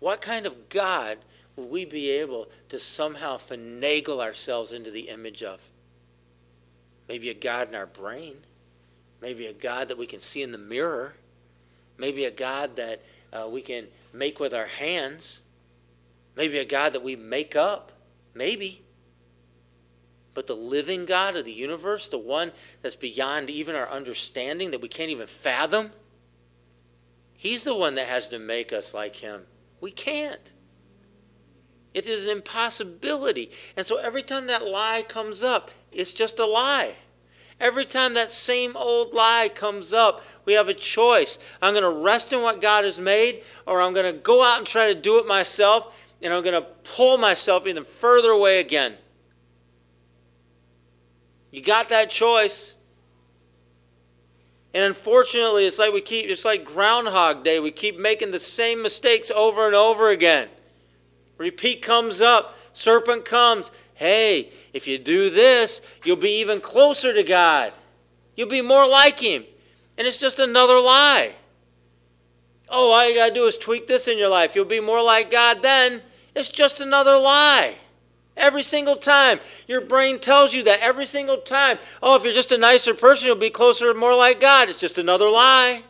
What 0.00 0.20
kind 0.20 0.46
of 0.46 0.68
God 0.68 1.18
will 1.56 1.68
we 1.68 1.84
be 1.84 2.10
able 2.10 2.48
to 2.68 2.78
somehow 2.78 3.38
finagle 3.38 4.20
ourselves 4.20 4.72
into 4.72 4.90
the 4.90 5.08
image 5.08 5.42
of? 5.42 5.60
Maybe 7.08 7.30
a 7.30 7.34
God 7.34 7.68
in 7.68 7.74
our 7.74 7.86
brain. 7.86 8.36
Maybe 9.20 9.46
a 9.46 9.52
God 9.52 9.88
that 9.88 9.98
we 9.98 10.06
can 10.06 10.20
see 10.20 10.42
in 10.42 10.52
the 10.52 10.58
mirror. 10.58 11.14
Maybe 11.98 12.24
a 12.24 12.30
God 12.30 12.76
that 12.76 13.02
uh, 13.32 13.48
we 13.48 13.62
can 13.62 13.86
make 14.12 14.40
with 14.40 14.52
our 14.52 14.66
hands. 14.66 15.40
Maybe 16.36 16.58
a 16.58 16.64
God 16.64 16.92
that 16.94 17.02
we 17.02 17.16
make 17.16 17.56
up. 17.56 17.92
Maybe. 18.34 18.82
But 20.34 20.46
the 20.48 20.56
living 20.56 21.06
God 21.06 21.36
of 21.36 21.44
the 21.44 21.52
universe, 21.52 22.08
the 22.08 22.18
one 22.18 22.50
that's 22.82 22.96
beyond 22.96 23.48
even 23.50 23.76
our 23.76 23.88
understanding, 23.88 24.72
that 24.72 24.80
we 24.80 24.88
can't 24.88 25.10
even 25.10 25.28
fathom, 25.28 25.90
He's 27.36 27.62
the 27.62 27.74
one 27.74 27.94
that 27.96 28.08
has 28.08 28.28
to 28.28 28.38
make 28.38 28.72
us 28.72 28.94
like 28.94 29.16
Him. 29.16 29.42
We 29.84 29.90
can't. 29.90 30.54
It 31.92 32.08
is 32.08 32.24
an 32.24 32.38
impossibility. 32.38 33.50
And 33.76 33.84
so 33.84 33.96
every 33.96 34.22
time 34.22 34.46
that 34.46 34.64
lie 34.64 35.04
comes 35.06 35.42
up, 35.42 35.70
it's 35.92 36.14
just 36.14 36.38
a 36.38 36.46
lie. 36.46 36.94
Every 37.60 37.84
time 37.84 38.14
that 38.14 38.30
same 38.30 38.78
old 38.78 39.12
lie 39.12 39.50
comes 39.54 39.92
up, 39.92 40.22
we 40.46 40.54
have 40.54 40.70
a 40.70 40.74
choice. 40.74 41.38
I'm 41.60 41.74
going 41.74 41.84
to 41.84 42.02
rest 42.02 42.32
in 42.32 42.40
what 42.40 42.62
God 42.62 42.86
has 42.86 42.98
made, 42.98 43.42
or 43.66 43.82
I'm 43.82 43.92
going 43.92 44.10
to 44.10 44.18
go 44.18 44.42
out 44.42 44.56
and 44.56 44.66
try 44.66 44.90
to 44.90 44.98
do 44.98 45.18
it 45.18 45.26
myself 45.26 45.94
and 46.22 46.32
I'm 46.32 46.42
going 46.42 46.62
to 46.62 46.66
pull 46.96 47.18
myself 47.18 47.66
even 47.66 47.84
further 47.84 48.30
away 48.30 48.60
again. 48.60 48.96
You 51.50 51.60
got 51.60 51.90
that 51.90 52.08
choice. 52.08 52.73
And 54.74 54.82
unfortunately, 54.82 55.66
it's 55.66 55.78
like 55.78 55.92
we 55.92 56.00
keep 56.00 56.28
it's 56.28 56.44
like 56.44 56.64
groundhog 56.64 57.44
day. 57.44 57.60
We 57.60 57.70
keep 57.70 57.96
making 57.96 58.32
the 58.32 58.40
same 58.40 58.82
mistakes 58.82 59.30
over 59.30 59.66
and 59.66 59.74
over 59.74 60.10
again. 60.10 60.48
Repeat 61.38 61.80
comes 61.80 62.20
up, 62.20 62.58
serpent 62.72 63.24
comes. 63.24 63.70
Hey, 63.94 64.50
if 64.72 64.88
you 64.88 64.98
do 64.98 65.30
this, 65.30 65.80
you'll 66.04 66.16
be 66.16 66.40
even 66.40 66.60
closer 66.60 67.14
to 67.14 67.22
God. 67.22 67.72
You'll 68.34 68.48
be 68.48 68.60
more 68.60 68.86
like 68.86 69.20
him. 69.20 69.44
And 69.96 70.06
it's 70.08 70.18
just 70.18 70.40
another 70.40 70.80
lie. 70.80 71.30
Oh, 72.68 72.90
all 72.90 73.08
you 73.08 73.14
got 73.14 73.28
to 73.28 73.34
do 73.34 73.46
is 73.46 73.56
tweak 73.56 73.86
this 73.86 74.08
in 74.08 74.18
your 74.18 74.28
life. 74.28 74.56
You'll 74.56 74.64
be 74.64 74.80
more 74.80 75.02
like 75.02 75.30
God 75.30 75.62
then. 75.62 76.02
It's 76.34 76.48
just 76.48 76.80
another 76.80 77.16
lie. 77.16 77.76
Every 78.36 78.62
single 78.62 78.96
time. 78.96 79.38
Your 79.68 79.82
brain 79.82 80.18
tells 80.18 80.52
you 80.52 80.64
that 80.64 80.80
every 80.80 81.06
single 81.06 81.38
time. 81.38 81.78
Oh, 82.02 82.16
if 82.16 82.24
you're 82.24 82.32
just 82.32 82.52
a 82.52 82.58
nicer 82.58 82.94
person, 82.94 83.26
you'll 83.26 83.36
be 83.36 83.50
closer 83.50 83.90
and 83.90 83.98
more 83.98 84.14
like 84.14 84.40
God. 84.40 84.68
It's 84.68 84.80
just 84.80 84.98
another 84.98 85.28
lie. 85.28 85.82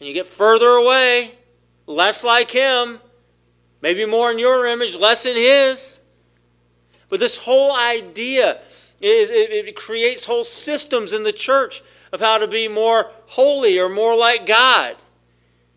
And 0.00 0.08
you 0.08 0.14
get 0.14 0.26
further 0.26 0.68
away, 0.68 1.34
less 1.86 2.24
like 2.24 2.50
Him, 2.50 3.00
maybe 3.82 4.06
more 4.06 4.30
in 4.30 4.38
your 4.38 4.66
image, 4.66 4.96
less 4.96 5.26
in 5.26 5.36
His. 5.36 6.00
But 7.08 7.20
this 7.20 7.36
whole 7.36 7.76
idea 7.76 8.60
is 9.00 9.30
it, 9.30 9.50
it 9.50 9.76
creates 9.76 10.24
whole 10.24 10.44
systems 10.44 11.12
in 11.12 11.22
the 11.22 11.32
church 11.32 11.82
of 12.12 12.20
how 12.20 12.38
to 12.38 12.48
be 12.48 12.68
more 12.68 13.10
holy 13.26 13.78
or 13.78 13.88
more 13.88 14.16
like 14.16 14.46
God. 14.46 14.96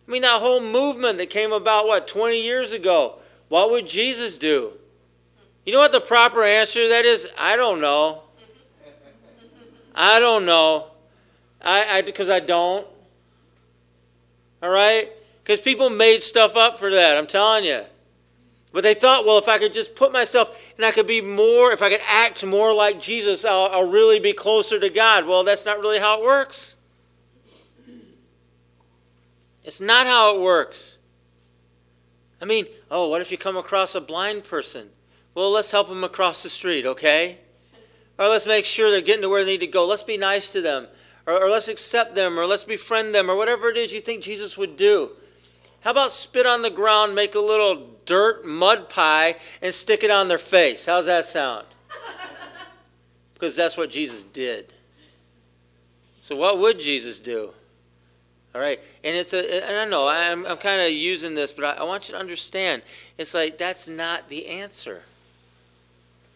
I 0.08 0.12
mean, 0.12 0.22
that 0.22 0.40
whole 0.40 0.62
movement 0.62 1.18
that 1.18 1.30
came 1.30 1.52
about, 1.52 1.88
what, 1.88 2.08
20 2.08 2.42
years 2.42 2.72
ago, 2.72 3.20
what 3.50 3.72
would 3.72 3.88
Jesus 3.88 4.38
do? 4.38 4.74
You 5.66 5.74
know 5.74 5.80
what 5.80 5.92
the 5.92 6.02
proper 6.02 6.44
answer 6.44 6.84
to 6.84 6.90
that 6.90 7.06
is? 7.06 7.28
I 7.38 7.56
don't 7.56 7.82
know. 7.82 8.24
I 9.94 10.20
don't 10.20 10.46
know. 10.46 10.88
I, 11.62 11.98
I 11.98 12.02
because 12.02 12.30
I 12.30 12.40
don't. 12.40 12.86
All 14.62 14.70
right? 14.70 15.12
Because 15.44 15.60
people 15.60 15.90
made 15.90 16.22
stuff 16.24 16.56
up 16.56 16.78
for 16.78 16.92
that, 16.92 17.18
I'm 17.18 17.28
telling 17.28 17.66
you. 17.66 17.84
But 18.74 18.84
they 18.84 18.94
thought, 18.94 19.26
well, 19.26 19.38
if 19.38 19.48
I 19.48 19.58
could 19.58 19.74
just 19.74 19.96
put 19.96 20.12
myself 20.12 20.56
and 20.76 20.86
I 20.86 20.92
could 20.92 21.08
be 21.08 21.22
more, 21.22 21.72
if 21.72 21.82
I 21.82 21.90
could 21.90 22.02
act 22.08 22.46
more 22.46 22.74
like 22.74 23.00
Jesus, 23.00 23.46
I'll, 23.46 23.68
I'll 23.72 23.90
really 23.90 24.20
be 24.20 24.34
closer 24.34 24.80
to 24.80 24.90
God. 24.90 25.26
Well, 25.26 25.44
that's 25.44 25.66
not 25.66 25.80
really 25.80 26.00
how 26.00 26.20
it 26.20 26.26
works. 26.26 26.76
It's 29.64 29.82
not 29.82 30.06
how 30.06 30.36
it 30.36 30.42
works. 30.42 30.97
I 32.42 32.46
mean, 32.46 32.66
oh, 32.92 33.10
what 33.10 33.22
if 33.22 33.32
you 33.32 33.38
come 33.38 33.58
across 33.58 33.96
a 33.96 34.02
blind 34.02 34.44
person? 34.44 34.90
Well, 35.34 35.52
let's 35.52 35.72
help 35.72 35.90
them 35.90 36.04
across 36.04 36.44
the 36.44 36.50
street, 36.50 36.86
okay? 36.86 37.40
Or 38.18 38.28
let's 38.28 38.48
make 38.48 38.66
sure 38.66 38.90
they're 38.90 39.02
getting 39.02 39.22
to 39.22 39.30
where 39.30 39.44
they 39.44 39.52
need 39.52 39.60
to 39.60 39.68
go. 39.68 39.86
Let's 39.86 40.04
be 40.04 40.18
nice 40.18 40.52
to 40.54 40.62
them. 40.62 40.88
Or, 41.26 41.44
or 41.44 41.50
let's 41.50 41.68
accept 41.68 42.16
them. 42.16 42.40
Or 42.40 42.46
let's 42.46 42.64
befriend 42.64 43.14
them. 43.14 43.30
Or 43.30 43.36
whatever 43.36 43.70
it 43.70 43.78
is 43.78 43.94
you 43.94 44.02
think 44.02 44.24
Jesus 44.24 44.58
would 44.58 44.78
do. 44.78 45.12
How 45.82 45.92
about 45.92 46.12
spit 46.12 46.46
on 46.46 46.64
the 46.64 46.70
ground, 46.70 47.14
make 47.14 47.36
a 47.36 47.40
little 47.40 47.92
dirt 48.06 48.46
mud 48.46 48.90
pie, 48.90 49.36
and 49.62 49.74
stick 49.74 50.04
it 50.04 50.12
on 50.12 50.28
their 50.28 50.40
face? 50.40 50.86
How's 50.86 51.06
that 51.06 51.26
sound? 51.26 51.68
because 53.34 53.56
that's 53.56 53.78
what 53.78 53.92
Jesus 53.92 54.24
did. 54.24 54.74
So, 56.22 56.36
what 56.36 56.60
would 56.60 56.80
Jesus 56.80 57.20
do? 57.20 57.54
All 58.58 58.64
right, 58.64 58.80
and 59.04 59.16
it's 59.16 59.34
a, 59.34 59.68
and 59.68 59.78
I 59.78 59.86
know 59.86 60.08
I'm, 60.08 60.44
I'm 60.48 60.58
kind 60.58 60.82
of 60.82 60.92
using 60.92 61.36
this, 61.36 61.52
but 61.54 61.64
I, 61.64 61.82
I 61.82 61.84
want 61.84 62.10
you 62.10 62.16
to 62.16 62.20
understand. 62.20 62.82
It's 63.20 63.36
like 63.36 63.60
that's 63.60 63.88
not 63.88 64.30
the 64.30 64.48
answer. 64.48 65.04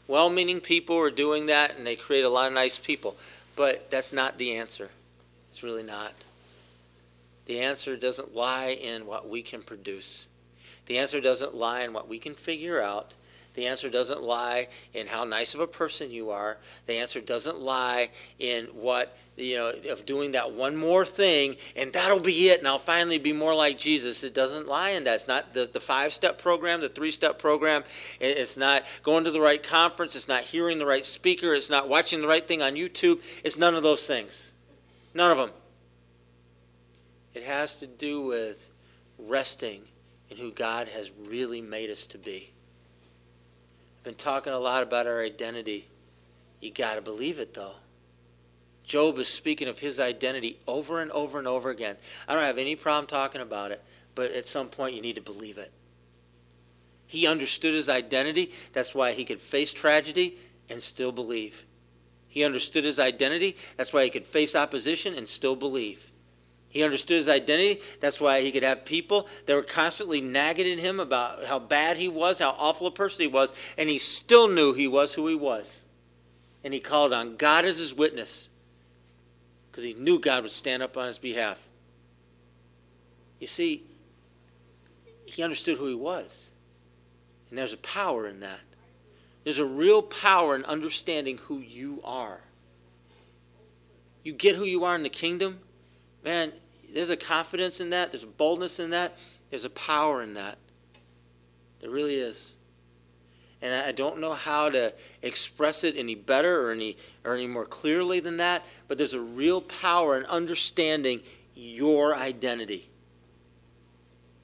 Well-meaning 0.07 0.61
people 0.61 0.95
are 0.99 1.09
doing 1.09 1.47
that, 1.47 1.77
and 1.77 1.87
they 1.87 1.95
create 1.95 2.23
a 2.23 2.29
lot 2.29 2.45
of 2.45 2.53
nice 2.53 2.77
people, 2.77 3.15
but 3.55 3.89
that's 3.89 4.13
not 4.13 4.37
the 4.37 4.53
answer. 4.55 4.91
It's 5.49 5.63
really 5.63 5.81
not. 5.81 6.13
The 7.47 7.59
answer 7.59 7.97
doesn't 7.97 8.35
lie 8.35 8.67
in 8.67 9.07
what 9.07 9.27
we 9.27 9.41
can 9.41 9.63
produce. 9.63 10.27
The 10.85 10.99
answer 10.99 11.21
doesn't 11.21 11.55
lie 11.55 11.81
in 11.81 11.91
what 11.91 12.07
we 12.07 12.19
can 12.19 12.35
figure 12.35 12.79
out. 12.83 13.15
The 13.55 13.65
answer 13.65 13.89
doesn't 13.89 14.21
lie 14.21 14.67
in 14.93 15.07
how 15.07 15.23
nice 15.23 15.55
of 15.55 15.59
a 15.59 15.65
person 15.65 16.11
you 16.11 16.29
are. 16.29 16.57
The 16.85 16.97
answer 16.97 17.19
doesn't 17.19 17.59
lie 17.59 18.11
in 18.37 18.65
what, 18.67 19.17
you 19.41 19.57
know, 19.57 19.73
of 19.89 20.05
doing 20.05 20.31
that 20.31 20.51
one 20.53 20.75
more 20.75 21.05
thing 21.05 21.57
and 21.75 21.91
that'll 21.93 22.19
be 22.19 22.49
it 22.49 22.59
and 22.59 22.67
I'll 22.67 22.79
finally 22.79 23.17
be 23.17 23.33
more 23.33 23.55
like 23.55 23.79
Jesus. 23.79 24.23
It 24.23 24.33
doesn't 24.33 24.67
lie 24.67 24.91
in 24.91 25.03
that. 25.05 25.15
It's 25.15 25.27
not 25.27 25.53
the, 25.53 25.69
the 25.71 25.79
five 25.79 26.13
step 26.13 26.37
program, 26.37 26.81
the 26.81 26.89
three 26.89 27.11
step 27.11 27.39
program. 27.39 27.83
It's 28.19 28.57
not 28.57 28.83
going 29.03 29.23
to 29.25 29.31
the 29.31 29.41
right 29.41 29.61
conference. 29.61 30.15
It's 30.15 30.27
not 30.27 30.43
hearing 30.43 30.77
the 30.77 30.85
right 30.85 31.05
speaker. 31.05 31.53
It's 31.53 31.69
not 31.69 31.89
watching 31.89 32.21
the 32.21 32.27
right 32.27 32.47
thing 32.47 32.61
on 32.61 32.75
YouTube. 32.75 33.21
It's 33.43 33.57
none 33.57 33.75
of 33.75 33.83
those 33.83 34.05
things. 34.05 34.51
None 35.13 35.31
of 35.31 35.37
them. 35.37 35.51
It 37.33 37.43
has 37.43 37.75
to 37.77 37.87
do 37.87 38.21
with 38.21 38.69
resting 39.17 39.81
in 40.29 40.37
who 40.37 40.51
God 40.51 40.87
has 40.87 41.11
really 41.27 41.61
made 41.61 41.89
us 41.89 42.05
to 42.07 42.17
be. 42.17 42.51
I've 43.99 44.03
been 44.03 44.15
talking 44.15 44.53
a 44.53 44.59
lot 44.59 44.83
about 44.83 45.07
our 45.07 45.21
identity. 45.21 45.87
You 46.59 46.71
got 46.71 46.95
to 46.95 47.01
believe 47.01 47.39
it, 47.39 47.53
though. 47.53 47.75
Job 48.83 49.19
is 49.19 49.27
speaking 49.27 49.67
of 49.67 49.79
his 49.79 49.99
identity 49.99 50.59
over 50.67 51.01
and 51.01 51.11
over 51.11 51.37
and 51.37 51.47
over 51.47 51.69
again. 51.69 51.95
I 52.27 52.33
don't 52.33 52.43
have 52.43 52.57
any 52.57 52.75
problem 52.75 53.07
talking 53.07 53.41
about 53.41 53.71
it, 53.71 53.83
but 54.15 54.31
at 54.31 54.45
some 54.45 54.67
point 54.67 54.95
you 54.95 55.01
need 55.01 55.15
to 55.15 55.21
believe 55.21 55.57
it. 55.57 55.71
He 57.07 57.27
understood 57.27 57.73
his 57.73 57.89
identity. 57.89 58.51
That's 58.73 58.95
why 58.95 59.11
he 59.11 59.25
could 59.25 59.41
face 59.41 59.73
tragedy 59.73 60.37
and 60.69 60.81
still 60.81 61.11
believe. 61.11 61.65
He 62.27 62.45
understood 62.45 62.85
his 62.85 62.99
identity. 62.99 63.57
That's 63.75 63.91
why 63.91 64.05
he 64.05 64.09
could 64.09 64.25
face 64.25 64.55
opposition 64.55 65.15
and 65.15 65.27
still 65.27 65.55
believe. 65.55 66.11
He 66.69 66.83
understood 66.83 67.17
his 67.17 67.27
identity. 67.27 67.81
That's 67.99 68.21
why 68.21 68.41
he 68.41 68.51
could 68.53 68.63
have 68.63 68.85
people 68.85 69.27
that 69.45 69.53
were 69.53 69.61
constantly 69.61 70.21
nagging 70.21 70.71
at 70.71 70.79
him 70.79 71.01
about 71.01 71.43
how 71.43 71.59
bad 71.59 71.97
he 71.97 72.07
was, 72.07 72.39
how 72.39 72.55
awful 72.57 72.87
a 72.87 72.91
person 72.91 73.23
he 73.23 73.27
was, 73.27 73.53
and 73.77 73.89
he 73.89 73.97
still 73.97 74.47
knew 74.47 74.71
he 74.71 74.87
was 74.87 75.13
who 75.13 75.27
he 75.27 75.35
was. 75.35 75.81
And 76.63 76.73
he 76.73 76.79
called 76.79 77.11
on 77.11 77.35
God 77.35 77.65
as 77.65 77.77
his 77.77 77.93
witness 77.93 78.47
because 79.71 79.83
he 79.83 79.93
knew 79.93 80.19
God 80.19 80.43
would 80.43 80.51
stand 80.51 80.83
up 80.83 80.97
on 80.97 81.07
his 81.07 81.17
behalf. 81.17 81.59
You 83.39 83.47
see, 83.47 83.83
he 85.25 85.41
understood 85.41 85.77
who 85.77 85.87
he 85.87 85.95
was. 85.95 86.49
And 87.49 87.57
there's 87.57 87.73
a 87.73 87.77
power 87.77 88.27
in 88.27 88.41
that. 88.41 88.59
There's 89.43 89.59
a 89.59 89.65
real 89.65 90.01
power 90.01 90.55
in 90.55 90.65
understanding 90.65 91.37
who 91.37 91.59
you 91.59 92.01
are. 92.03 92.39
You 94.23 94.33
get 94.33 94.55
who 94.55 94.65
you 94.65 94.83
are 94.83 94.95
in 94.95 95.03
the 95.03 95.09
kingdom 95.09 95.59
man, 96.23 96.53
there's 96.93 97.09
a 97.09 97.17
confidence 97.17 97.79
in 97.79 97.91
that, 97.91 98.11
there's 98.11 98.23
a 98.23 98.27
boldness 98.27 98.79
in 98.79 98.91
that, 98.91 99.17
there's 99.49 99.65
a 99.65 99.69
power 99.69 100.21
in 100.21 100.35
that. 100.35 100.57
There 101.79 101.89
really 101.89 102.15
is. 102.15 102.55
And 103.61 103.73
I 103.73 103.91
don't 103.91 104.19
know 104.19 104.33
how 104.33 104.69
to 104.69 104.93
express 105.21 105.83
it 105.83 105.95
any 105.95 106.15
better 106.15 106.67
or 106.67 106.71
any, 106.71 106.97
or 107.23 107.35
any 107.35 107.47
more 107.47 107.65
clearly 107.65 108.19
than 108.19 108.37
that, 108.37 108.65
but 108.87 108.97
there's 108.97 109.13
a 109.13 109.21
real 109.21 109.61
power 109.61 110.17
in 110.17 110.25
understanding 110.25 111.21
your 111.53 112.15
identity. 112.15 112.89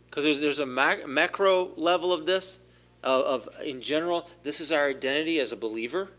Because 0.09 0.23
there's, 0.23 0.39
there's 0.39 0.59
a 0.59 0.65
mac- 0.65 1.07
macro 1.07 1.71
level 1.75 2.13
of 2.13 2.25
this, 2.25 2.59
of, 3.03 3.47
of 3.47 3.49
in 3.63 3.81
general, 3.81 4.29
this 4.43 4.61
is 4.61 4.71
our 4.71 4.87
identity 4.87 5.39
as 5.39 5.51
a 5.51 5.55
believer. 5.57 6.09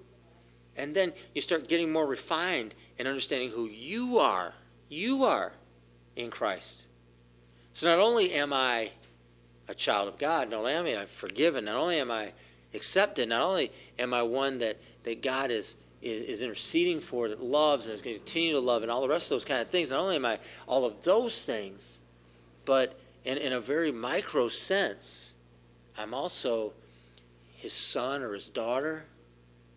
And 0.76 0.94
then 0.94 1.12
you 1.34 1.40
start 1.40 1.68
getting 1.68 1.92
more 1.92 2.06
refined 2.06 2.74
in 2.98 3.06
understanding 3.06 3.50
who 3.50 3.66
you 3.66 4.18
are 4.18 4.54
you 4.88 5.24
are 5.24 5.52
in 6.16 6.30
Christ. 6.30 6.84
So 7.72 7.86
not 7.86 7.98
only 7.98 8.32
am 8.32 8.52
I 8.52 8.90
a 9.68 9.74
child 9.74 10.08
of 10.08 10.18
God, 10.18 10.50
not 10.50 10.60
only 10.60 10.72
am 10.72 10.86
I 10.86 11.04
forgiven, 11.04 11.66
not 11.66 11.76
only 11.76 11.98
am 11.98 12.10
I 12.10 12.32
accepted, 12.74 13.28
not 13.28 13.46
only 13.46 13.72
am 13.98 14.14
I 14.14 14.22
one 14.22 14.58
that, 14.58 14.78
that 15.04 15.22
God 15.22 15.50
is, 15.50 15.76
is, 16.02 16.24
is 16.24 16.42
interceding 16.42 17.00
for, 17.00 17.28
that 17.28 17.42
loves 17.42 17.86
and 17.86 17.94
is 17.94 18.02
going 18.02 18.16
to 18.16 18.20
continue 18.20 18.52
to 18.52 18.60
love, 18.60 18.82
and 18.82 18.90
all 18.90 19.00
the 19.00 19.08
rest 19.08 19.26
of 19.26 19.30
those 19.30 19.44
kind 19.44 19.60
of 19.60 19.68
things, 19.68 19.90
not 19.90 20.00
only 20.00 20.16
am 20.16 20.24
I 20.24 20.38
all 20.66 20.84
of 20.84 21.02
those 21.02 21.42
things, 21.42 22.00
but 22.64 22.98
in, 23.24 23.38
in 23.38 23.52
a 23.54 23.60
very 23.60 23.92
micro 23.92 24.48
sense, 24.48 25.34
I'm 25.96 26.14
also 26.14 26.72
his 27.56 27.72
son 27.72 28.22
or 28.22 28.34
his 28.34 28.48
daughter. 28.48 29.04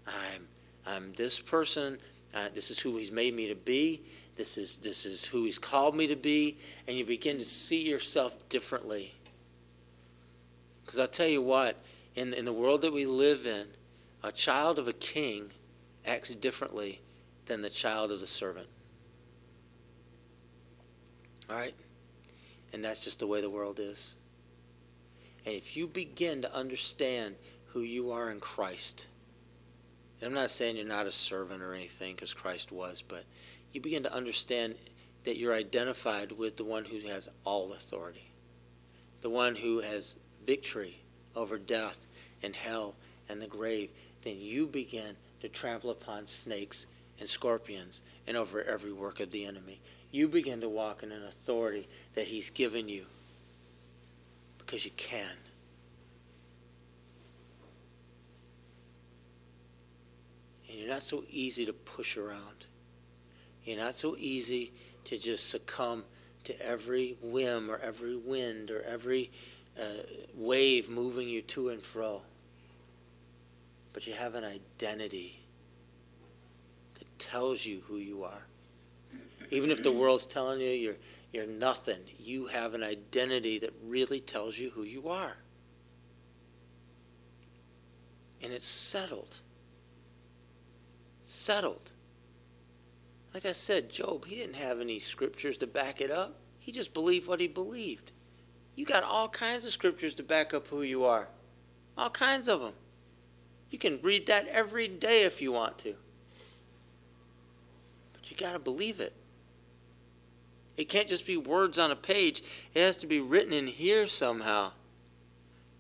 I'm, 0.06 0.48
I'm 0.86 1.14
this 1.14 1.39
person. 1.39 1.98
Uh, 2.34 2.48
this 2.54 2.70
is 2.70 2.80
who 2.80 2.98
he's 2.98 3.12
made 3.12 3.34
me 3.34 3.48
to 3.48 3.56
be. 3.56 4.02
This 4.36 4.58
is, 4.58 4.78
this 4.78 5.06
is 5.06 5.26
who 5.26 5.44
He's 5.44 5.58
called 5.58 5.96
me 5.96 6.08
to 6.08 6.16
be, 6.16 6.58
and 6.88 6.98
you 6.98 7.06
begin 7.06 7.38
to 7.38 7.46
see 7.46 7.82
yourself 7.82 8.38
differently. 8.50 9.14
Because 10.84 11.00
I'll 11.00 11.08
tell 11.08 11.28
you 11.28 11.42
what, 11.42 11.78
in, 12.16 12.34
in 12.34 12.45
the 12.45 12.53
world 12.53 12.82
that 12.82 12.93
we 12.93 13.05
live 13.05 13.45
in, 13.45 13.68
a 14.24 14.32
child 14.32 14.78
of 14.78 14.88
a 14.88 14.93
king 14.93 15.51
acts 16.05 16.30
differently 16.30 17.01
than 17.45 17.62
the 17.62 17.70
child 17.70 18.12
of 18.12 18.20
the 18.20 18.28
servant. 18.28 18.68
All 21.49 21.55
right? 21.55 21.74
And 22.74 22.84
that's 22.84 22.99
just 22.99 23.20
the 23.20 23.28
way 23.28 23.41
the 23.41 23.49
world 23.49 23.80
is. 23.80 24.16
And 25.45 25.55
if 25.55 25.76
you 25.76 25.88
begin 25.88 26.41
to 26.43 26.53
understand 26.53 27.36
who 27.68 27.82
you 27.82 28.12
are 28.12 28.30
in 28.30 28.39
Christ, 28.39 29.07
and 30.22 30.28
I'm 30.28 30.36
not 30.36 30.51
saying 30.51 30.78
you're 30.78 30.86
not 30.86 31.07
a 31.07 31.12
servant 31.12 31.62
or 31.62 31.74
anything, 31.74 32.16
because 32.16 32.34
Christ 32.34 32.72
was, 32.72 33.03
but 33.05 33.26
you 33.74 33.82
begin 33.82 34.03
to 34.03 34.14
understand 34.14 34.76
that 35.24 35.38
you're 35.38 35.53
identified 35.53 36.32
with 36.32 36.57
the 36.57 36.64
one 36.64 36.86
who 36.86 36.99
has 37.07 37.28
all 37.43 37.74
authority, 37.74 38.32
the 39.22 39.30
one 39.30 39.55
who 39.55 39.80
has 39.80 40.16
victory 40.45 41.01
over 41.36 41.58
death 41.58 42.08
and 42.44 42.56
hell 42.56 42.96
and 43.30 43.42
the 43.42 43.48
grave, 43.48 43.90
then 44.24 44.40
you 44.40 44.68
begin 44.68 45.16
to 45.42 45.50
trample 45.50 45.90
upon 45.90 46.28
snakes 46.28 46.88
and 47.20 47.28
scorpions 47.28 48.02
and 48.28 48.38
over 48.38 48.64
every 48.64 48.94
work 48.94 49.20
of 49.20 49.32
the 49.32 49.46
enemy. 49.46 49.80
You 50.12 50.28
begin 50.28 50.62
to 50.62 50.70
walk 50.70 51.04
in 51.04 51.12
an 51.12 51.24
authority 51.24 51.88
that 52.16 52.28
he's 52.28 52.50
given 52.50 52.90
you 52.90 53.06
because 54.58 54.86
you 54.86 54.92
can. 54.98 55.38
And 60.70 60.80
you're 60.80 60.90
not 60.90 61.04
so 61.04 61.24
easy 61.30 61.66
to 61.66 61.74
push 61.74 62.18
around. 62.18 62.66
You're 63.66 63.80
not 63.80 63.96
so 63.96 64.16
easy 64.18 64.72
to 65.06 65.18
just 65.18 65.50
succumb 65.50 66.04
to 66.46 66.60
every 66.66 67.18
whim 67.22 67.70
or 67.70 67.78
every 67.78 68.16
wind 68.16 68.72
or 68.72 68.82
every 68.84 69.32
uh, 69.80 70.04
wave 70.36 70.90
moving 70.90 71.28
you 71.28 71.42
to 71.44 71.70
and 71.70 71.82
fro. 71.82 72.22
But 73.94 74.08
you 74.08 74.14
have 74.14 74.36
an 74.36 74.44
identity 74.44 75.40
that 76.96 77.20
tells 77.20 77.66
you 77.66 77.82
who 77.88 77.98
you 77.98 78.24
are. 78.24 78.42
Even 79.52 79.70
if 79.70 79.84
the 79.84 79.92
world's 79.92 80.26
telling 80.26 80.62
you 80.62 80.70
you're, 80.70 80.96
you're 81.34 81.46
nothing, 81.46 82.00
you 82.18 82.46
have 82.48 82.74
an 82.74 82.84
identity 82.84 83.60
that 83.60 83.74
really 83.84 84.22
tells 84.22 84.58
you 84.58 84.70
who 84.70 84.84
you 84.84 85.10
are. 85.10 85.36
And 88.42 88.54
it's 88.54 88.68
settled. 88.68 89.40
Settled. 91.28 91.92
Like 93.34 93.46
I 93.46 93.52
said, 93.52 93.90
Job, 93.90 94.26
he 94.26 94.36
didn't 94.36 94.56
have 94.56 94.80
any 94.80 95.00
scriptures 95.00 95.58
to 95.60 95.68
back 95.68 96.02
it 96.02 96.12
up. 96.12 96.36
He 96.60 96.72
just 96.72 96.94
believed 96.94 97.28
what 97.28 97.40
he 97.40 97.48
believed. 97.48 98.12
You 98.82 98.88
got 98.88 99.04
all 99.04 99.30
kinds 99.30 99.64
of 99.64 99.72
scriptures 99.72 100.16
to 100.16 100.24
back 100.24 100.56
up 100.56 100.66
who 100.66 100.82
you 100.82 101.06
are. 101.06 101.28
All 102.00 102.10
kinds 102.10 102.48
of 102.48 102.62
them. 102.62 102.74
You 103.70 103.78
can 103.78 104.00
read 104.02 104.26
that 104.26 104.48
every 104.48 104.88
day 104.88 105.22
if 105.22 105.40
you 105.40 105.52
want 105.52 105.78
to. 105.78 105.94
But 108.12 108.32
you 108.32 108.36
got 108.36 108.54
to 108.54 108.60
believe 108.60 109.00
it. 109.00 109.14
It 110.78 110.86
can't 110.86 111.08
just 111.08 111.28
be 111.28 111.38
words 111.38 111.78
on 111.78 111.92
a 111.92 111.96
page, 111.96 112.44
it 112.74 112.82
has 112.82 112.98
to 112.98 113.06
be 113.06 113.20
written 113.20 113.54
in 113.54 113.68
here 113.68 114.08
somehow. 114.08 114.72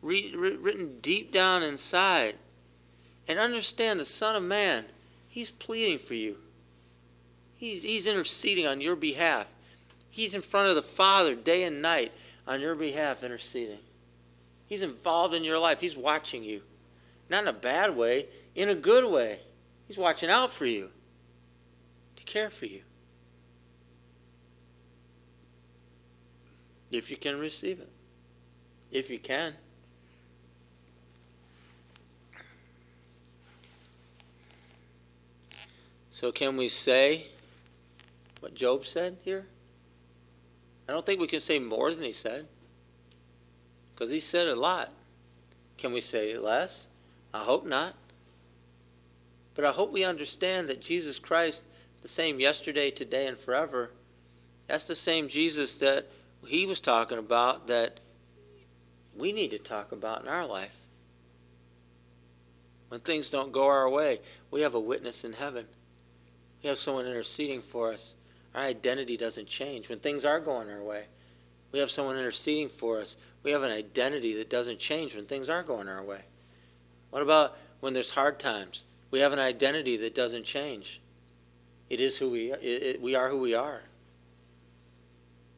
Re- 0.03 0.35
written 0.35 0.99
deep 1.01 1.31
down 1.31 1.63
inside. 1.63 2.35
And 3.27 3.39
understand 3.39 3.99
the 3.99 4.05
Son 4.05 4.35
of 4.35 4.43
Man, 4.43 4.85
He's 5.27 5.49
pleading 5.49 5.97
for 5.97 6.13
you. 6.13 6.37
He's, 7.55 7.81
he's 7.81 8.05
interceding 8.05 8.67
on 8.67 8.79
your 8.79 8.95
behalf. 8.95 9.47
He's 10.11 10.35
in 10.35 10.43
front 10.43 10.69
of 10.69 10.75
the 10.75 10.83
Father 10.83 11.33
day 11.33 11.63
and 11.63 11.81
night 11.81 12.11
on 12.51 12.59
your 12.59 12.75
behalf, 12.75 13.23
interceding. 13.23 13.79
He's 14.65 14.81
involved 14.81 15.33
in 15.33 15.45
your 15.45 15.57
life. 15.57 15.79
He's 15.79 15.95
watching 15.95 16.43
you. 16.43 16.61
Not 17.29 17.43
in 17.43 17.47
a 17.47 17.53
bad 17.53 17.95
way, 17.95 18.27
in 18.55 18.67
a 18.67 18.75
good 18.75 19.09
way. 19.09 19.39
He's 19.87 19.97
watching 19.97 20.29
out 20.29 20.51
for 20.51 20.65
you 20.65 20.89
to 22.17 22.23
care 22.23 22.49
for 22.49 22.65
you. 22.65 22.81
If 26.91 27.09
you 27.09 27.15
can 27.15 27.39
receive 27.39 27.79
it. 27.79 27.89
If 28.91 29.09
you 29.09 29.17
can. 29.17 29.53
So, 36.11 36.33
can 36.33 36.57
we 36.57 36.67
say 36.67 37.27
what 38.41 38.53
Job 38.53 38.85
said 38.85 39.19
here? 39.23 39.47
I 40.87 40.93
don't 40.93 41.05
think 41.05 41.19
we 41.19 41.27
can 41.27 41.39
say 41.39 41.59
more 41.59 41.93
than 41.93 42.03
he 42.03 42.13
said. 42.13 42.47
Because 43.93 44.09
he 44.09 44.19
said 44.19 44.47
a 44.47 44.55
lot. 44.55 44.91
Can 45.77 45.93
we 45.93 46.01
say 46.01 46.37
less? 46.37 46.87
I 47.33 47.39
hope 47.39 47.65
not. 47.65 47.95
But 49.55 49.65
I 49.65 49.71
hope 49.71 49.91
we 49.91 50.03
understand 50.03 50.69
that 50.69 50.81
Jesus 50.81 51.19
Christ, 51.19 51.63
the 52.01 52.07
same 52.07 52.39
yesterday, 52.39 52.91
today, 52.91 53.27
and 53.27 53.37
forever, 53.37 53.91
that's 54.67 54.87
the 54.87 54.95
same 54.95 55.27
Jesus 55.27 55.75
that 55.77 56.07
he 56.45 56.65
was 56.65 56.79
talking 56.79 57.17
about 57.17 57.67
that 57.67 57.99
we 59.15 59.31
need 59.31 59.51
to 59.51 59.59
talk 59.59 59.91
about 59.91 60.21
in 60.21 60.27
our 60.27 60.45
life. 60.45 60.75
When 62.89 63.01
things 63.01 63.29
don't 63.29 63.51
go 63.51 63.67
our 63.67 63.89
way, 63.89 64.19
we 64.49 64.61
have 64.61 64.75
a 64.75 64.79
witness 64.79 65.23
in 65.23 65.33
heaven. 65.33 65.65
We 66.61 66.69
have 66.69 66.79
someone 66.79 67.05
interceding 67.05 67.61
for 67.61 67.93
us. 67.93 68.15
Our 68.53 68.63
identity 68.63 69.17
doesn't 69.17 69.47
change. 69.47 69.89
When 69.89 69.99
things 69.99 70.25
are 70.25 70.39
going 70.39 70.69
our 70.69 70.83
way, 70.83 71.05
we 71.71 71.79
have 71.79 71.89
someone 71.89 72.17
interceding 72.17 72.69
for 72.69 72.99
us. 72.99 73.15
We 73.43 73.51
have 73.51 73.63
an 73.63 73.71
identity 73.71 74.33
that 74.35 74.49
doesn't 74.49 74.79
change 74.79 75.15
when 75.15 75.25
things 75.25 75.49
are 75.49 75.63
going 75.63 75.87
our 75.87 76.03
way. 76.03 76.21
What 77.11 77.21
about 77.21 77.57
when 77.79 77.93
there's 77.93 78.11
hard 78.11 78.39
times? 78.39 78.83
We 79.09 79.19
have 79.19 79.33
an 79.33 79.39
identity 79.39 79.97
that 79.97 80.15
doesn't 80.15 80.43
change. 80.43 81.01
It 81.89 81.99
is 81.99 82.17
who 82.17 82.29
we 82.29 82.51
are. 82.51 82.57
It, 82.57 82.83
it, 82.83 83.01
we 83.01 83.15
are 83.15 83.29
who 83.29 83.39
we 83.39 83.53
are. 83.53 83.81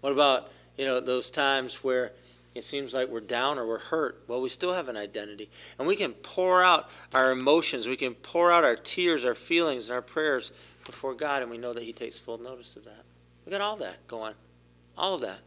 What 0.01 0.13
about 0.13 0.51
you 0.77 0.85
know 0.85 0.99
those 0.99 1.29
times 1.29 1.83
where 1.83 2.11
it 2.55 2.63
seems 2.63 2.93
like 2.93 3.09
we're 3.09 3.19
down 3.19 3.59
or 3.59 3.67
we're 3.67 3.79
hurt? 3.79 4.23
Well, 4.27 4.41
we 4.41 4.49
still 4.49 4.73
have 4.73 4.89
an 4.89 4.97
identity, 4.97 5.49
and 5.77 5.87
we 5.87 5.95
can 5.95 6.13
pour 6.13 6.63
out 6.63 6.89
our 7.13 7.31
emotions. 7.31 7.87
We 7.87 7.97
can 7.97 8.15
pour 8.15 8.51
out 8.51 8.63
our 8.63 8.75
tears, 8.75 9.25
our 9.25 9.35
feelings, 9.35 9.89
and 9.89 9.95
our 9.95 10.01
prayers 10.01 10.51
before 10.85 11.13
God, 11.13 11.41
and 11.41 11.51
we 11.51 11.57
know 11.57 11.73
that 11.73 11.83
He 11.83 11.93
takes 11.93 12.17
full 12.17 12.37
notice 12.37 12.75
of 12.75 12.85
that. 12.85 13.03
We 13.45 13.51
got 13.51 13.61
all 13.61 13.77
that 13.77 14.07
going, 14.07 14.33
all 14.97 15.15
of 15.15 15.21
that. 15.21 15.39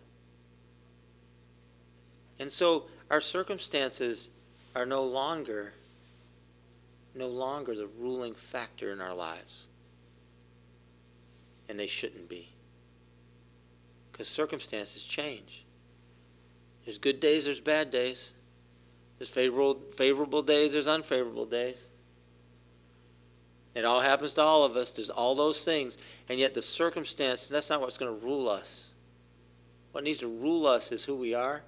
And 2.38 2.50
so 2.50 2.84
our 3.10 3.20
circumstances 3.20 4.30
are 4.74 4.86
no 4.86 5.04
longer 5.04 5.72
no 7.16 7.28
longer 7.28 7.74
the 7.74 7.86
ruling 7.98 8.34
factor 8.34 8.92
in 8.92 9.00
our 9.00 9.14
lives. 9.14 9.68
And 11.68 11.78
they 11.78 11.86
shouldn't 11.86 12.28
be. 12.28 12.50
Because 14.12 14.28
circumstances 14.28 15.02
change. 15.02 15.64
There's 16.84 16.98
good 16.98 17.18
days, 17.18 17.46
there's 17.46 17.60
bad 17.60 17.90
days. 17.90 18.32
There's 19.18 19.30
favorable 19.30 19.80
favorable 19.96 20.42
days, 20.42 20.74
there's 20.74 20.86
unfavorable 20.86 21.46
days. 21.46 21.78
It 23.76 23.84
all 23.84 24.00
happens 24.00 24.32
to 24.34 24.42
all 24.42 24.64
of 24.64 24.74
us. 24.74 24.92
There's 24.92 25.10
all 25.10 25.34
those 25.34 25.62
things. 25.62 25.98
And 26.30 26.38
yet, 26.38 26.54
the 26.54 26.62
circumstance, 26.62 27.46
that's 27.46 27.68
not 27.68 27.82
what's 27.82 27.98
going 27.98 28.18
to 28.18 28.26
rule 28.26 28.48
us. 28.48 28.92
What 29.92 30.02
needs 30.02 30.20
to 30.20 30.28
rule 30.28 30.66
us 30.66 30.92
is 30.92 31.04
who 31.04 31.14
we 31.14 31.34
are, 31.34 31.60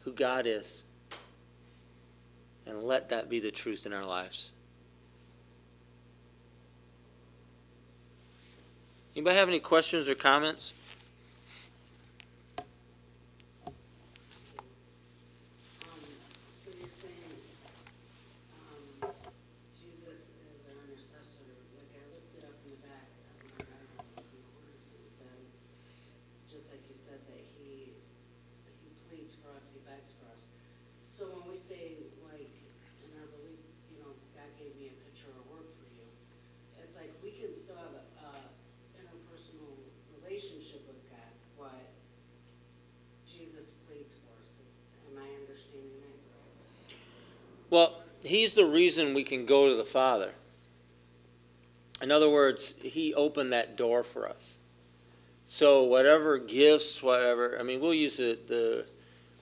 who 0.00 0.12
God 0.12 0.46
is. 0.46 0.84
And 2.64 2.84
let 2.84 3.08
that 3.08 3.28
be 3.28 3.40
the 3.40 3.50
truth 3.50 3.86
in 3.86 3.92
our 3.92 4.06
lives. 4.06 4.52
Anybody 9.16 9.36
have 9.36 9.48
any 9.48 9.58
questions 9.58 10.08
or 10.08 10.14
comments? 10.14 10.72
Well, 47.70 48.00
he's 48.28 48.52
the 48.52 48.66
reason 48.66 49.14
we 49.14 49.24
can 49.24 49.46
go 49.46 49.68
to 49.68 49.74
the 49.74 49.84
Father. 49.84 50.32
In 52.00 52.10
other 52.12 52.30
words, 52.30 52.74
he 52.82 53.12
opened 53.14 53.52
that 53.52 53.76
door 53.76 54.04
for 54.04 54.28
us. 54.28 54.54
So 55.46 55.84
whatever 55.84 56.38
gifts, 56.38 57.02
whatever, 57.02 57.58
I 57.58 57.62
mean, 57.62 57.80
we'll 57.80 57.94
use 57.94 58.18
the, 58.18 58.38
the 58.46 58.84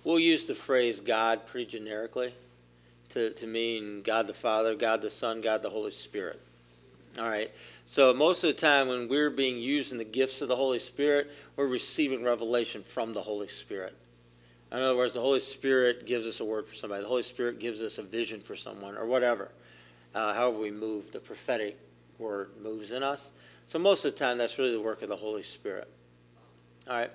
we'll 0.05 0.21
use 0.21 0.47
the 0.47 0.55
phrase 0.55 1.01
God 1.01 1.47
pretty 1.47 1.67
generically 1.79 2.33
to, 3.11 3.31
to 3.31 3.47
mean 3.47 4.03
God 4.03 4.27
the 4.27 4.35
Father, 4.35 4.75
God 4.75 5.03
the 5.03 5.11
Son, 5.11 5.41
God 5.41 5.63
the 5.63 5.71
Holy 5.71 5.91
Spirit. 5.91 6.41
All 7.19 7.29
right. 7.29 7.51
So 7.87 8.15
most 8.15 8.45
of 8.45 8.49
the 8.49 8.61
time 8.61 8.89
when 8.89 9.09
we're 9.09 9.31
being 9.31 9.59
used 9.59 9.93
in 9.93 9.99
the 9.99 10.05
gifts 10.05 10.43
of 10.43 10.49
the 10.49 10.57
Holy 10.57 10.79
Spirit, 10.79 11.31
we're 11.57 11.67
receiving 11.67 12.25
revelation 12.25 12.83
from 12.83 13.13
the 13.13 13.23
Holy 13.23 13.49
Spirit. 13.49 13.95
In 14.73 14.79
other 14.79 14.97
words, 14.97 15.15
the 15.15 15.21
Holy 15.21 15.41
Spirit 15.41 16.07
gives 16.07 16.27
us 16.27 16.41
a 16.41 16.45
word 16.45 16.67
for 16.67 16.75
somebody. 16.75 17.03
The 17.03 17.09
Holy 17.09 17.23
Spirit 17.23 17.61
gives 17.61 17.81
us 17.81 17.99
a 17.99 18.03
vision 18.03 18.41
for 18.41 18.57
someone, 18.57 18.97
or 18.97 19.07
whatever. 19.07 19.51
Uh, 20.15 20.35
however, 20.35 20.59
we 20.59 20.71
move, 20.71 21.13
the 21.13 21.21
prophetic 21.21 21.79
word 22.19 22.51
moves 22.63 22.91
in 22.91 23.03
us. 23.03 23.31
So 23.69 23.79
most 23.79 24.05
of 24.05 24.13
the 24.13 24.19
time, 24.19 24.39
that's 24.39 24.59
really 24.59 24.73
the 24.73 24.81
work 24.81 25.03
of 25.03 25.09
the 25.09 25.17
Holy 25.17 25.43
Spirit. 25.43 25.89
All 26.89 26.97
right. 26.97 27.11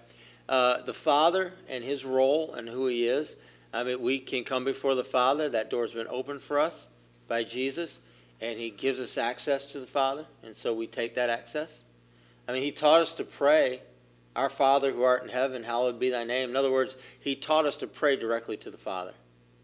Uh, 0.47 0.81
the 0.83 0.93
Father 0.93 1.53
and 1.67 1.83
His 1.83 2.05
role 2.05 2.53
and 2.53 2.67
who 2.67 2.87
He 2.87 3.07
is. 3.07 3.35
I 3.73 3.83
mean, 3.83 4.01
we 4.01 4.19
can 4.19 4.43
come 4.43 4.65
before 4.65 4.95
the 4.95 5.03
Father. 5.03 5.49
That 5.49 5.69
door's 5.69 5.93
been 5.93 6.07
opened 6.09 6.41
for 6.41 6.59
us 6.59 6.87
by 7.27 7.43
Jesus, 7.43 7.99
and 8.41 8.59
He 8.59 8.69
gives 8.69 8.99
us 8.99 9.17
access 9.17 9.65
to 9.67 9.79
the 9.79 9.87
Father, 9.87 10.25
and 10.43 10.55
so 10.55 10.73
we 10.73 10.87
take 10.87 11.15
that 11.15 11.29
access. 11.29 11.83
I 12.47 12.53
mean, 12.53 12.63
He 12.63 12.71
taught 12.71 13.01
us 13.01 13.13
to 13.15 13.23
pray 13.23 13.81
our 14.35 14.49
Father 14.49 14.91
who 14.91 15.03
art 15.03 15.23
in 15.23 15.29
heaven, 15.29 15.63
hallowed 15.63 15.99
be 15.99 16.09
thy 16.09 16.23
name. 16.23 16.49
In 16.49 16.55
other 16.55 16.71
words, 16.71 16.97
he 17.19 17.35
taught 17.35 17.65
us 17.65 17.77
to 17.77 17.87
pray 17.87 18.15
directly 18.15 18.57
to 18.57 18.71
the 18.71 18.77
Father. 18.77 19.13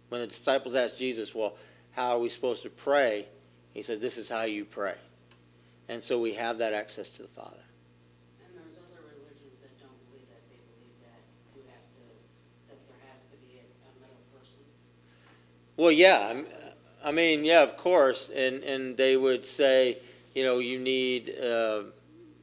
When 0.09 0.21
the 0.21 0.27
disciples 0.27 0.75
asked 0.75 0.97
Jesus, 0.97 1.33
Well, 1.33 1.55
how 1.91 2.11
are 2.11 2.19
we 2.19 2.29
supposed 2.29 2.63
to 2.63 2.69
pray? 2.69 3.27
He 3.73 3.81
said, 3.81 4.01
This 4.01 4.17
is 4.17 4.27
how 4.27 4.43
you 4.43 4.65
pray. 4.65 4.95
And 5.89 6.03
so 6.03 6.19
we 6.19 6.33
have 6.33 6.57
that 6.57 6.73
access 6.73 7.09
to 7.11 7.21
the 7.21 7.27
Father. 7.29 7.55
And 8.43 8.55
there's 8.55 8.77
other 8.77 9.01
religions 9.07 9.55
that 9.61 9.79
don't 9.79 9.95
believe 10.09 10.27
that. 10.27 10.43
They 10.49 10.59
believe 10.75 10.99
that 11.01 11.23
you 11.55 11.61
have 11.71 11.87
to, 11.95 12.03
that 12.67 12.79
there 12.87 13.09
has 13.09 13.21
to 13.21 13.37
be 13.47 13.59
a, 13.59 13.67
a 13.87 13.93
middle 14.01 14.23
person. 14.37 14.63
Well, 15.77 15.91
yeah. 15.91 16.41
I 17.05 17.11
mean, 17.13 17.45
yeah, 17.45 17.63
of 17.63 17.77
course. 17.77 18.29
And, 18.35 18.63
and 18.63 18.97
they 18.97 19.15
would 19.15 19.45
say, 19.45 19.99
you 20.35 20.43
know, 20.43 20.59
you 20.59 20.77
need. 20.77 21.33
Uh, 21.39 21.83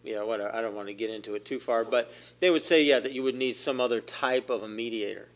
yeah, 0.04 0.22
whatever. 0.22 0.54
I 0.54 0.60
don't 0.60 0.74
want 0.74 0.88
to 0.88 0.94
get 0.94 1.10
into 1.10 1.34
it 1.34 1.44
too 1.44 1.58
far, 1.58 1.84
but 1.84 2.12
they 2.40 2.50
would 2.50 2.62
say, 2.62 2.84
yeah, 2.84 3.00
that 3.00 3.12
you 3.12 3.22
would 3.22 3.34
need 3.34 3.56
some 3.56 3.80
other 3.80 4.00
type 4.00 4.50
of 4.50 4.62
a 4.62 4.68
mediator, 4.68 5.28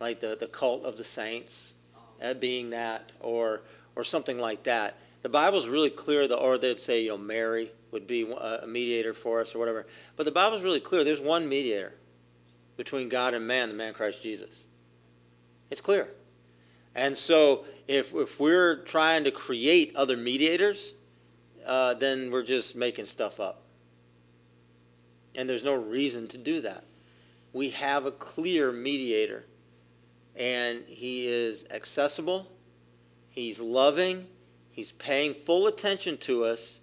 like 0.00 0.20
the, 0.20 0.36
the 0.38 0.46
cult 0.46 0.84
of 0.84 0.96
the 0.96 1.04
saints, 1.04 1.72
uh, 2.22 2.34
being 2.34 2.70
that, 2.70 3.12
or 3.20 3.62
or 3.96 4.04
something 4.04 4.38
like 4.38 4.62
that. 4.62 4.96
The 5.22 5.28
Bible's 5.28 5.68
really 5.68 5.90
clear, 5.90 6.26
that, 6.26 6.36
or 6.36 6.56
they'd 6.56 6.80
say, 6.80 7.02
you 7.02 7.10
know, 7.10 7.18
Mary 7.18 7.72
would 7.90 8.06
be 8.06 8.30
a 8.32 8.66
mediator 8.66 9.12
for 9.12 9.40
us, 9.40 9.54
or 9.54 9.58
whatever. 9.58 9.86
But 10.16 10.24
the 10.24 10.32
Bible's 10.32 10.62
really 10.62 10.80
clear. 10.80 11.04
There's 11.04 11.20
one 11.20 11.48
mediator 11.48 11.92
between 12.76 13.08
God 13.08 13.34
and 13.34 13.46
man, 13.46 13.68
the 13.68 13.74
man 13.74 13.92
Christ 13.92 14.22
Jesus. 14.22 14.54
It's 15.70 15.80
clear. 15.80 16.08
And 16.94 17.16
so 17.16 17.64
if 17.88 18.14
if 18.14 18.38
we're 18.38 18.76
trying 18.76 19.24
to 19.24 19.30
create 19.30 19.94
other 19.96 20.16
mediators, 20.16 20.94
uh, 21.66 21.94
then 21.94 22.30
we're 22.30 22.44
just 22.44 22.76
making 22.76 23.06
stuff 23.06 23.40
up. 23.40 23.61
And 25.34 25.48
there's 25.48 25.64
no 25.64 25.74
reason 25.74 26.28
to 26.28 26.38
do 26.38 26.60
that. 26.62 26.84
We 27.52 27.70
have 27.70 28.06
a 28.06 28.12
clear 28.12 28.72
mediator, 28.72 29.44
and 30.36 30.84
he 30.86 31.26
is 31.26 31.64
accessible, 31.70 32.46
he's 33.30 33.60
loving, 33.60 34.26
he's 34.70 34.92
paying 34.92 35.34
full 35.34 35.66
attention 35.66 36.16
to 36.18 36.44
us, 36.44 36.80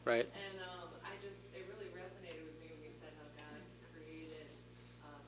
Right. 0.04 0.28
And 0.34 0.60
um, 0.60 0.88
I 1.02 1.16
just 1.16 1.40
it 1.52 1.64
really 1.64 1.88
resonated 1.88 2.44
with 2.44 2.56
me 2.60 2.68
when 2.70 2.82
you 2.82 2.92
said 3.00 3.12
how 3.16 3.24
God 3.32 3.60
created 3.92 4.46
us 5.00 5.24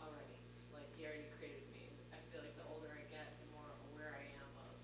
already. 0.00 0.36
Like 0.72 0.88
He 0.96 1.04
already 1.06 1.24
created 1.38 1.64
me. 1.72 1.88
I 2.12 2.18
feel 2.30 2.40
like 2.40 2.54
the 2.56 2.64
older 2.68 2.92
I 2.92 3.02
get, 3.08 3.32
the 3.40 3.48
more 3.52 3.72
aware 3.88 4.12
I 4.12 4.26
am 4.36 4.50
of 4.60 4.76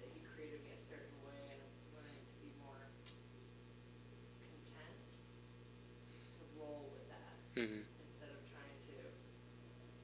that 0.00 0.08
He 0.12 0.20
created 0.34 0.60
me 0.62 0.70
a 0.74 0.80
certain 0.88 1.14
way, 1.22 1.38
and 1.54 1.58
I'm 1.62 1.74
learning 1.94 2.18
to 2.26 2.34
be 2.42 2.50
more 2.58 2.90
content 4.42 4.98
to 6.38 6.42
roll 6.58 6.88
with 6.90 7.06
that 7.08 7.36
Mm-hmm. 7.56 7.82
instead 7.98 8.30
of 8.30 8.38
trying 8.50 8.78
to 8.90 8.96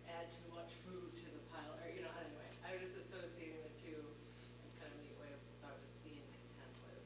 add 0.07 0.31
too 0.35 0.47
much 0.51 0.71
food 0.85 1.15
to 1.17 1.27
the 1.31 1.41
pile. 1.51 1.75
Or 1.83 1.89
you 1.89 2.01
know, 2.01 2.13
anyway, 2.21 2.51
I 2.63 2.73
was 2.73 2.81
just 2.83 2.95
associating 3.07 3.63
the 3.63 3.73
two 3.83 4.15
in 4.63 4.69
kind 4.79 4.91
of 4.91 4.99
a 4.99 5.01
neat 5.03 5.17
way 5.19 5.31
of 5.33 5.41
thought 5.61 5.79
just 5.81 5.95
being 6.03 6.27
content 6.35 6.73
with 6.83 7.01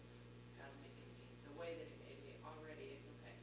God 0.56 0.70
making 0.80 1.04
me 1.12 1.24
the 1.44 1.52
way 1.52 1.74
that 1.76 1.86
He 1.86 1.96
made 2.02 2.18
me 2.24 2.32
already. 2.44 2.96
It's 2.96 3.06
okay. 3.20 3.34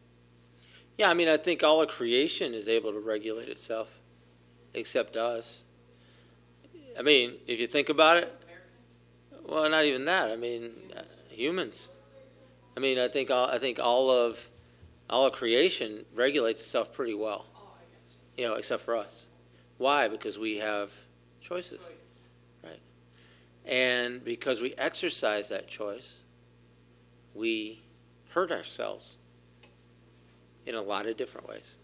Yeah, 0.98 1.12
I 1.12 1.14
mean, 1.14 1.28
I 1.28 1.38
think 1.38 1.64
all 1.64 1.82
of 1.82 1.90
creation 1.90 2.56
is 2.56 2.68
able 2.68 2.92
to 2.92 3.00
regulate 3.00 3.50
itself, 3.50 4.00
except 4.74 5.16
us. 5.16 5.62
I 6.98 7.04
mean, 7.04 7.36
if 7.46 7.60
you 7.60 7.68
think 7.68 7.90
about 7.90 8.18
it, 8.18 8.34
well, 9.48 9.70
not 9.70 9.86
even 9.86 10.06
that. 10.06 10.32
I 10.32 10.36
mean, 10.36 10.72
humans. 11.30 11.90
I 12.76 12.80
mean, 12.80 12.98
I 12.98 13.08
think 13.08 13.30
all, 13.30 13.48
I 13.48 13.60
think 13.60 13.80
all 13.80 14.10
of 14.10 14.50
all 15.10 15.26
of 15.26 15.34
creation 15.34 16.04
regulates 16.14 16.62
itself 16.62 16.92
pretty 16.92 17.14
well. 17.14 17.46
You 18.36 18.48
know, 18.48 18.56
except 18.56 18.84
for 18.84 18.96
us. 18.96 19.26
Why? 19.78 20.08
Because 20.08 20.38
we 20.38 20.58
have 20.58 20.92
choices. 21.40 21.82
right? 22.64 22.80
And 23.66 24.24
because 24.24 24.60
we 24.62 24.74
exercise 24.76 25.50
that 25.50 25.68
choice, 25.68 26.22
we 27.34 27.84
hurt 28.30 28.52
ourselves 28.52 29.17
in 30.68 30.76
a 30.76 30.82
lot 30.82 31.08
of 31.08 31.18
different 31.18 31.48
ways. 31.48 31.78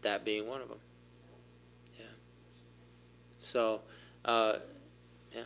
That 0.00 0.24
being 0.24 0.48
one 0.48 0.62
of 0.62 0.68
them. 0.68 0.78
Yeah. 1.98 2.04
So, 3.40 3.80
uh, 4.24 4.54
yeah. 5.34 5.42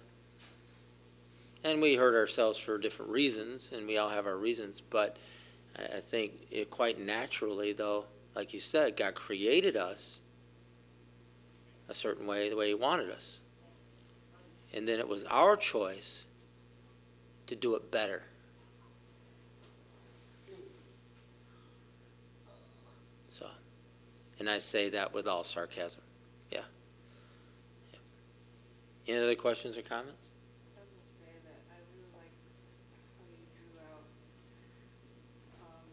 And 1.64 1.83
we 1.83 1.97
hurt 1.97 2.14
ourselves 2.14 2.57
for 2.57 2.79
different 2.79 3.11
reasons, 3.11 3.72
and 3.74 3.87
we 3.87 3.99
all 3.99 4.11
have 4.11 4.26
our 4.26 4.37
reasons. 4.37 4.81
But 4.81 5.16
I, 5.76 5.97
I 5.97 6.01
think 6.01 6.33
it 6.51 6.70
quite 6.70 7.01
naturally, 7.01 7.72
though, 7.72 8.05
like 8.37 8.55
you 8.55 8.61
said, 8.61 8.97
God 8.97 9.14
created 9.14 9.76
us 9.76 10.20
a 11.89 11.95
certain 11.95 12.26
way, 12.26 12.49
the 12.51 12.57
way 12.57 12.68
He 12.68 12.74
wanted 12.74 13.11
us. 13.11 13.41
And 14.74 14.87
then 14.87 14.99
it 15.01 15.09
was 15.09 15.24
our 15.24 15.57
choice 15.57 16.26
to 17.47 17.57
do 17.57 17.74
it 17.74 17.91
better. 17.91 18.22
So, 23.31 23.47
and 24.39 24.49
I 24.49 24.59
say 24.59 24.89
that 24.91 25.12
with 25.12 25.26
all 25.26 25.45
sarcasm. 25.45 26.01
Yeah. 26.51 26.61
yeah. 27.93 27.99
Any 29.07 29.18
other 29.22 29.34
questions 29.34 29.76
or 29.76 29.82
comments? 29.82 30.28
I 30.76 30.80
was 30.80 30.91
gonna 30.91 31.14
say 31.18 31.32
that 31.45 31.61
I 31.74 31.76
really 31.93 32.11
like 32.14 32.32
how 33.18 33.26
you 33.34 33.43
drew 33.59 33.74
out, 33.91 34.07
um, 35.62 35.86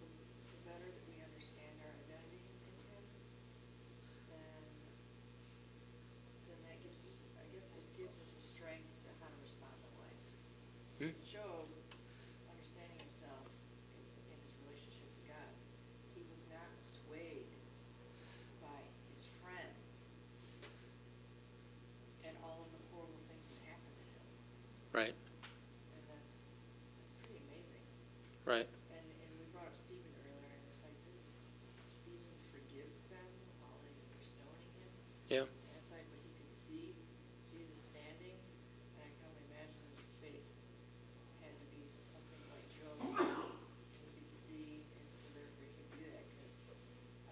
the 0.00 0.06
the 0.06 0.58
better 0.68 0.86
that 0.86 1.04
we 1.10 1.18
understand 1.24 1.74
our 1.82 1.92
identity 2.06 2.40
in 2.46 2.76
him, 2.94 3.02
then, 4.30 4.62
then 6.46 6.58
that 6.62 6.78
gives 6.86 7.00
us, 7.02 7.18
I 7.42 7.44
guess 7.50 7.66
this 7.74 7.88
gives 7.98 8.14
us 8.22 8.30
a 8.38 8.42
strength 8.42 8.86
to 9.02 9.10
how 9.18 9.26
to 9.28 9.38
respond 9.42 9.74
to 9.82 9.88
life. 9.98 10.22
Hmm. 11.02 11.10
Because 11.10 11.18
Job, 11.26 11.66
understanding 12.46 12.98
himself 13.02 13.50
in, 13.98 14.06
in 14.30 14.38
his 14.46 14.54
relationship 14.62 15.10
with 15.10 15.26
God, 15.26 15.50
he 16.14 16.22
was 16.30 16.38
not 16.46 16.70
swayed 16.78 17.50
by 18.62 18.78
his 19.10 19.26
friends 19.42 20.12
and 22.22 22.34
all 22.46 22.62
of 22.62 22.70
the 22.70 22.82
horrible 22.94 23.18
things 23.26 23.42
that 23.50 23.58
happened 23.66 23.96
to 23.98 24.06
him. 24.06 24.22
Right, 24.94 25.16
And 25.18 26.02
that's, 26.06 26.38
that's 26.38 27.14
pretty 27.26 27.42
amazing. 27.50 27.82
right. 28.46 28.68
And, 28.94 29.02
and 29.02 29.30
we 29.42 29.44
brought 29.50 29.66
up 29.66 29.74
Stephen 29.74 30.06
earlier, 30.22 30.46
and 30.54 30.62
it's 30.70 30.78
like, 30.86 30.94
didn't 31.02 31.26
S- 31.34 31.50
Stephen 31.82 32.36
forgive 32.54 32.86
them 33.10 33.30
while 33.58 33.74
they 33.82 33.90
were 34.06 34.22
stoning 34.22 34.70
him? 34.78 34.92
Yeah. 35.26 35.48
And 35.50 35.74
it's 35.74 35.90
like, 35.90 36.06
but 36.14 36.22
he 36.22 36.30
could 36.38 36.52
see 36.52 36.94
Jesus 37.50 37.82
standing, 37.90 38.38
and 38.38 39.00
I 39.02 39.08
can 39.10 39.22
only 39.34 39.42
imagine 39.50 39.74
that 39.82 39.98
his 39.98 40.14
faith 40.22 40.46
had 41.42 41.52
to 41.58 41.66
be 41.74 41.82
something 42.12 42.42
like 42.54 42.66
Job. 42.70 42.96
And 43.02 43.98
he 43.98 44.08
could 44.14 44.30
see, 44.30 44.86
and 44.94 45.06
so 45.10 45.26
therefore 45.34 45.66
he 45.66 45.72
could 45.74 45.90
do 45.98 46.04
that, 46.14 46.22
because 46.36 46.54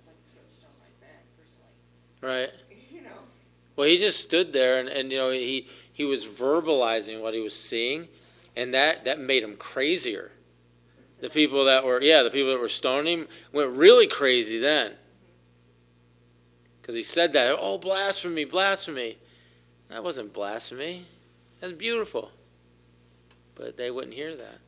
I'd 0.00 0.06
like 0.08 0.18
to 0.18 0.26
throw 0.34 0.42
a 0.42 0.50
stone 0.50 0.74
right 0.82 0.98
back, 0.98 1.22
personally. 1.38 1.76
Right. 2.20 2.50
You 2.92 3.02
know? 3.02 3.10
Well, 3.76 3.86
he 3.86 3.98
just 3.98 4.20
stood 4.20 4.52
there 4.52 4.80
and, 4.80 4.88
and 4.88 5.12
you 5.12 5.18
know, 5.18 5.30
he, 5.30 5.68
he 5.92 6.04
was 6.04 6.26
verbalizing 6.26 7.20
what 7.20 7.34
he 7.34 7.40
was 7.40 7.54
seeing, 7.54 8.08
and 8.56 8.74
that, 8.74 9.04
that 9.04 9.20
made 9.20 9.42
him 9.42 9.56
crazier. 9.56 10.32
The 11.20 11.30
people 11.30 11.66
that 11.66 11.84
were, 11.84 12.00
yeah, 12.02 12.22
the 12.22 12.30
people 12.30 12.50
that 12.52 12.60
were 12.60 12.68
stoning 12.68 13.20
him 13.20 13.28
went 13.52 13.70
really 13.72 14.06
crazy 14.06 14.58
then. 14.58 14.94
Because 16.80 16.94
he 16.94 17.02
said 17.02 17.32
that, 17.34 17.56
oh, 17.58 17.78
blasphemy, 17.78 18.44
blasphemy. 18.44 19.18
That 19.90 20.02
wasn't 20.02 20.32
blasphemy. 20.32 21.04
That's 21.60 21.72
beautiful. 21.72 22.30
But 23.54 23.76
they 23.76 23.90
wouldn't 23.90 24.14
hear 24.14 24.34
that. 24.36 24.58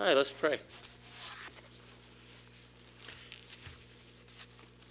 All 0.00 0.06
right, 0.06 0.16
let's 0.16 0.30
pray. 0.30 0.58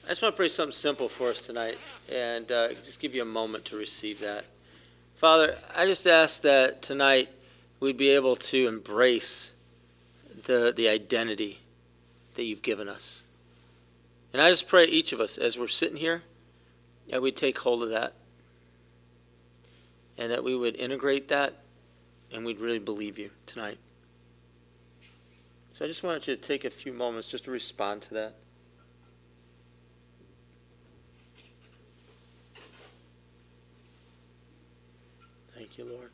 I 0.05 0.09
just 0.09 0.21
want 0.21 0.35
to 0.35 0.37
pray 0.37 0.49
something 0.49 0.71
simple 0.71 1.09
for 1.09 1.29
us 1.29 1.41
tonight 1.41 1.79
and 2.13 2.51
uh, 2.51 2.73
just 2.85 2.99
give 2.99 3.15
you 3.15 3.23
a 3.23 3.25
moment 3.25 3.65
to 3.65 3.75
receive 3.75 4.19
that. 4.19 4.45
Father, 5.15 5.57
I 5.75 5.87
just 5.87 6.05
ask 6.05 6.43
that 6.43 6.83
tonight 6.83 7.29
we'd 7.79 7.97
be 7.97 8.09
able 8.09 8.35
to 8.35 8.67
embrace 8.67 9.51
the, 10.43 10.75
the 10.77 10.87
identity 10.87 11.57
that 12.35 12.43
you've 12.43 12.61
given 12.61 12.87
us. 12.87 13.23
And 14.31 14.39
I 14.39 14.51
just 14.51 14.67
pray 14.67 14.85
each 14.85 15.11
of 15.11 15.19
us, 15.19 15.39
as 15.39 15.57
we're 15.57 15.67
sitting 15.69 15.97
here, 15.97 16.21
that 17.09 17.19
we 17.19 17.31
take 17.31 17.57
hold 17.57 17.81
of 17.81 17.89
that 17.89 18.13
and 20.19 20.31
that 20.31 20.43
we 20.43 20.55
would 20.55 20.75
integrate 20.75 21.29
that 21.29 21.55
and 22.31 22.45
we'd 22.45 22.59
really 22.59 22.77
believe 22.77 23.17
you 23.17 23.31
tonight. 23.47 23.79
So 25.79 25.85
I 25.85 25.87
just 25.87 26.03
wanted 26.03 26.27
you 26.27 26.35
to 26.35 26.41
take 26.41 26.65
a 26.65 26.69
few 26.69 26.91
moments 26.91 27.29
just 27.29 27.45
to 27.45 27.51
respond 27.51 28.01
to 28.01 28.13
that. 28.15 28.33
Thank 35.55 35.77
you, 35.77 35.85
Lord. 35.85 36.11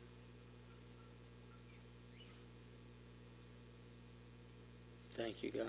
Thank 5.14 5.42
you, 5.42 5.50
God. 5.50 5.66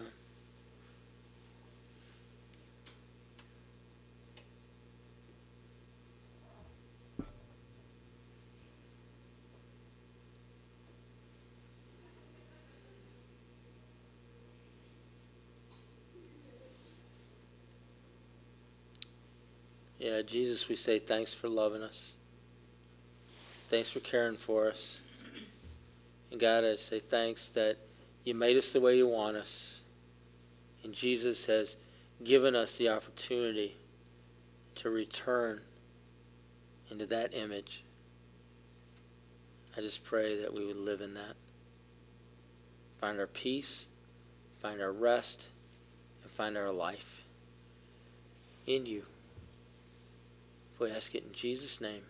Yeah, 20.07 20.21
Jesus, 20.21 20.69
we 20.69 20.77
say 20.77 20.99
thanks 20.99 21.33
for 21.33 21.49
loving 21.49 21.81
us. 21.81 22.13
Thanks 23.69 23.89
for 23.89 23.99
caring 23.99 24.37
for 24.37 24.69
us. 24.69 24.99
And 26.31 26.39
God, 26.39 26.63
I 26.63 26.77
say 26.77 27.01
thanks 27.01 27.49
that 27.49 27.75
you 28.23 28.33
made 28.33 28.55
us 28.55 28.71
the 28.71 28.79
way 28.79 28.95
you 28.95 29.05
want 29.05 29.35
us. 29.35 29.81
And 30.85 30.93
Jesus 30.93 31.45
has 31.47 31.75
given 32.23 32.55
us 32.55 32.77
the 32.77 32.87
opportunity 32.87 33.75
to 34.75 34.89
return 34.89 35.59
into 36.89 37.05
that 37.07 37.33
image. 37.33 37.83
I 39.75 39.81
just 39.81 40.05
pray 40.05 40.39
that 40.39 40.53
we 40.53 40.65
would 40.65 40.77
live 40.77 41.01
in 41.01 41.15
that. 41.15 41.35
Find 43.01 43.19
our 43.19 43.27
peace, 43.27 43.85
find 44.61 44.81
our 44.81 44.93
rest, 44.93 45.49
and 46.23 46.31
find 46.31 46.55
our 46.55 46.71
life 46.71 47.23
in 48.67 48.85
you. 48.85 49.03
We 50.79 50.91
ask 50.91 51.15
it 51.15 51.23
in 51.25 51.33
Jesus' 51.33 51.81
name. 51.81 52.03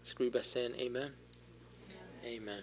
Let's 0.00 0.12
agree 0.12 0.30
by 0.30 0.42
saying 0.42 0.74
amen. 0.76 1.12
Amen. 2.24 2.62